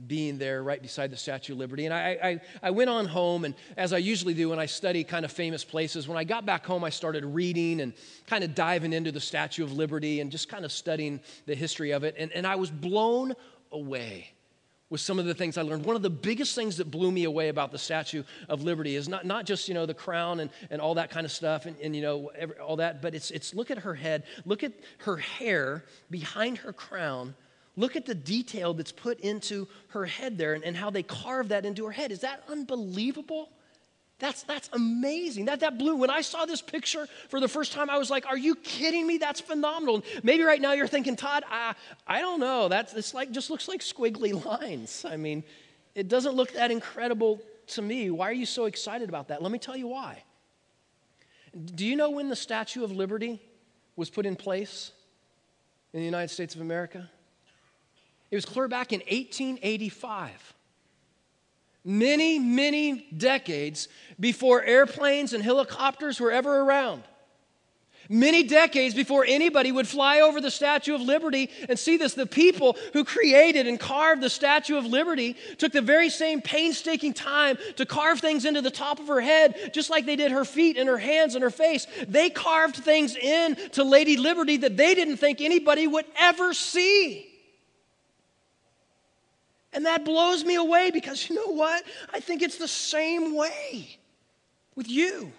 being 0.07 0.39
there 0.39 0.63
right 0.63 0.81
beside 0.81 1.11
the 1.11 1.17
Statue 1.17 1.55
of 1.55 1.59
Liberty. 1.59 1.87
And 1.87 1.95
I, 1.95 2.19
I, 2.23 2.41
I, 2.63 2.71
went 2.71 2.91
on 2.91 3.07
home, 3.07 3.45
and 3.45 3.55
as 3.77 3.93
I 3.93 3.99
usually 3.99 4.35
do 4.35 4.51
when 4.51 4.59
I 4.59 4.67
study 4.67 5.05
kind 5.05 5.25
of 5.25 5.33
famous 5.33 5.65
places, 5.65 6.07
when 6.07 6.17
I 6.17 6.25
got 6.25 6.47
back 6.47 6.65
home, 6.65 6.85
I 6.85 6.91
started 6.91 7.25
reading 7.25 7.81
and 7.81 7.93
kind 8.27 8.45
of 8.45 8.55
diving 8.55 8.93
into 8.93 9.11
the 9.11 9.21
Statue 9.21 9.65
of 9.65 9.73
Liberty 9.73 10.21
and 10.21 10.31
just 10.31 10.49
kind 10.49 10.65
of 10.65 10.73
studying 10.73 11.21
the 11.47 11.55
history 11.55 11.91
of 11.91 12.05
it. 12.05 12.15
And, 12.19 12.31
and 12.33 12.47
I 12.47 12.57
was 12.57 12.71
blown 12.71 13.35
away 13.73 14.33
with 14.91 15.01
some 15.01 15.19
of 15.19 15.27
the 15.27 15.35
things 15.35 15.59
I 15.59 15.63
learned. 15.63 15.85
One 15.85 15.97
of 15.97 16.03
the 16.03 16.11
biggest 16.11 16.55
things 16.55 16.79
that 16.79 16.91
blew 16.91 17.13
me 17.13 17.25
away 17.25 17.49
about 17.49 17.73
the 17.73 17.79
Statue 17.79 18.23
of 18.49 18.63
Liberty 18.63 18.97
is 18.97 19.09
not, 19.09 19.27
not 19.27 19.45
just, 19.45 19.69
you 19.69 19.75
know, 19.75 19.85
the 19.85 19.95
crown 19.95 20.41
and, 20.41 20.51
and 20.71 20.81
all 20.81 20.95
that 20.95 21.11
kind 21.11 21.27
of 21.27 21.33
stuff 21.33 21.67
and, 21.67 21.77
and 21.81 21.95
you 21.95 22.01
know, 22.01 22.31
every, 22.35 22.57
all 22.57 22.77
that, 22.77 23.03
but 23.03 23.15
it's, 23.15 23.31
it's 23.31 23.55
look 23.55 23.71
at 23.71 23.79
her 23.79 23.95
head, 23.95 24.25
look 24.47 24.63
at 24.63 24.73
her 24.99 25.17
hair 25.17 25.85
behind 26.11 26.59
her 26.59 26.73
crown 26.73 27.35
Look 27.79 27.95
at 27.95 28.07
the 28.07 28.15
detail 28.15 28.75
that's 28.75 28.91
put 28.91 29.21
into 29.21 29.69
her 29.91 30.05
head 30.05 30.37
there 30.37 30.55
and, 30.55 30.65
and 30.65 30.77
how 30.77 30.91
they 30.91 31.05
carved 31.05 31.51
that 31.51 31.65
into 31.65 31.85
her 31.85 31.93
head. 31.93 32.11
Is 32.11 32.21
that 32.21 32.43
unbelievable? 32.49 33.51
That's, 34.19 34.43
that's 34.43 34.69
amazing. 34.73 35.45
That, 35.45 35.61
that 35.61 35.79
blue, 35.79 35.95
when 35.95 36.11
I 36.11 36.23
saw 36.23 36.45
this 36.45 36.61
picture 36.61 37.07
for 37.29 37.39
the 37.39 37.47
first 37.47 37.73
time, 37.73 37.89
I 37.89 37.97
was 37.97 38.11
like, 38.11 38.27
are 38.27 38.37
you 38.37 38.57
kidding 38.57 39.07
me? 39.07 39.19
That's 39.19 39.41
phenomenal. 39.41 40.03
Maybe 40.25 40.43
right 40.43 40.61
now 40.61 40.73
you're 40.73 40.89
thinking, 40.89 41.15
Todd, 41.15 41.45
I, 41.49 41.77
I 42.05 42.21
don't 42.21 42.41
know. 42.41 42.67
That's, 42.67 42.95
it's 42.95 43.15
like, 43.15 43.31
just 43.31 43.49
looks 43.49 43.69
like 43.69 43.81
squiggly 43.81 44.45
lines. 44.61 45.05
I 45.09 45.17
mean, 45.17 45.45
it 45.95 46.09
doesn't 46.09 46.35
look 46.35 46.55
that 46.55 46.73
incredible 46.73 47.41
to 47.69 47.83
me. 47.83 48.11
Why 48.11 48.29
are 48.29 48.33
you 48.33 48.47
so 48.47 48.65
excited 48.65 49.09
about 49.09 49.29
that? 49.29 49.41
Let 49.41 49.53
me 49.53 49.61
tell 49.61 49.77
you 49.77 49.87
why. 49.87 50.25
Do 51.77 51.87
you 51.87 51.95
know 51.95 52.11
when 52.11 52.29
the 52.29 52.37
Statue 52.37 52.83
of 52.83 52.91
Liberty 52.91 53.41
was 53.95 54.11
put 54.11 54.27
in 54.27 54.35
place 54.35 54.91
in 55.93 56.01
the 56.01 56.07
United 56.07 56.31
States 56.31 56.57
of 56.57 56.61
America? 56.61 57.09
It 58.31 58.37
was 58.37 58.45
clear 58.45 58.69
back 58.69 58.93
in 58.93 59.01
1885. 59.01 60.55
Many, 61.85 62.39
many 62.39 63.07
decades 63.17 63.89
before 64.21 64.63
airplanes 64.63 65.33
and 65.33 65.43
helicopters 65.43 66.21
were 66.21 66.31
ever 66.31 66.61
around. 66.61 67.03
Many 68.11 68.43
decades 68.43 68.95
before 68.95 69.27
anybody 69.27 69.71
would 69.71 69.87
fly 69.87 70.21
over 70.21 70.41
the 70.41 70.51
Statue 70.51 70.95
of 70.95 71.03
Liberty 71.03 71.51
and 71.69 71.79
see 71.79 71.99
this, 71.99 72.15
the 72.15 72.27
people 72.27 72.77
who 72.95 73.05
created 73.05 73.67
and 73.67 73.79
carved 73.79 74.23
the 74.23 74.31
Statue 74.31 74.79
of 74.79 74.87
Liberty 74.87 75.37
took 75.59 75.73
the 75.73 75.83
very 75.83 76.09
same 76.09 76.41
painstaking 76.41 77.13
time 77.13 77.59
to 77.77 77.85
carve 77.85 78.21
things 78.21 78.47
into 78.47 78.63
the 78.63 78.71
top 78.71 78.99
of 78.99 79.09
her 79.09 79.21
head, 79.21 79.73
just 79.75 79.91
like 79.91 80.07
they 80.07 80.17
did 80.17 80.33
her 80.33 80.47
feet 80.47 80.79
and 80.79 80.89
her 80.89 80.97
hands 80.97 81.35
and 81.35 81.43
her 81.43 81.51
face. 81.51 81.87
They 82.07 82.31
carved 82.31 82.77
things 82.77 83.15
in 83.15 83.57
to 83.73 83.85
Lady 83.85 84.17
Liberty 84.17 84.57
that 84.59 84.79
they 84.79 84.95
didn't 84.95 85.19
think 85.19 85.43
anybody 85.43 85.87
would 85.87 86.07
ever 86.19 86.55
see. 86.55 87.28
And 89.73 89.87
that 89.87 90.05
blows 90.05 90.45
me 90.45 90.55
away 90.55 90.91
because 90.91 91.29
you 91.29 91.37
know 91.37 91.53
what? 91.53 91.85
I 92.13 92.21
think 92.21 92.43
it's 92.43 92.59
the 92.59 92.69
same 92.69 93.35
way 93.35 93.99
with 94.75 94.89
you 94.89 95.33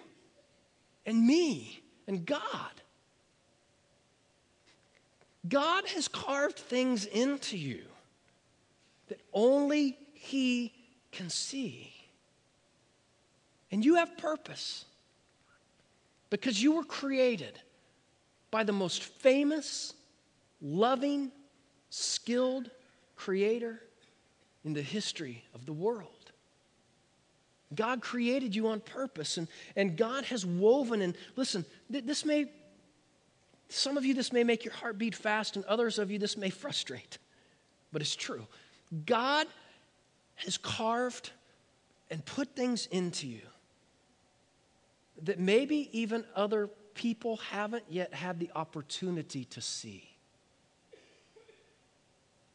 and 1.04 1.26
me 1.26 1.82
and 2.06 2.24
God. 2.24 2.70
God 5.48 5.86
has 5.88 6.06
carved 6.06 6.58
things 6.58 7.06
into 7.06 7.56
you 7.56 7.82
that 9.08 9.20
only 9.32 9.98
He 10.14 10.72
can 11.10 11.30
see. 11.30 11.92
And 13.72 13.84
you 13.84 13.96
have 13.96 14.16
purpose. 14.16 14.84
because 16.30 16.62
you 16.62 16.72
were 16.72 16.84
created 16.84 17.58
by 18.50 18.62
the 18.64 18.72
most 18.72 19.02
famous, 19.02 19.92
loving, 20.62 21.30
skilled 21.90 22.70
creator 23.16 23.82
in 24.64 24.72
the 24.72 24.82
history 24.82 25.44
of 25.54 25.66
the 25.66 25.72
world. 25.72 26.32
God 27.74 28.00
created 28.00 28.54
you 28.54 28.68
on 28.68 28.80
purpose, 28.80 29.36
and, 29.36 29.46
and 29.76 29.96
God 29.96 30.24
has 30.24 30.44
woven, 30.44 31.02
and 31.02 31.16
listen, 31.36 31.64
th- 31.90 32.04
this 32.04 32.24
may, 32.24 32.46
some 33.68 33.96
of 33.96 34.04
you, 34.04 34.12
this 34.12 34.32
may 34.32 34.42
make 34.42 34.64
your 34.64 34.74
heart 34.74 34.98
beat 34.98 35.14
fast, 35.14 35.56
and 35.56 35.64
others 35.66 35.98
of 35.98 36.10
you, 36.10 36.18
this 36.18 36.36
may 36.36 36.50
frustrate, 36.50 37.18
but 37.92 38.02
it's 38.02 38.16
true. 38.16 38.46
God 39.06 39.46
has 40.36 40.58
carved 40.58 41.30
and 42.10 42.24
put 42.24 42.56
things 42.56 42.86
into 42.90 43.28
you 43.28 43.42
that 45.22 45.38
maybe 45.38 45.88
even 45.92 46.24
other 46.34 46.68
people 46.94 47.36
haven't 47.36 47.84
yet 47.88 48.12
had 48.14 48.40
the 48.40 48.50
opportunity 48.54 49.44
to 49.44 49.60
see. 49.60 50.08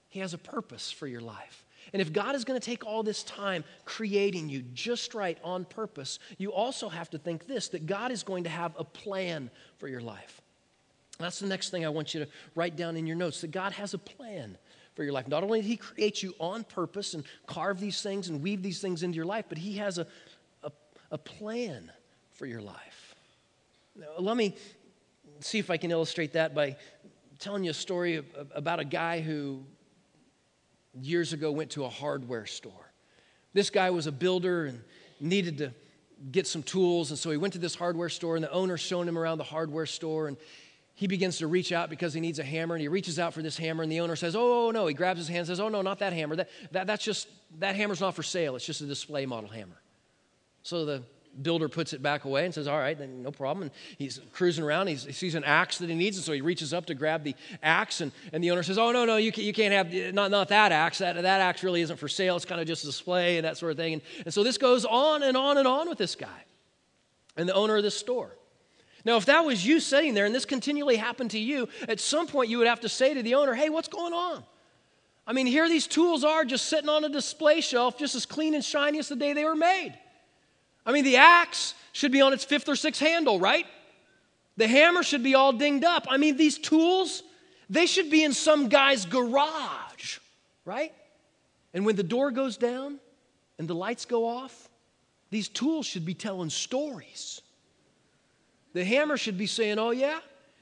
He 0.09 0.19
has 0.19 0.33
a 0.33 0.37
purpose 0.37 0.91
for 0.91 1.07
your 1.07 1.21
life. 1.21 1.64
And 1.93 2.01
if 2.01 2.11
God 2.11 2.35
is 2.35 2.43
going 2.43 2.59
to 2.59 2.65
take 2.65 2.85
all 2.85 3.03
this 3.03 3.23
time 3.23 3.63
creating 3.85 4.49
you 4.49 4.63
just 4.73 5.13
right 5.13 5.37
on 5.43 5.65
purpose, 5.65 6.19
you 6.37 6.51
also 6.51 6.89
have 6.89 7.09
to 7.11 7.17
think 7.17 7.47
this 7.47 7.69
that 7.69 7.85
God 7.85 8.11
is 8.11 8.23
going 8.23 8.43
to 8.45 8.49
have 8.49 8.73
a 8.77 8.83
plan 8.83 9.49
for 9.77 9.87
your 9.87 10.01
life. 10.01 10.41
That's 11.19 11.39
the 11.39 11.47
next 11.47 11.69
thing 11.69 11.85
I 11.85 11.89
want 11.89 12.13
you 12.13 12.25
to 12.25 12.31
write 12.55 12.75
down 12.75 12.97
in 12.97 13.07
your 13.07 13.15
notes 13.15 13.41
that 13.41 13.51
God 13.51 13.71
has 13.73 13.93
a 13.93 13.97
plan 13.97 14.57
for 14.95 15.03
your 15.03 15.13
life. 15.13 15.27
Not 15.27 15.43
only 15.43 15.61
did 15.61 15.67
He 15.67 15.77
create 15.77 16.23
you 16.23 16.33
on 16.39 16.63
purpose 16.63 17.13
and 17.13 17.23
carve 17.47 17.79
these 17.79 18.01
things 18.01 18.29
and 18.29 18.41
weave 18.41 18.61
these 18.61 18.81
things 18.81 19.03
into 19.03 19.15
your 19.15 19.25
life, 19.25 19.45
but 19.47 19.57
He 19.57 19.77
has 19.77 19.97
a, 19.97 20.07
a, 20.63 20.71
a 21.11 21.17
plan 21.17 21.91
for 22.31 22.45
your 22.45 22.61
life. 22.61 23.15
Now, 23.95 24.07
let 24.19 24.35
me 24.35 24.55
see 25.39 25.59
if 25.59 25.69
I 25.69 25.77
can 25.77 25.91
illustrate 25.91 26.33
that 26.33 26.53
by 26.53 26.75
telling 27.39 27.63
you 27.63 27.71
a 27.71 27.73
story 27.73 28.23
about 28.53 28.79
a 28.79 28.85
guy 28.85 29.21
who 29.21 29.63
years 31.01 31.33
ago 31.33 31.51
went 31.51 31.71
to 31.71 31.85
a 31.85 31.89
hardware 31.89 32.45
store. 32.45 32.93
This 33.53 33.69
guy 33.69 33.89
was 33.89 34.07
a 34.07 34.11
builder 34.11 34.65
and 34.65 34.81
needed 35.19 35.57
to 35.59 35.71
get 36.31 36.47
some 36.47 36.63
tools, 36.63 37.11
and 37.11 37.19
so 37.19 37.29
he 37.31 37.37
went 37.37 37.53
to 37.53 37.59
this 37.59 37.75
hardware 37.75 38.09
store, 38.09 38.35
and 38.35 38.43
the 38.43 38.51
owner 38.51 38.77
showing 38.77 39.07
him 39.07 39.17
around 39.17 39.37
the 39.37 39.43
hardware 39.43 39.85
store, 39.85 40.27
and 40.27 40.37
he 40.93 41.07
begins 41.07 41.39
to 41.39 41.47
reach 41.47 41.71
out 41.71 41.89
because 41.89 42.13
he 42.13 42.21
needs 42.21 42.39
a 42.39 42.43
hammer, 42.43 42.75
and 42.75 42.81
he 42.81 42.87
reaches 42.87 43.19
out 43.19 43.33
for 43.33 43.41
this 43.41 43.57
hammer, 43.57 43.83
and 43.83 43.91
the 43.91 43.99
owner 43.99 44.15
says, 44.15 44.35
oh, 44.35 44.67
oh, 44.67 44.71
no. 44.71 44.87
He 44.87 44.93
grabs 44.93 45.19
his 45.19 45.27
hand 45.27 45.39
and 45.39 45.47
says, 45.47 45.59
Oh, 45.59 45.67
no, 45.67 45.81
not 45.81 45.99
that 45.99 46.13
hammer. 46.13 46.37
That, 46.37 46.49
that, 46.71 46.87
that's 46.87 47.03
just, 47.03 47.27
that 47.59 47.75
hammer's 47.75 47.99
not 47.99 48.15
for 48.15 48.23
sale. 48.23 48.55
It's 48.55 48.65
just 48.65 48.81
a 48.81 48.85
display 48.85 49.25
model 49.25 49.49
hammer. 49.49 49.81
So 50.63 50.85
the 50.85 51.03
builder 51.41 51.69
puts 51.69 51.93
it 51.93 52.01
back 52.01 52.25
away 52.25 52.45
and 52.45 52.53
says, 52.53 52.67
All 52.67 52.77
right, 52.77 52.97
then 52.97 53.21
no 53.21 53.31
problem. 53.31 53.63
And 53.63 53.71
he's 53.97 54.19
cruising 54.33 54.63
around. 54.63 54.87
He's, 54.87 55.03
he 55.03 55.11
sees 55.11 55.35
an 55.35 55.43
axe 55.43 55.77
that 55.79 55.89
he 55.89 55.95
needs. 55.95 56.17
And 56.17 56.25
so 56.25 56.33
he 56.33 56.41
reaches 56.41 56.73
up 56.73 56.85
to 56.87 56.93
grab 56.93 57.23
the 57.23 57.35
axe. 57.61 58.01
And, 58.01 58.11
and 58.33 58.43
the 58.43 58.51
owner 58.51 58.63
says, 58.63 58.77
Oh, 58.77 58.91
no, 58.91 59.05
no, 59.05 59.17
you, 59.17 59.31
can, 59.31 59.43
you 59.43 59.53
can't 59.53 59.73
have, 59.73 60.13
not, 60.13 60.31
not 60.31 60.49
that 60.49 60.71
axe. 60.71 60.99
That, 60.99 61.15
that 61.15 61.41
axe 61.41 61.63
really 61.63 61.81
isn't 61.81 61.97
for 61.97 62.07
sale. 62.07 62.35
It's 62.35 62.45
kind 62.45 62.61
of 62.61 62.67
just 62.67 62.83
a 62.83 62.87
display 62.87 63.37
and 63.37 63.45
that 63.45 63.57
sort 63.57 63.71
of 63.71 63.77
thing. 63.77 63.93
And, 63.93 64.01
and 64.25 64.33
so 64.33 64.43
this 64.43 64.57
goes 64.57 64.85
on 64.85 65.23
and 65.23 65.35
on 65.35 65.57
and 65.57 65.67
on 65.67 65.89
with 65.89 65.97
this 65.97 66.15
guy 66.15 66.45
and 67.37 67.47
the 67.47 67.53
owner 67.53 67.77
of 67.77 67.83
this 67.83 67.97
store. 67.97 68.35
Now, 69.03 69.17
if 69.17 69.25
that 69.25 69.45
was 69.45 69.65
you 69.65 69.79
sitting 69.79 70.15
there 70.15 70.25
and 70.25 70.33
this 70.33 70.45
continually 70.45 70.95
happened 70.95 71.31
to 71.31 71.39
you, 71.39 71.69
at 71.87 71.99
some 71.99 72.25
point 72.25 72.49
you 72.49 72.57
would 72.57 72.67
have 72.67 72.81
to 72.81 72.89
say 72.89 73.13
to 73.13 73.21
the 73.21 73.35
owner, 73.35 73.53
Hey, 73.53 73.69
what's 73.69 73.87
going 73.87 74.13
on? 74.13 74.43
I 75.27 75.33
mean, 75.33 75.47
here 75.47 75.67
these 75.67 75.87
tools 75.87 76.23
are 76.23 76.45
just 76.45 76.67
sitting 76.67 76.89
on 76.89 77.03
a 77.03 77.09
display 77.09 77.61
shelf, 77.61 77.97
just 77.97 78.15
as 78.15 78.25
clean 78.25 78.53
and 78.53 78.63
shiny 78.63 78.99
as 78.99 79.09
the 79.09 79.15
day 79.15 79.33
they 79.33 79.43
were 79.43 79.55
made. 79.55 79.97
I 80.85 80.91
mean, 80.91 81.03
the 81.03 81.17
axe 81.17 81.73
should 81.91 82.11
be 82.11 82.21
on 82.21 82.33
its 82.33 82.43
fifth 82.43 82.69
or 82.69 82.75
sixth 82.75 83.01
handle, 83.01 83.39
right? 83.39 83.65
The 84.57 84.67
hammer 84.67 85.03
should 85.03 85.23
be 85.23 85.35
all 85.35 85.51
dinged 85.51 85.83
up. 85.83 86.05
I 86.09 86.17
mean, 86.17 86.37
these 86.37 86.57
tools, 86.57 87.23
they 87.69 87.85
should 87.85 88.09
be 88.09 88.23
in 88.23 88.33
some 88.33 88.69
guy's 88.69 89.05
garage, 89.05 90.19
right? 90.63 90.93
And 91.73 91.85
when 91.85 91.95
the 91.95 92.03
door 92.03 92.31
goes 92.31 92.57
down 92.57 92.99
and 93.57 93.67
the 93.67 93.75
lights 93.75 94.05
go 94.05 94.25
off, 94.25 94.69
these 95.29 95.49
tools 95.49 95.85
should 95.85 96.05
be 96.05 96.13
telling 96.13 96.49
stories. 96.49 97.41
The 98.73 98.85
hammer 98.85 99.17
should 99.17 99.37
be 99.37 99.47
saying, 99.47 99.79
Oh, 99.79 99.91
yeah, 99.91 100.19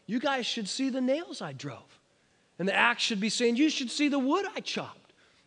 you 0.07 0.19
guys 0.19 0.45
should 0.45 0.69
see 0.69 0.89
the 0.89 1.01
nails 1.01 1.41
I 1.41 1.53
drove. 1.53 1.99
And 2.59 2.67
the 2.67 2.75
axe 2.75 3.03
should 3.03 3.19
be 3.19 3.29
saying, 3.29 3.57
You 3.57 3.69
should 3.69 3.91
see 3.91 4.07
the 4.07 4.19
wood 4.19 4.45
I 4.55 4.61
chopped. 4.61 5.02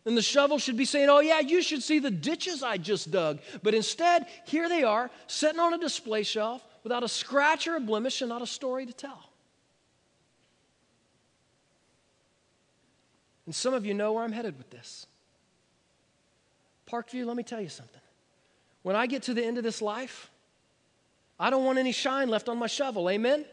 And 0.07 0.15
the 0.15 0.21
shovel 0.21 0.57
should 0.57 0.77
be 0.77 0.85
saying, 0.85 1.09
Oh, 1.09 1.19
yeah, 1.19 1.41
you 1.41 1.61
should 1.61 1.83
see 1.83 1.99
the 1.99 2.09
ditches 2.09 2.63
I 2.63 2.77
just 2.77 3.11
dug. 3.11 3.39
But 3.61 3.73
instead, 3.73 4.25
here 4.45 4.69
they 4.69 4.83
are, 4.83 5.11
sitting 5.27 5.59
on 5.59 5.73
a 5.73 5.77
display 5.77 6.23
shelf 6.23 6.63
without 6.81 7.03
a 7.03 7.09
scratch 7.09 7.67
or 7.67 7.75
a 7.75 7.81
blemish 7.81 8.21
and 8.21 8.29
not 8.29 8.41
a 8.41 8.47
story 8.47 8.85
to 8.85 8.93
tell. 8.93 9.29
And 13.45 13.53
some 13.53 13.73
of 13.73 13.85
you 13.85 13.93
know 13.93 14.13
where 14.13 14.23
I'm 14.23 14.31
headed 14.31 14.57
with 14.57 14.69
this. 14.69 15.07
Parkview, 16.89 17.25
let 17.25 17.35
me 17.35 17.43
tell 17.43 17.59
you 17.59 17.67
something. 17.67 18.01
When 18.83 18.95
I 18.95 19.07
get 19.07 19.23
to 19.23 19.33
the 19.33 19.43
end 19.43 19.57
of 19.57 19.65
this 19.65 19.81
life, 19.81 20.31
I 21.37 21.49
don't 21.49 21.65
want 21.65 21.79
any 21.79 21.91
shine 21.91 22.29
left 22.29 22.47
on 22.47 22.57
my 22.57 22.67
shovel. 22.67 23.09
Amen? 23.09 23.43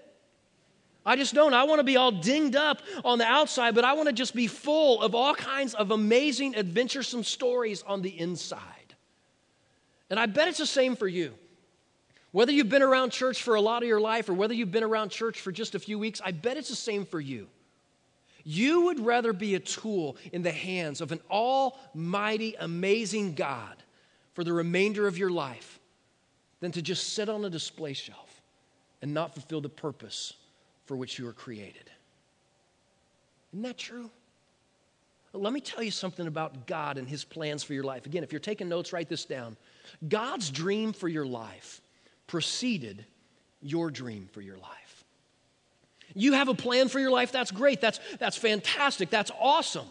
I 1.07 1.17
just 1.17 1.35
don't. 1.35 1.53
I 1.53 1.65
want 1.65 1.81
to 1.81 1.85
be 1.85 1.97
all 1.97 2.11
dinged 2.11 2.57
up 2.57 2.81
on 3.05 3.19
the 3.19 3.27
outside, 3.27 3.75
but 3.75 3.85
I 3.85 3.93
want 3.93 4.09
to 4.09 4.13
just 4.15 4.35
be 4.35 4.47
full 4.47 5.03
of 5.03 5.15
all 5.15 5.35
kinds 5.35 5.75
of 5.75 5.91
amazing, 5.91 6.57
adventuresome 6.57 7.25
stories 7.25 7.83
on 7.83 8.01
the 8.01 8.19
inside. 8.19 8.61
And 10.09 10.19
I 10.19 10.27
bet 10.27 10.49
it's 10.49 10.59
the 10.59 10.67
same 10.67 10.97
for 10.97 11.09
you. 11.09 11.35
Whether 12.33 12.53
you've 12.53 12.69
been 12.69 12.83
around 12.83 13.11
church 13.11 13.43
for 13.43 13.55
a 13.55 13.61
lot 13.61 13.83
of 13.83 13.89
your 13.89 14.01
life 14.01 14.29
or 14.29 14.35
whether 14.35 14.55
you've 14.55 14.73
been 14.73 14.83
around 14.83 15.11
church 15.11 15.41
for 15.41 15.53
just 15.53 15.75
a 15.75 15.79
few 15.79 15.99
weeks, 15.99 16.21
I 16.25 16.33
bet 16.33 16.57
it's 16.57 16.71
the 16.71 16.75
same 16.75 17.05
for 17.05 17.21
you. 17.21 17.49
You 18.43 18.83
would 18.83 19.01
rather 19.01 19.33
be 19.33 19.55
a 19.55 19.61
tool 19.61 20.17
in 20.33 20.43
the 20.43 20.51
hands 20.51 21.01
of 21.01 21.13
an 21.13 21.21
almighty, 21.31 22.57
amazing 22.59 23.35
God 23.35 23.83
for 24.33 24.43
the 24.43 24.53
remainder 24.53 25.07
of 25.07 25.17
your 25.17 25.31
life 25.31 25.79
than 26.61 26.73
to 26.73 26.83
just 26.83 27.13
sit 27.13 27.29
on 27.29 27.45
a 27.45 27.51
display 27.51 27.93
shelf 27.93 28.43
and 29.01 29.15
not 29.15 29.35
fulfill 29.35 29.61
the 29.61 29.69
purpose 29.69 30.35
for 30.85 30.97
which 30.97 31.19
you 31.19 31.25
were 31.25 31.33
created. 31.33 31.91
Isn't 33.53 33.63
that 33.63 33.79
true? 33.79 34.11
Let 35.33 35.53
me 35.53 35.61
tell 35.61 35.83
you 35.83 35.91
something 35.91 36.27
about 36.27 36.67
God 36.67 36.97
and 36.97 37.09
His 37.09 37.25
plans 37.25 37.65
for 37.65 37.75
your 37.75 37.83
life. 37.83 38.07
Again, 38.07 38.23
if 38.23 38.33
you're 38.33 38.41
taking 38.41 38.69
notes, 38.69 38.93
write 38.93 39.09
this 39.09 39.25
down. 39.25 39.57
God's 40.09 40.51
dream 40.51 40.93
for 40.93 41.09
your 41.09 41.27
life 41.27 41.81
preceded 42.27 43.05
your 43.61 43.91
dream 43.91 44.29
for 44.33 44.41
your 44.41 44.59
life. 44.59 45.05
You 46.15 46.35
have 46.35 46.49
a 46.49 46.55
plan 46.55 46.89
for 46.89 47.01
your 47.01 47.11
life, 47.11 47.33
that's 47.33 47.51
great, 47.51 47.81
that's, 47.81 47.99
that's 48.21 48.37
fantastic, 48.37 49.11
that's 49.11 49.33
awesome. 49.41 49.87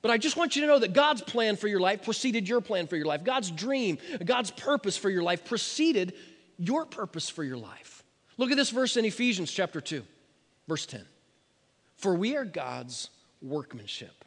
But 0.00 0.10
I 0.10 0.18
just 0.18 0.36
want 0.36 0.56
you 0.56 0.62
to 0.62 0.68
know 0.68 0.78
that 0.78 0.92
God's 0.94 1.20
plan 1.20 1.56
for 1.56 1.68
your 1.68 1.80
life 1.80 2.02
preceded 2.02 2.48
your 2.48 2.60
plan 2.60 2.86
for 2.86 2.96
your 2.96 3.06
life. 3.06 3.24
God's 3.24 3.50
dream, 3.50 3.98
God's 4.24 4.50
purpose 4.50 4.96
for 4.96 5.10
your 5.10 5.22
life 5.22 5.44
preceded 5.44 6.14
your 6.58 6.86
purpose 6.86 7.28
for 7.28 7.44
your 7.44 7.56
life. 7.56 8.04
Look 8.38 8.50
at 8.50 8.56
this 8.56 8.70
verse 8.70 8.96
in 8.96 9.04
Ephesians 9.04 9.50
chapter 9.50 9.80
2. 9.80 10.02
Verse 10.68 10.86
10 10.86 11.04
For 11.96 12.14
we 12.14 12.36
are 12.36 12.44
God's 12.44 13.10
workmanship, 13.42 14.24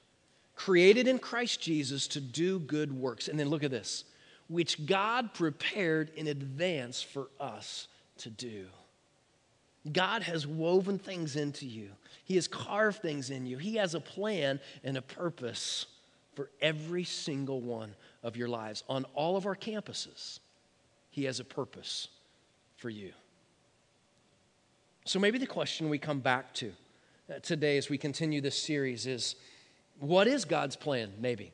created 0.55 1.07
in 1.07 1.19
Christ 1.19 1.61
Jesus 1.61 2.07
to 2.09 2.21
do 2.21 2.59
good 2.59 2.91
works. 2.91 3.27
And 3.27 3.39
then 3.39 3.49
look 3.49 3.63
at 3.63 3.71
this, 3.71 4.05
which 4.47 4.85
God 4.85 5.33
prepared 5.33 6.11
in 6.15 6.27
advance 6.27 7.01
for 7.01 7.27
us 7.39 7.87
to 8.19 8.29
do. 8.29 8.67
God 9.91 10.23
has 10.23 10.45
woven 10.45 10.99
things 10.99 11.35
into 11.35 11.65
you. 11.65 11.89
He 12.25 12.35
has 12.35 12.47
carved 12.47 13.01
things 13.01 13.29
in 13.29 13.45
you. 13.45 13.57
He 13.57 13.75
has 13.75 13.95
a 13.95 13.99
plan 13.99 14.59
and 14.83 14.97
a 14.97 15.01
purpose 15.01 15.85
for 16.35 16.51
every 16.61 17.03
single 17.03 17.61
one 17.61 17.95
of 18.21 18.37
your 18.37 18.49
lives. 18.49 18.83
On 18.87 19.05
all 19.13 19.35
of 19.35 19.45
our 19.45 19.55
campuses, 19.55 20.39
He 21.09 21.23
has 21.23 21.39
a 21.39 21.45
purpose 21.45 22.09
for 22.77 22.89
you. 22.89 23.13
So 25.05 25.19
maybe 25.19 25.37
the 25.37 25.47
question 25.47 25.89
we 25.89 25.97
come 25.97 26.19
back 26.19 26.53
to 26.55 26.71
uh, 27.29 27.39
today 27.39 27.77
as 27.77 27.89
we 27.89 27.97
continue 27.97 28.41
this 28.41 28.61
series 28.61 29.07
is 29.07 29.35
what 29.99 30.27
is 30.27 30.45
God's 30.45 30.75
plan, 30.75 31.11
maybe? 31.19 31.51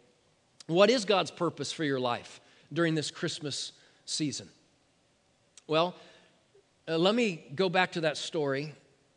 What 0.68 0.90
is 0.90 1.06
God's 1.06 1.32
purpose 1.32 1.72
for 1.72 1.84
your 1.84 2.00
life 2.00 2.42
during 2.74 2.96
this 2.96 3.12
Christmas 3.12 3.72
season? 4.06 4.50
Well, 5.68 5.96
uh, 6.88 6.98
let 6.98 7.16
me 7.16 7.44
go 7.56 7.70
back 7.70 7.94
to 7.94 8.02
that 8.02 8.18
story 8.18 8.74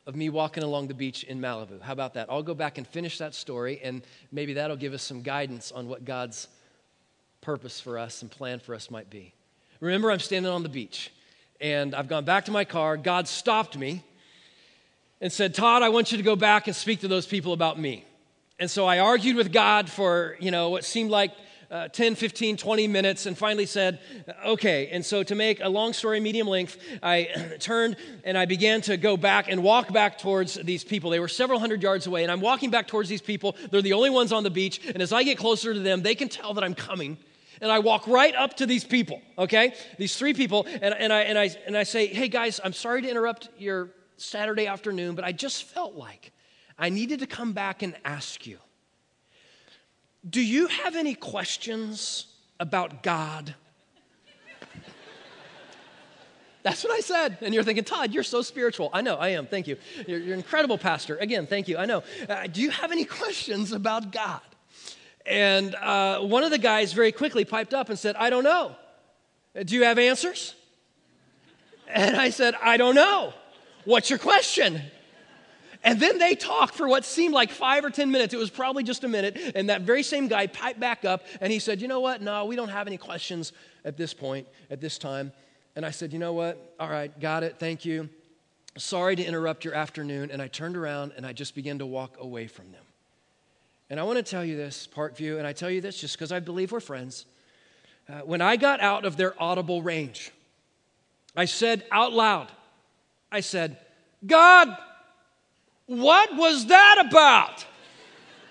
of 0.06 0.16
me 0.16 0.30
walking 0.30 0.62
along 0.62 0.88
the 0.88 0.94
beach 0.94 1.24
in 1.24 1.40
Malibu. 1.40 1.80
How 1.82 1.92
about 1.92 2.14
that? 2.14 2.30
I'll 2.30 2.42
go 2.42 2.54
back 2.54 2.78
and 2.78 2.86
finish 2.86 3.18
that 3.18 3.34
story, 3.34 3.80
and 3.82 4.02
maybe 4.32 4.54
that'll 4.54 4.76
give 4.76 4.94
us 4.94 5.02
some 5.02 5.20
guidance 5.20 5.70
on 5.70 5.88
what 5.88 6.04
God's 6.04 6.48
purpose 7.42 7.80
for 7.80 7.98
us 7.98 8.22
and 8.22 8.30
plan 8.30 8.58
for 8.60 8.74
us 8.74 8.90
might 8.90 9.10
be. 9.10 9.34
Remember, 9.80 10.10
I'm 10.10 10.18
standing 10.18 10.50
on 10.50 10.62
the 10.62 10.68
beach, 10.70 11.12
and 11.60 11.94
I've 11.94 12.08
gone 12.08 12.24
back 12.24 12.46
to 12.46 12.50
my 12.50 12.64
car. 12.64 12.96
God 12.96 13.28
stopped 13.28 13.76
me 13.76 14.02
and 15.20 15.32
said, 15.32 15.54
Todd, 15.54 15.82
I 15.82 15.88
want 15.88 16.12
you 16.12 16.18
to 16.18 16.24
go 16.24 16.36
back 16.36 16.66
and 16.66 16.76
speak 16.76 17.00
to 17.00 17.08
those 17.08 17.26
people 17.26 17.52
about 17.52 17.78
me. 17.78 18.04
And 18.58 18.70
so 18.70 18.86
I 18.86 18.98
argued 18.98 19.36
with 19.36 19.52
God 19.52 19.88
for, 19.88 20.36
you 20.40 20.50
know, 20.50 20.70
what 20.70 20.84
seemed 20.84 21.10
like 21.10 21.32
uh, 21.70 21.86
10, 21.88 22.14
15, 22.14 22.56
20 22.56 22.88
minutes 22.88 23.26
and 23.26 23.36
finally 23.36 23.66
said, 23.66 24.00
okay. 24.44 24.88
And 24.88 25.04
so, 25.04 25.22
to 25.22 25.34
make 25.34 25.60
a 25.60 25.68
long 25.68 25.92
story 25.92 26.18
medium 26.18 26.48
length, 26.48 26.78
I 27.02 27.56
turned 27.60 27.96
and 28.24 28.38
I 28.38 28.46
began 28.46 28.80
to 28.82 28.96
go 28.96 29.16
back 29.16 29.50
and 29.50 29.62
walk 29.62 29.92
back 29.92 30.18
towards 30.18 30.54
these 30.54 30.82
people. 30.82 31.10
They 31.10 31.20
were 31.20 31.28
several 31.28 31.58
hundred 31.58 31.82
yards 31.82 32.06
away, 32.06 32.22
and 32.22 32.32
I'm 32.32 32.40
walking 32.40 32.70
back 32.70 32.88
towards 32.88 33.08
these 33.08 33.20
people. 33.20 33.54
They're 33.70 33.82
the 33.82 33.92
only 33.92 34.10
ones 34.10 34.32
on 34.32 34.44
the 34.44 34.50
beach. 34.50 34.80
And 34.86 35.02
as 35.02 35.12
I 35.12 35.24
get 35.24 35.36
closer 35.36 35.74
to 35.74 35.80
them, 35.80 36.02
they 36.02 36.14
can 36.14 36.28
tell 36.28 36.54
that 36.54 36.64
I'm 36.64 36.74
coming. 36.74 37.18
And 37.60 37.70
I 37.72 37.80
walk 37.80 38.06
right 38.06 38.34
up 38.36 38.56
to 38.58 38.66
these 38.66 38.84
people, 38.84 39.20
okay? 39.36 39.74
These 39.98 40.16
three 40.16 40.32
people, 40.32 40.64
and, 40.80 40.94
and, 40.94 41.12
I, 41.12 41.22
and, 41.22 41.36
I, 41.36 41.50
and 41.66 41.76
I 41.76 41.82
say, 41.82 42.06
hey 42.06 42.28
guys, 42.28 42.60
I'm 42.62 42.72
sorry 42.72 43.02
to 43.02 43.10
interrupt 43.10 43.48
your 43.58 43.90
Saturday 44.18 44.66
afternoon, 44.66 45.14
but 45.14 45.24
I 45.24 45.32
just 45.32 45.64
felt 45.64 45.94
like 45.94 46.32
I 46.78 46.90
needed 46.90 47.20
to 47.20 47.26
come 47.26 47.52
back 47.52 47.82
and 47.82 47.94
ask 48.04 48.46
you 48.46 48.58
do 50.28 50.40
you 50.40 50.66
have 50.66 50.96
any 50.96 51.14
questions 51.14 52.26
about 52.58 53.02
God? 53.02 53.54
That's 56.62 56.82
what 56.82 56.92
I 56.92 57.00
said. 57.00 57.38
And 57.40 57.54
you're 57.54 57.62
thinking, 57.62 57.84
Todd, 57.84 58.12
you're 58.12 58.24
so 58.24 58.42
spiritual. 58.42 58.90
I 58.92 59.00
know, 59.00 59.16
I 59.16 59.28
am. 59.28 59.46
Thank 59.46 59.68
you. 59.68 59.76
You're, 60.06 60.18
you're 60.18 60.34
an 60.34 60.40
incredible 60.40 60.76
pastor. 60.76 61.16
Again, 61.16 61.46
thank 61.46 61.68
you. 61.68 61.78
I 61.78 61.86
know. 61.86 62.02
Uh, 62.28 62.46
do 62.48 62.60
you 62.60 62.70
have 62.70 62.90
any 62.90 63.04
questions 63.04 63.72
about 63.72 64.12
God? 64.12 64.40
And 65.24 65.74
uh, 65.76 66.20
one 66.20 66.42
of 66.42 66.50
the 66.50 66.58
guys 66.58 66.92
very 66.92 67.12
quickly 67.12 67.44
piped 67.44 67.72
up 67.72 67.88
and 67.88 67.98
said, 67.98 68.16
I 68.16 68.28
don't 68.28 68.44
know. 68.44 68.74
Do 69.64 69.74
you 69.74 69.84
have 69.84 69.98
answers? 69.98 70.54
And 71.86 72.16
I 72.16 72.30
said, 72.30 72.54
I 72.62 72.76
don't 72.76 72.94
know. 72.94 73.32
What's 73.88 74.10
your 74.10 74.18
question? 74.18 74.82
And 75.82 75.98
then 75.98 76.18
they 76.18 76.34
talked 76.34 76.74
for 76.74 76.86
what 76.86 77.06
seemed 77.06 77.32
like 77.32 77.50
five 77.50 77.86
or 77.86 77.88
10 77.88 78.10
minutes. 78.10 78.34
It 78.34 78.36
was 78.36 78.50
probably 78.50 78.82
just 78.82 79.02
a 79.02 79.08
minute. 79.08 79.38
And 79.54 79.70
that 79.70 79.80
very 79.80 80.02
same 80.02 80.28
guy 80.28 80.46
piped 80.46 80.78
back 80.78 81.06
up 81.06 81.24
and 81.40 81.50
he 81.50 81.58
said, 81.58 81.80
You 81.80 81.88
know 81.88 82.00
what? 82.00 82.20
No, 82.20 82.44
we 82.44 82.54
don't 82.54 82.68
have 82.68 82.86
any 82.86 82.98
questions 82.98 83.54
at 83.86 83.96
this 83.96 84.12
point, 84.12 84.46
at 84.70 84.82
this 84.82 84.98
time. 84.98 85.32
And 85.74 85.86
I 85.86 85.90
said, 85.90 86.12
You 86.12 86.18
know 86.18 86.34
what? 86.34 86.74
All 86.78 86.90
right, 86.90 87.18
got 87.18 87.42
it. 87.42 87.56
Thank 87.58 87.86
you. 87.86 88.10
Sorry 88.76 89.16
to 89.16 89.24
interrupt 89.24 89.64
your 89.64 89.72
afternoon. 89.72 90.30
And 90.30 90.42
I 90.42 90.48
turned 90.48 90.76
around 90.76 91.12
and 91.16 91.24
I 91.24 91.32
just 91.32 91.54
began 91.54 91.78
to 91.78 91.86
walk 91.86 92.16
away 92.20 92.46
from 92.46 92.70
them. 92.72 92.84
And 93.88 93.98
I 93.98 94.02
want 94.02 94.18
to 94.18 94.22
tell 94.22 94.44
you 94.44 94.58
this, 94.58 94.86
Parkview, 94.86 95.38
and 95.38 95.46
I 95.46 95.54
tell 95.54 95.70
you 95.70 95.80
this 95.80 95.98
just 95.98 96.14
because 96.14 96.30
I 96.30 96.40
believe 96.40 96.72
we're 96.72 96.80
friends. 96.80 97.24
Uh, 98.06 98.20
when 98.20 98.42
I 98.42 98.56
got 98.56 98.80
out 98.80 99.06
of 99.06 99.16
their 99.16 99.32
audible 99.42 99.80
range, 99.80 100.30
I 101.34 101.46
said 101.46 101.86
out 101.90 102.12
loud, 102.12 102.52
I 103.30 103.40
said, 103.40 103.76
God, 104.26 104.76
what 105.86 106.36
was 106.36 106.66
that 106.66 107.04
about? 107.06 107.66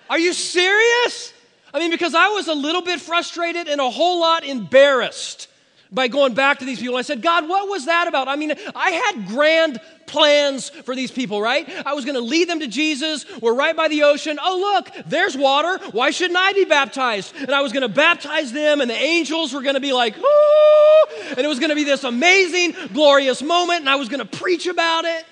Are 0.09 0.19
you 0.19 0.33
serious? 0.33 1.33
I 1.73 1.79
mean, 1.79 1.91
because 1.91 2.15
I 2.15 2.29
was 2.29 2.47
a 2.47 2.53
little 2.53 2.81
bit 2.81 2.99
frustrated 2.99 3.67
and 3.67 3.81
a 3.81 3.89
whole 3.89 4.19
lot 4.21 4.43
embarrassed 4.43 5.47
by 5.91 6.07
going 6.07 6.33
back 6.33 6.59
to 6.59 6.65
these 6.65 6.79
people. 6.79 6.97
I 6.97 7.01
said, 7.01 7.21
God, 7.21 7.47
what 7.47 7.69
was 7.69 7.85
that 7.85 8.07
about? 8.07 8.27
I 8.27 8.35
mean, 8.35 8.53
I 8.75 8.91
had 8.91 9.27
grand 9.27 9.79
plans 10.05 10.69
for 10.69 10.95
these 10.95 11.11
people, 11.11 11.41
right? 11.41 11.69
I 11.85 11.93
was 11.93 12.05
going 12.05 12.15
to 12.15 12.21
lead 12.21 12.49
them 12.49 12.61
to 12.61 12.67
Jesus. 12.67 13.25
We're 13.41 13.53
right 13.53 13.75
by 13.75 13.87
the 13.87 14.03
ocean. 14.03 14.39
Oh, 14.41 14.57
look, 14.57 15.05
there's 15.05 15.37
water. 15.37 15.77
Why 15.91 16.11
shouldn't 16.11 16.37
I 16.37 16.53
be 16.53 16.65
baptized? 16.65 17.35
And 17.35 17.51
I 17.51 17.61
was 17.61 17.73
going 17.73 17.81
to 17.83 17.93
baptize 17.93 18.51
them, 18.51 18.81
and 18.81 18.89
the 18.89 18.95
angels 18.95 19.53
were 19.53 19.61
going 19.61 19.75
to 19.75 19.81
be 19.81 19.93
like, 19.93 20.17
Ooh! 20.17 21.07
and 21.29 21.39
it 21.39 21.47
was 21.47 21.59
going 21.59 21.69
to 21.69 21.75
be 21.75 21.83
this 21.83 22.03
amazing, 22.03 22.73
glorious 22.93 23.41
moment, 23.41 23.81
and 23.81 23.89
I 23.89 23.95
was 23.95 24.09
going 24.09 24.25
to 24.25 24.37
preach 24.37 24.67
about 24.67 25.05
it. 25.05 25.25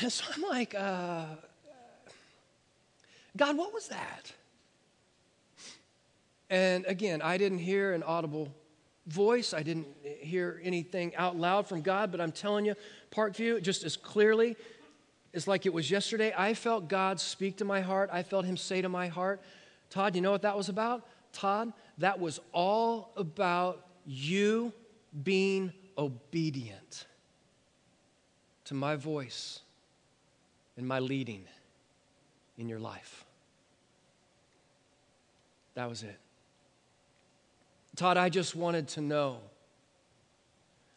And 0.00 0.10
so 0.10 0.24
I'm 0.34 0.42
like, 0.42 0.74
uh, 0.74 1.24
God, 3.36 3.56
what 3.56 3.74
was 3.74 3.88
that? 3.88 4.32
And 6.50 6.84
again, 6.86 7.22
I 7.22 7.38
didn't 7.38 7.58
hear 7.58 7.92
an 7.92 8.02
audible 8.02 8.52
voice. 9.06 9.54
I 9.54 9.62
didn't 9.62 9.86
hear 10.02 10.60
anything 10.64 11.14
out 11.16 11.36
loud 11.36 11.68
from 11.68 11.80
God, 11.80 12.10
but 12.10 12.20
I'm 12.20 12.32
telling 12.32 12.64
you, 12.64 12.74
Parkview, 13.12 13.62
just 13.62 13.84
as 13.84 13.96
clearly, 13.96 14.56
it's 15.32 15.46
like 15.46 15.64
it 15.64 15.72
was 15.72 15.90
yesterday. 15.90 16.34
I 16.36 16.54
felt 16.54 16.88
God 16.88 17.20
speak 17.20 17.58
to 17.58 17.64
my 17.64 17.80
heart. 17.80 18.10
I 18.12 18.24
felt 18.24 18.44
Him 18.44 18.56
say 18.56 18.82
to 18.82 18.88
my 18.88 19.06
heart, 19.06 19.40
Todd, 19.88 20.16
you 20.16 20.20
know 20.20 20.32
what 20.32 20.42
that 20.42 20.56
was 20.56 20.68
about? 20.68 21.06
Todd, 21.32 21.72
that 21.98 22.18
was 22.18 22.40
all 22.52 23.12
about 23.16 23.86
you 24.04 24.72
being 25.22 25.72
obedient 25.96 27.06
to 28.64 28.74
my 28.74 28.96
voice 28.96 29.60
and 30.76 30.86
my 30.86 30.98
leading 30.98 31.44
in 32.58 32.68
your 32.68 32.80
life. 32.80 33.24
That 35.74 35.88
was 35.88 36.02
it. 36.02 36.18
Todd, 38.00 38.16
I 38.16 38.30
just 38.30 38.56
wanted 38.56 38.88
to 38.88 39.02
know 39.02 39.36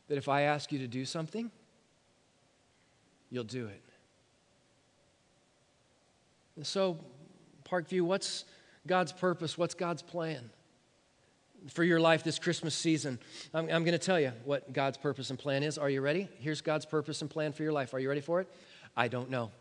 that 0.08 0.18
if 0.18 0.30
I 0.30 0.44
ask 0.44 0.72
you 0.72 0.80
to 0.80 0.88
do 0.88 1.04
something, 1.04 1.52
you'll 3.30 3.44
do 3.44 3.68
it. 3.68 3.84
And 6.56 6.66
so, 6.66 6.98
Parkview, 7.70 8.04
what's 8.04 8.46
God's 8.88 9.12
purpose? 9.12 9.58
What's 9.58 9.74
God's 9.74 10.02
plan 10.02 10.50
for 11.68 11.84
your 11.84 12.00
life 12.00 12.24
this 12.24 12.40
Christmas 12.40 12.74
season? 12.74 13.20
I'm, 13.54 13.66
I'm 13.66 13.84
going 13.84 13.92
to 13.92 13.98
tell 13.98 14.18
you 14.18 14.32
what 14.46 14.72
God's 14.72 14.96
purpose 14.96 15.30
and 15.30 15.38
plan 15.38 15.62
is. 15.62 15.78
Are 15.78 15.90
you 15.90 16.00
ready? 16.00 16.30
Here's 16.40 16.62
God's 16.62 16.86
purpose 16.86 17.20
and 17.20 17.30
plan 17.30 17.52
for 17.52 17.64
your 17.64 17.74
life. 17.74 17.94
Are 17.94 18.00
you 18.00 18.08
ready 18.08 18.22
for 18.22 18.40
it? 18.40 18.48
I 18.96 19.10
don't 19.10 19.30
know. 19.30 19.52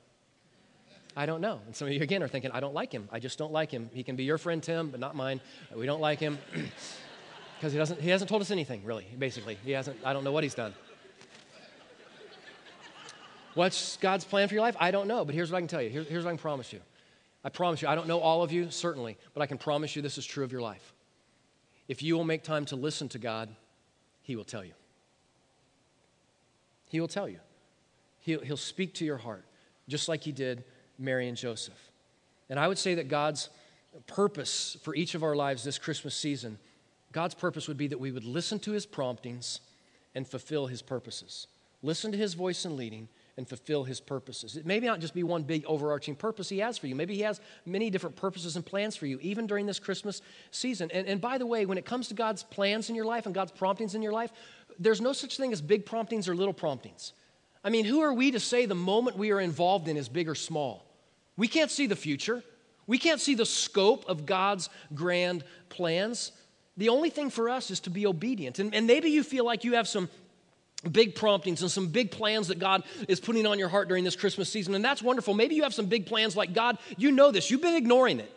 I 1.16 1.26
don't 1.26 1.40
know. 1.40 1.60
And 1.66 1.74
some 1.74 1.88
of 1.88 1.94
you, 1.94 2.02
again, 2.02 2.22
are 2.22 2.28
thinking, 2.28 2.52
I 2.52 2.60
don't 2.60 2.72
like 2.72 2.92
him. 2.92 3.08
I 3.10 3.18
just 3.18 3.36
don't 3.36 3.52
like 3.52 3.72
him. 3.72 3.90
He 3.92 4.04
can 4.04 4.14
be 4.14 4.22
your 4.22 4.38
friend, 4.38 4.62
Tim, 4.62 4.90
but 4.90 5.00
not 5.00 5.16
mine. 5.16 5.40
We 5.74 5.86
don't 5.86 6.00
like 6.00 6.20
him 6.20 6.38
because 7.62 7.72
he, 7.72 7.78
doesn't, 7.78 8.00
he 8.00 8.10
hasn't 8.10 8.28
told 8.28 8.42
us 8.42 8.50
anything, 8.50 8.82
really, 8.82 9.06
basically. 9.16 9.56
He 9.64 9.70
hasn't, 9.70 9.96
I 10.04 10.12
don't 10.12 10.24
know 10.24 10.32
what 10.32 10.42
he's 10.42 10.52
done. 10.52 10.74
What's 13.54 13.98
God's 13.98 14.24
plan 14.24 14.48
for 14.48 14.54
your 14.54 14.64
life? 14.64 14.74
I 14.80 14.90
don't 14.90 15.06
know, 15.06 15.24
but 15.24 15.32
here's 15.32 15.52
what 15.52 15.58
I 15.58 15.60
can 15.60 15.68
tell 15.68 15.80
you. 15.80 15.88
Here, 15.88 16.02
here's 16.02 16.24
what 16.24 16.30
I 16.30 16.32
can 16.32 16.42
promise 16.42 16.72
you. 16.72 16.80
I 17.44 17.50
promise 17.50 17.80
you, 17.80 17.86
I 17.86 17.94
don't 17.94 18.08
know 18.08 18.18
all 18.18 18.42
of 18.42 18.50
you, 18.50 18.68
certainly, 18.72 19.16
but 19.32 19.42
I 19.42 19.46
can 19.46 19.58
promise 19.58 19.94
you 19.94 20.02
this 20.02 20.18
is 20.18 20.26
true 20.26 20.42
of 20.42 20.50
your 20.50 20.60
life. 20.60 20.92
If 21.86 22.02
you 22.02 22.16
will 22.16 22.24
make 22.24 22.42
time 22.42 22.64
to 22.64 22.74
listen 22.74 23.08
to 23.10 23.20
God, 23.20 23.48
He 24.22 24.34
will 24.34 24.42
tell 24.42 24.64
you. 24.64 24.72
He 26.88 26.98
will 26.98 27.06
tell 27.06 27.28
you. 27.28 27.38
He'll, 28.22 28.40
he'll 28.40 28.56
speak 28.56 28.94
to 28.94 29.04
your 29.04 29.18
heart, 29.18 29.44
just 29.86 30.08
like 30.08 30.24
He 30.24 30.32
did 30.32 30.64
Mary 30.98 31.28
and 31.28 31.36
Joseph. 31.36 31.92
And 32.50 32.58
I 32.58 32.66
would 32.66 32.78
say 32.78 32.96
that 32.96 33.06
God's 33.06 33.50
purpose 34.08 34.76
for 34.82 34.96
each 34.96 35.14
of 35.14 35.22
our 35.22 35.36
lives 35.36 35.62
this 35.62 35.78
Christmas 35.78 36.16
season, 36.16 36.58
God's 37.12 37.34
purpose 37.34 37.68
would 37.68 37.76
be 37.76 37.88
that 37.88 38.00
we 38.00 38.10
would 38.10 38.24
listen 38.24 38.58
to 38.60 38.72
his 38.72 38.86
promptings 38.86 39.60
and 40.14 40.26
fulfill 40.26 40.66
his 40.66 40.82
purposes. 40.82 41.46
Listen 41.82 42.12
to 42.12 42.18
his 42.18 42.34
voice 42.34 42.64
and 42.64 42.76
leading 42.76 43.08
and 43.36 43.48
fulfill 43.48 43.84
his 43.84 44.00
purposes. 44.00 44.56
It 44.56 44.66
may 44.66 44.78
not 44.78 45.00
just 45.00 45.14
be 45.14 45.22
one 45.22 45.42
big 45.42 45.64
overarching 45.66 46.14
purpose 46.14 46.48
he 46.48 46.58
has 46.58 46.76
for 46.78 46.86
you. 46.86 46.94
Maybe 46.94 47.14
he 47.14 47.22
has 47.22 47.40
many 47.64 47.90
different 47.90 48.14
purposes 48.14 48.56
and 48.56 48.64
plans 48.64 48.94
for 48.94 49.06
you, 49.06 49.18
even 49.22 49.46
during 49.46 49.66
this 49.66 49.78
Christmas 49.78 50.20
season. 50.50 50.90
And, 50.92 51.06
and 51.06 51.20
by 51.20 51.38
the 51.38 51.46
way, 51.46 51.64
when 51.64 51.78
it 51.78 51.86
comes 51.86 52.08
to 52.08 52.14
God's 52.14 52.42
plans 52.42 52.88
in 52.88 52.94
your 52.94 53.06
life 53.06 53.26
and 53.26 53.34
God's 53.34 53.52
promptings 53.52 53.94
in 53.94 54.02
your 54.02 54.12
life, 54.12 54.32
there's 54.78 55.00
no 55.00 55.12
such 55.12 55.36
thing 55.36 55.52
as 55.52 55.60
big 55.60 55.86
promptings 55.86 56.28
or 56.28 56.34
little 56.34 56.54
promptings. 56.54 57.14
I 57.64 57.70
mean, 57.70 57.84
who 57.84 58.00
are 58.00 58.12
we 58.12 58.30
to 58.32 58.40
say 58.40 58.66
the 58.66 58.74
moment 58.74 59.16
we 59.16 59.30
are 59.30 59.40
involved 59.40 59.88
in 59.88 59.96
is 59.96 60.08
big 60.08 60.28
or 60.28 60.34
small? 60.34 60.84
We 61.36 61.48
can't 61.48 61.70
see 61.70 61.86
the 61.86 61.96
future. 61.96 62.42
We 62.86 62.98
can't 62.98 63.20
see 63.20 63.34
the 63.34 63.46
scope 63.46 64.04
of 64.08 64.26
God's 64.26 64.68
grand 64.94 65.44
plans. 65.68 66.32
The 66.76 66.88
only 66.88 67.10
thing 67.10 67.30
for 67.30 67.50
us 67.50 67.70
is 67.70 67.80
to 67.80 67.90
be 67.90 68.06
obedient. 68.06 68.58
And, 68.58 68.74
and, 68.74 68.86
maybe 68.86 69.10
you 69.10 69.22
feel 69.22 69.44
like 69.44 69.64
you 69.64 69.74
have 69.74 69.86
some 69.86 70.08
big 70.90 71.14
promptings 71.14 71.62
and 71.62 71.70
some 71.70 71.88
big 71.88 72.10
plans 72.10 72.48
that 72.48 72.58
God 72.58 72.82
is 73.08 73.20
putting 73.20 73.46
on 73.46 73.58
your 73.58 73.68
heart 73.68 73.88
during 73.88 74.04
this 74.04 74.16
Christmas 74.16 74.50
season, 74.50 74.74
and 74.74 74.84
that's 74.84 75.02
wonderful. 75.02 75.34
Maybe 75.34 75.54
you 75.54 75.62
have 75.62 75.74
some 75.74 75.86
big 75.86 76.06
plans 76.06 76.36
like 76.36 76.54
God, 76.54 76.78
you 76.96 77.12
know 77.12 77.30
this, 77.30 77.50
you've 77.50 77.62
been 77.62 77.76
ignoring 77.76 78.20
it. 78.20 78.32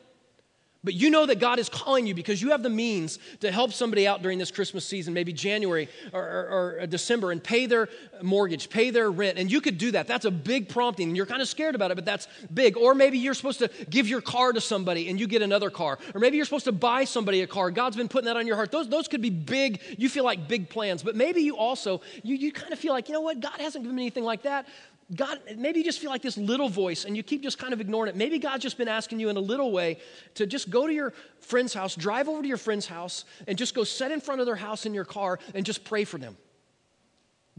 But 0.85 0.93
you 0.93 1.09
know 1.09 1.25
that 1.25 1.39
God 1.39 1.57
is 1.57 1.67
calling 1.67 2.05
you 2.05 2.13
because 2.13 2.43
you 2.43 2.51
have 2.51 2.61
the 2.61 2.69
means 2.69 3.17
to 3.39 3.51
help 3.51 3.73
somebody 3.73 4.07
out 4.07 4.21
during 4.21 4.37
this 4.37 4.51
Christmas 4.51 4.85
season, 4.85 5.15
maybe 5.15 5.33
January 5.33 5.89
or, 6.13 6.21
or, 6.21 6.79
or, 6.81 6.87
December, 6.87 7.31
and 7.31 7.43
pay 7.43 7.65
their 7.65 7.89
mortgage, 8.21 8.69
pay 8.69 8.91
their 8.91 9.09
rent. 9.09 9.39
And 9.39 9.51
you 9.51 9.61
could 9.61 9.79
do 9.79 9.91
that. 9.91 10.07
That's 10.07 10.25
a 10.25 10.31
big 10.31 10.69
prompting. 10.69 11.15
You're 11.15 11.25
kind 11.25 11.41
of 11.41 11.47
scared 11.47 11.73
about 11.73 11.89
it, 11.89 11.95
but 11.95 12.05
that's 12.05 12.27
big. 12.53 12.77
Or 12.77 12.93
maybe 12.93 13.17
you're 13.17 13.33
supposed 13.33 13.57
to 13.59 13.69
give 13.89 14.07
your 14.07 14.21
car 14.21 14.53
to 14.53 14.61
somebody 14.61 15.09
and 15.09 15.19
you 15.19 15.25
get 15.25 15.41
another 15.41 15.71
car. 15.71 15.97
Or 16.13 16.19
maybe 16.21 16.37
you're 16.37 16.45
supposed 16.45 16.65
to 16.65 16.71
buy 16.71 17.05
somebody 17.05 17.41
a 17.41 17.47
car. 17.47 17.71
God's 17.71 17.97
been 17.97 18.07
putting 18.07 18.27
that 18.27 18.37
on 18.37 18.45
your 18.45 18.55
heart. 18.55 18.71
Those, 18.71 18.87
those 18.87 19.07
could 19.07 19.23
be 19.23 19.31
big, 19.31 19.81
you 19.97 20.07
feel 20.07 20.23
like 20.23 20.47
big 20.47 20.69
plans. 20.69 21.01
But 21.01 21.15
maybe 21.15 21.41
you 21.41 21.57
also, 21.57 22.01
you, 22.21 22.35
you 22.35 22.51
kind 22.51 22.71
of 22.71 22.77
feel 22.77 22.93
like, 22.93 23.09
you 23.09 23.13
know 23.13 23.21
what, 23.21 23.39
God 23.39 23.59
hasn't 23.59 23.83
given 23.83 23.95
me 23.95 24.03
anything 24.03 24.23
like 24.23 24.43
that. 24.43 24.67
God, 25.13 25.39
maybe 25.57 25.79
you 25.79 25.85
just 25.85 25.99
feel 25.99 26.09
like 26.09 26.23
this 26.23 26.37
little 26.37 26.67
voice 26.67 27.05
and 27.05 27.15
you 27.15 27.21
keep 27.21 27.43
just 27.43 27.59
kind 27.59 27.73
of 27.73 27.81
ignoring 27.81 28.09
it. 28.09 28.15
Maybe 28.15 28.39
God's 28.39 28.63
just 28.63 28.77
been 28.77 28.87
asking 28.87 29.19
you 29.19 29.29
in 29.29 29.37
a 29.37 29.41
little 29.41 29.71
way 29.71 29.99
to 30.33 30.47
just 30.47 30.71
go 30.71 30.87
to 30.87 30.93
your 30.93 31.13
friend's 31.41 31.75
house, 31.75 31.95
drive 31.95 32.27
over 32.27 32.41
to 32.41 32.47
your 32.47 32.57
friend's 32.57 32.87
house, 32.87 33.25
and 33.47 33.55
just 33.55 33.75
go 33.75 33.83
sit 33.83 34.11
in 34.11 34.19
front 34.19 34.39
of 34.39 34.47
their 34.47 34.55
house 34.55 34.87
in 34.87 34.95
your 34.95 35.05
car 35.05 35.37
and 35.53 35.63
just 35.63 35.83
pray 35.83 36.05
for 36.05 36.17
them. 36.17 36.35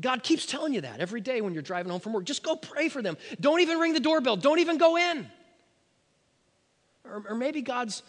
God 0.01 0.25
keeps 0.25 0.45
telling 0.45 0.75
you 0.75 0.81
that 0.81 0.99
every 0.99 1.21
day 1.21 1.41
when 1.41 1.55
you're 1.55 1.63
driving 1.63 1.91
home 1.91 2.01
from 2.01 2.13
work. 2.13 2.25
Just 2.25 2.43
go 2.43 2.57
pray 2.57 2.89
for 2.89 3.01
them. 3.01 3.17
Don't 3.41 3.61
even 3.61 3.79
ring 3.79 3.93
the 3.93 4.01
doorbell, 4.01 4.37
don't 4.37 4.59
even 4.59 4.77
go 4.77 4.97
in. 4.97 5.27
Or, 7.05 7.23
or 7.29 7.35
maybe 7.37 7.63
God's 7.63 8.03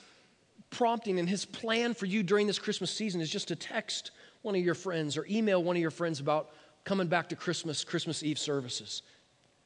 prompting 0.71 1.19
and 1.19 1.29
his 1.29 1.45
plan 1.45 1.93
for 1.93 2.07
you 2.07 2.23
during 2.23 2.47
this 2.47 2.57
Christmas 2.57 2.91
season 2.91 3.21
is 3.21 3.29
just 3.29 3.47
to 3.49 3.55
text 3.55 4.11
one 4.41 4.55
of 4.55 4.61
your 4.61 4.75
friends 4.75 5.15
or 5.15 5.25
email 5.29 5.63
one 5.63 5.75
of 5.75 5.81
your 5.81 5.91
friends 5.91 6.19
about 6.19 6.49
coming 6.83 7.07
back 7.07 7.29
to 7.29 7.35
Christmas, 7.35 7.83
Christmas 7.83 8.23
Eve 8.23 8.39
services. 8.39 9.03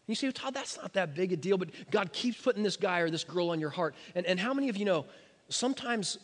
You 0.08 0.16
say, 0.16 0.32
Todd, 0.32 0.54
that's 0.54 0.78
not 0.78 0.93
that 0.93 1.16
big 1.16 1.32
a 1.32 1.38
deal, 1.38 1.58
but 1.58 1.70
God 1.89 2.12
keeps 2.12 2.41
putting 2.41 2.64
this 2.64 2.76
guy 2.76 2.99
or 2.99 3.10
this 3.10 3.24
girl 3.24 3.49
on 3.49 3.60
your 3.60 3.70
heart. 3.70 3.95
And, 4.16 4.26
and 4.26 4.39
how 4.39 4.54
many 4.54 4.70
of 4.70 4.78
you 4.78 4.86
know 4.86 5.06
sometimes 5.49 6.18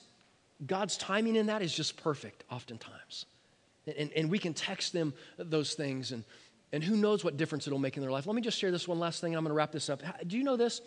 God's 0.65 0.97
timing 0.97 1.35
in 1.35 1.47
that 1.47 1.61
is 1.61 1.73
just 1.73 2.01
perfect, 2.01 2.43
oftentimes. 2.51 3.25
And, 3.97 4.11
and 4.15 4.31
we 4.31 4.39
can 4.39 4.53
text 4.53 4.91
them 4.91 5.13
those 5.37 5.73
things, 5.73 6.11
and, 6.11 6.23
and 6.73 6.83
who 6.83 6.97
knows 6.97 7.23
what 7.23 7.37
difference 7.37 7.67
it'll 7.67 7.79
make 7.79 7.95
in 7.95 8.01
their 8.01 8.11
life. 8.11 8.25
Let 8.25 8.35
me 8.35 8.41
just 8.41 8.57
share 8.57 8.71
this 8.71 8.87
one 8.87 8.99
last 8.99 9.21
thing, 9.21 9.33
and 9.33 9.37
I'm 9.37 9.43
going 9.43 9.51
to 9.51 9.55
wrap 9.55 9.71
this 9.71 9.89
up. 9.89 10.01
Do 10.25 10.37
you 10.37 10.43
know 10.43 10.57
this? 10.57 10.81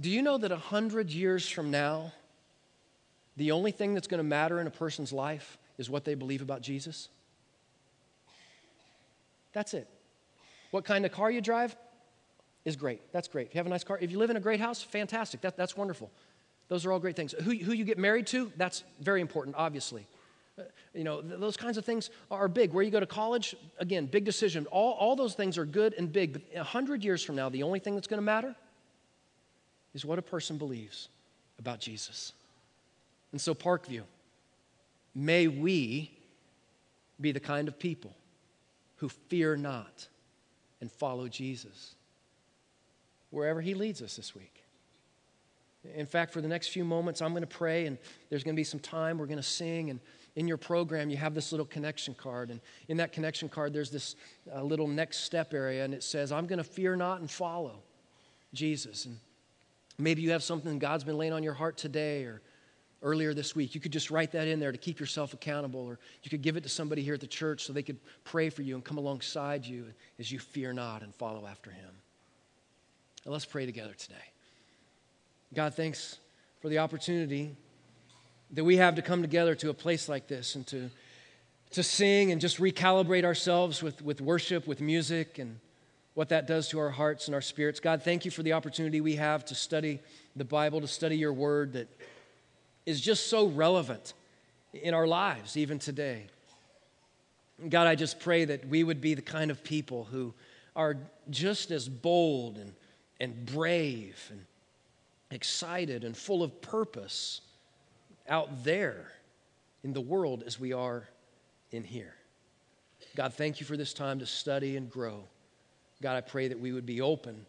Do 0.00 0.10
you 0.10 0.22
know 0.22 0.38
that 0.38 0.50
100 0.50 1.10
years 1.10 1.48
from 1.48 1.70
now, 1.70 2.12
the 3.36 3.52
only 3.52 3.70
thing 3.70 3.94
that's 3.94 4.08
going 4.08 4.18
to 4.18 4.24
matter 4.24 4.60
in 4.60 4.66
a 4.66 4.70
person's 4.70 5.12
life 5.12 5.58
is 5.78 5.90
what 5.90 6.04
they 6.04 6.14
believe 6.14 6.42
about 6.42 6.62
Jesus? 6.62 7.08
That's 9.52 9.74
it. 9.74 9.88
What 10.74 10.84
kind 10.84 11.06
of 11.06 11.12
car 11.12 11.30
you 11.30 11.40
drive 11.40 11.76
is 12.64 12.74
great. 12.74 13.00
That's 13.12 13.28
great. 13.28 13.46
If 13.46 13.54
you 13.54 13.60
have 13.60 13.66
a 13.66 13.70
nice 13.70 13.84
car, 13.84 13.96
if 14.00 14.10
you 14.10 14.18
live 14.18 14.30
in 14.30 14.36
a 14.36 14.40
great 14.40 14.58
house, 14.58 14.82
fantastic. 14.82 15.40
That, 15.42 15.56
that's 15.56 15.76
wonderful. 15.76 16.10
Those 16.66 16.84
are 16.84 16.90
all 16.90 16.98
great 16.98 17.14
things. 17.14 17.32
Who, 17.44 17.52
who 17.52 17.72
you 17.72 17.84
get 17.84 17.96
married 17.96 18.26
to, 18.28 18.50
that's 18.56 18.82
very 19.00 19.20
important, 19.20 19.54
obviously. 19.56 20.04
Uh, 20.58 20.62
you 20.92 21.04
know, 21.04 21.22
th- 21.22 21.38
those 21.38 21.56
kinds 21.56 21.78
of 21.78 21.84
things 21.84 22.10
are 22.28 22.48
big. 22.48 22.72
Where 22.72 22.82
you 22.82 22.90
go 22.90 22.98
to 22.98 23.06
college, 23.06 23.54
again, 23.78 24.06
big 24.06 24.24
decision. 24.24 24.66
All, 24.72 24.94
all 24.94 25.14
those 25.14 25.34
things 25.34 25.58
are 25.58 25.64
good 25.64 25.94
and 25.96 26.12
big. 26.12 26.32
But 26.32 26.42
100 26.52 27.04
years 27.04 27.22
from 27.22 27.36
now, 27.36 27.48
the 27.48 27.62
only 27.62 27.78
thing 27.78 27.94
that's 27.94 28.08
going 28.08 28.18
to 28.18 28.26
matter 28.26 28.56
is 29.94 30.04
what 30.04 30.18
a 30.18 30.22
person 30.22 30.58
believes 30.58 31.08
about 31.60 31.78
Jesus. 31.78 32.32
And 33.30 33.40
so, 33.40 33.54
Parkview, 33.54 34.02
may 35.14 35.46
we 35.46 36.10
be 37.20 37.30
the 37.30 37.38
kind 37.38 37.68
of 37.68 37.78
people 37.78 38.12
who 38.96 39.08
fear 39.08 39.54
not 39.54 40.08
and 40.84 40.92
follow 40.92 41.28
Jesus 41.28 41.94
wherever 43.30 43.62
he 43.62 43.72
leads 43.72 44.02
us 44.02 44.16
this 44.16 44.34
week. 44.34 44.62
In 45.96 46.04
fact, 46.04 46.30
for 46.30 46.42
the 46.42 46.48
next 46.48 46.68
few 46.68 46.84
moments, 46.84 47.22
I'm 47.22 47.30
going 47.30 47.40
to 47.40 47.46
pray, 47.46 47.86
and 47.86 47.96
there's 48.28 48.44
going 48.44 48.54
to 48.54 48.60
be 48.60 48.64
some 48.64 48.80
time. 48.80 49.16
We're 49.16 49.24
going 49.24 49.38
to 49.38 49.42
sing, 49.42 49.88
and 49.88 49.98
in 50.36 50.46
your 50.46 50.58
program, 50.58 51.08
you 51.08 51.16
have 51.16 51.34
this 51.34 51.52
little 51.52 51.64
connection 51.64 52.14
card. 52.14 52.50
And 52.50 52.60
in 52.88 52.98
that 52.98 53.12
connection 53.12 53.48
card, 53.48 53.72
there's 53.72 53.90
this 53.90 54.14
uh, 54.54 54.62
little 54.62 54.86
next 54.86 55.24
step 55.24 55.54
area, 55.54 55.86
and 55.86 55.94
it 55.94 56.02
says, 56.02 56.32
I'm 56.32 56.46
going 56.46 56.58
to 56.58 56.64
fear 56.64 56.96
not 56.96 57.20
and 57.20 57.30
follow 57.30 57.82
Jesus. 58.52 59.06
And 59.06 59.18
maybe 59.96 60.20
you 60.20 60.32
have 60.32 60.42
something 60.42 60.78
God's 60.78 61.04
been 61.04 61.16
laying 61.16 61.32
on 61.32 61.42
your 61.42 61.54
heart 61.54 61.78
today 61.78 62.24
or 62.24 62.42
earlier 63.04 63.34
this 63.34 63.54
week. 63.54 63.74
You 63.74 63.80
could 63.80 63.92
just 63.92 64.10
write 64.10 64.32
that 64.32 64.48
in 64.48 64.58
there 64.58 64.72
to 64.72 64.78
keep 64.78 64.98
yourself 64.98 65.34
accountable, 65.34 65.80
or 65.80 65.98
you 66.22 66.30
could 66.30 66.42
give 66.42 66.56
it 66.56 66.62
to 66.64 66.68
somebody 66.68 67.02
here 67.02 67.14
at 67.14 67.20
the 67.20 67.26
church 67.26 67.64
so 67.64 67.72
they 67.72 67.82
could 67.82 67.98
pray 68.24 68.50
for 68.50 68.62
you 68.62 68.74
and 68.74 68.84
come 68.84 68.98
alongside 68.98 69.64
you 69.64 69.84
as 70.18 70.32
you 70.32 70.38
fear 70.38 70.72
not 70.72 71.02
and 71.02 71.14
follow 71.14 71.46
after 71.46 71.70
Him. 71.70 71.90
Now, 73.24 73.32
let's 73.32 73.44
pray 73.44 73.66
together 73.66 73.92
today. 73.96 74.14
God, 75.52 75.74
thanks 75.74 76.18
for 76.60 76.68
the 76.68 76.78
opportunity 76.78 77.54
that 78.52 78.64
we 78.64 78.78
have 78.78 78.96
to 78.96 79.02
come 79.02 79.22
together 79.22 79.54
to 79.56 79.70
a 79.70 79.74
place 79.74 80.08
like 80.08 80.26
this 80.26 80.54
and 80.54 80.66
to, 80.68 80.90
to 81.72 81.82
sing 81.82 82.32
and 82.32 82.40
just 82.40 82.58
recalibrate 82.58 83.24
ourselves 83.24 83.82
with, 83.82 84.02
with 84.02 84.20
worship, 84.20 84.66
with 84.66 84.80
music, 84.80 85.38
and 85.38 85.58
what 86.14 86.30
that 86.30 86.46
does 86.46 86.68
to 86.68 86.78
our 86.78 86.90
hearts 86.90 87.26
and 87.26 87.34
our 87.34 87.40
spirits. 87.40 87.80
God, 87.80 88.02
thank 88.02 88.24
you 88.24 88.30
for 88.30 88.42
the 88.42 88.54
opportunity 88.54 89.00
we 89.00 89.16
have 89.16 89.44
to 89.46 89.54
study 89.54 90.00
the 90.36 90.44
Bible, 90.44 90.80
to 90.80 90.86
study 90.86 91.16
your 91.16 91.32
word 91.32 91.74
that 91.74 91.88
is 92.86 93.00
just 93.00 93.28
so 93.28 93.46
relevant 93.46 94.12
in 94.72 94.94
our 94.94 95.06
lives, 95.06 95.56
even 95.56 95.78
today. 95.78 96.26
God, 97.68 97.86
I 97.86 97.94
just 97.94 98.20
pray 98.20 98.44
that 98.44 98.68
we 98.68 98.82
would 98.82 99.00
be 99.00 99.14
the 99.14 99.22
kind 99.22 99.50
of 99.50 99.62
people 99.62 100.04
who 100.04 100.34
are 100.74 100.96
just 101.30 101.70
as 101.70 101.88
bold 101.88 102.58
and, 102.58 102.72
and 103.20 103.46
brave 103.46 104.28
and 104.30 104.44
excited 105.30 106.04
and 106.04 106.16
full 106.16 106.42
of 106.42 106.60
purpose 106.60 107.40
out 108.28 108.64
there 108.64 109.12
in 109.82 109.92
the 109.92 110.00
world 110.00 110.42
as 110.46 110.58
we 110.58 110.72
are 110.72 111.08
in 111.70 111.84
here. 111.84 112.14
God, 113.16 113.34
thank 113.34 113.60
you 113.60 113.66
for 113.66 113.76
this 113.76 113.94
time 113.94 114.18
to 114.18 114.26
study 114.26 114.76
and 114.76 114.90
grow. 114.90 115.24
God, 116.02 116.16
I 116.16 116.20
pray 116.20 116.48
that 116.48 116.58
we 116.58 116.72
would 116.72 116.86
be 116.86 117.00
open 117.00 117.46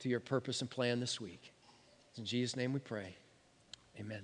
to 0.00 0.08
your 0.08 0.20
purpose 0.20 0.60
and 0.60 0.70
plan 0.70 1.00
this 1.00 1.20
week. 1.20 1.52
In 2.16 2.24
Jesus' 2.24 2.56
name 2.56 2.72
we 2.72 2.80
pray. 2.80 3.14
Amen. 4.00 4.22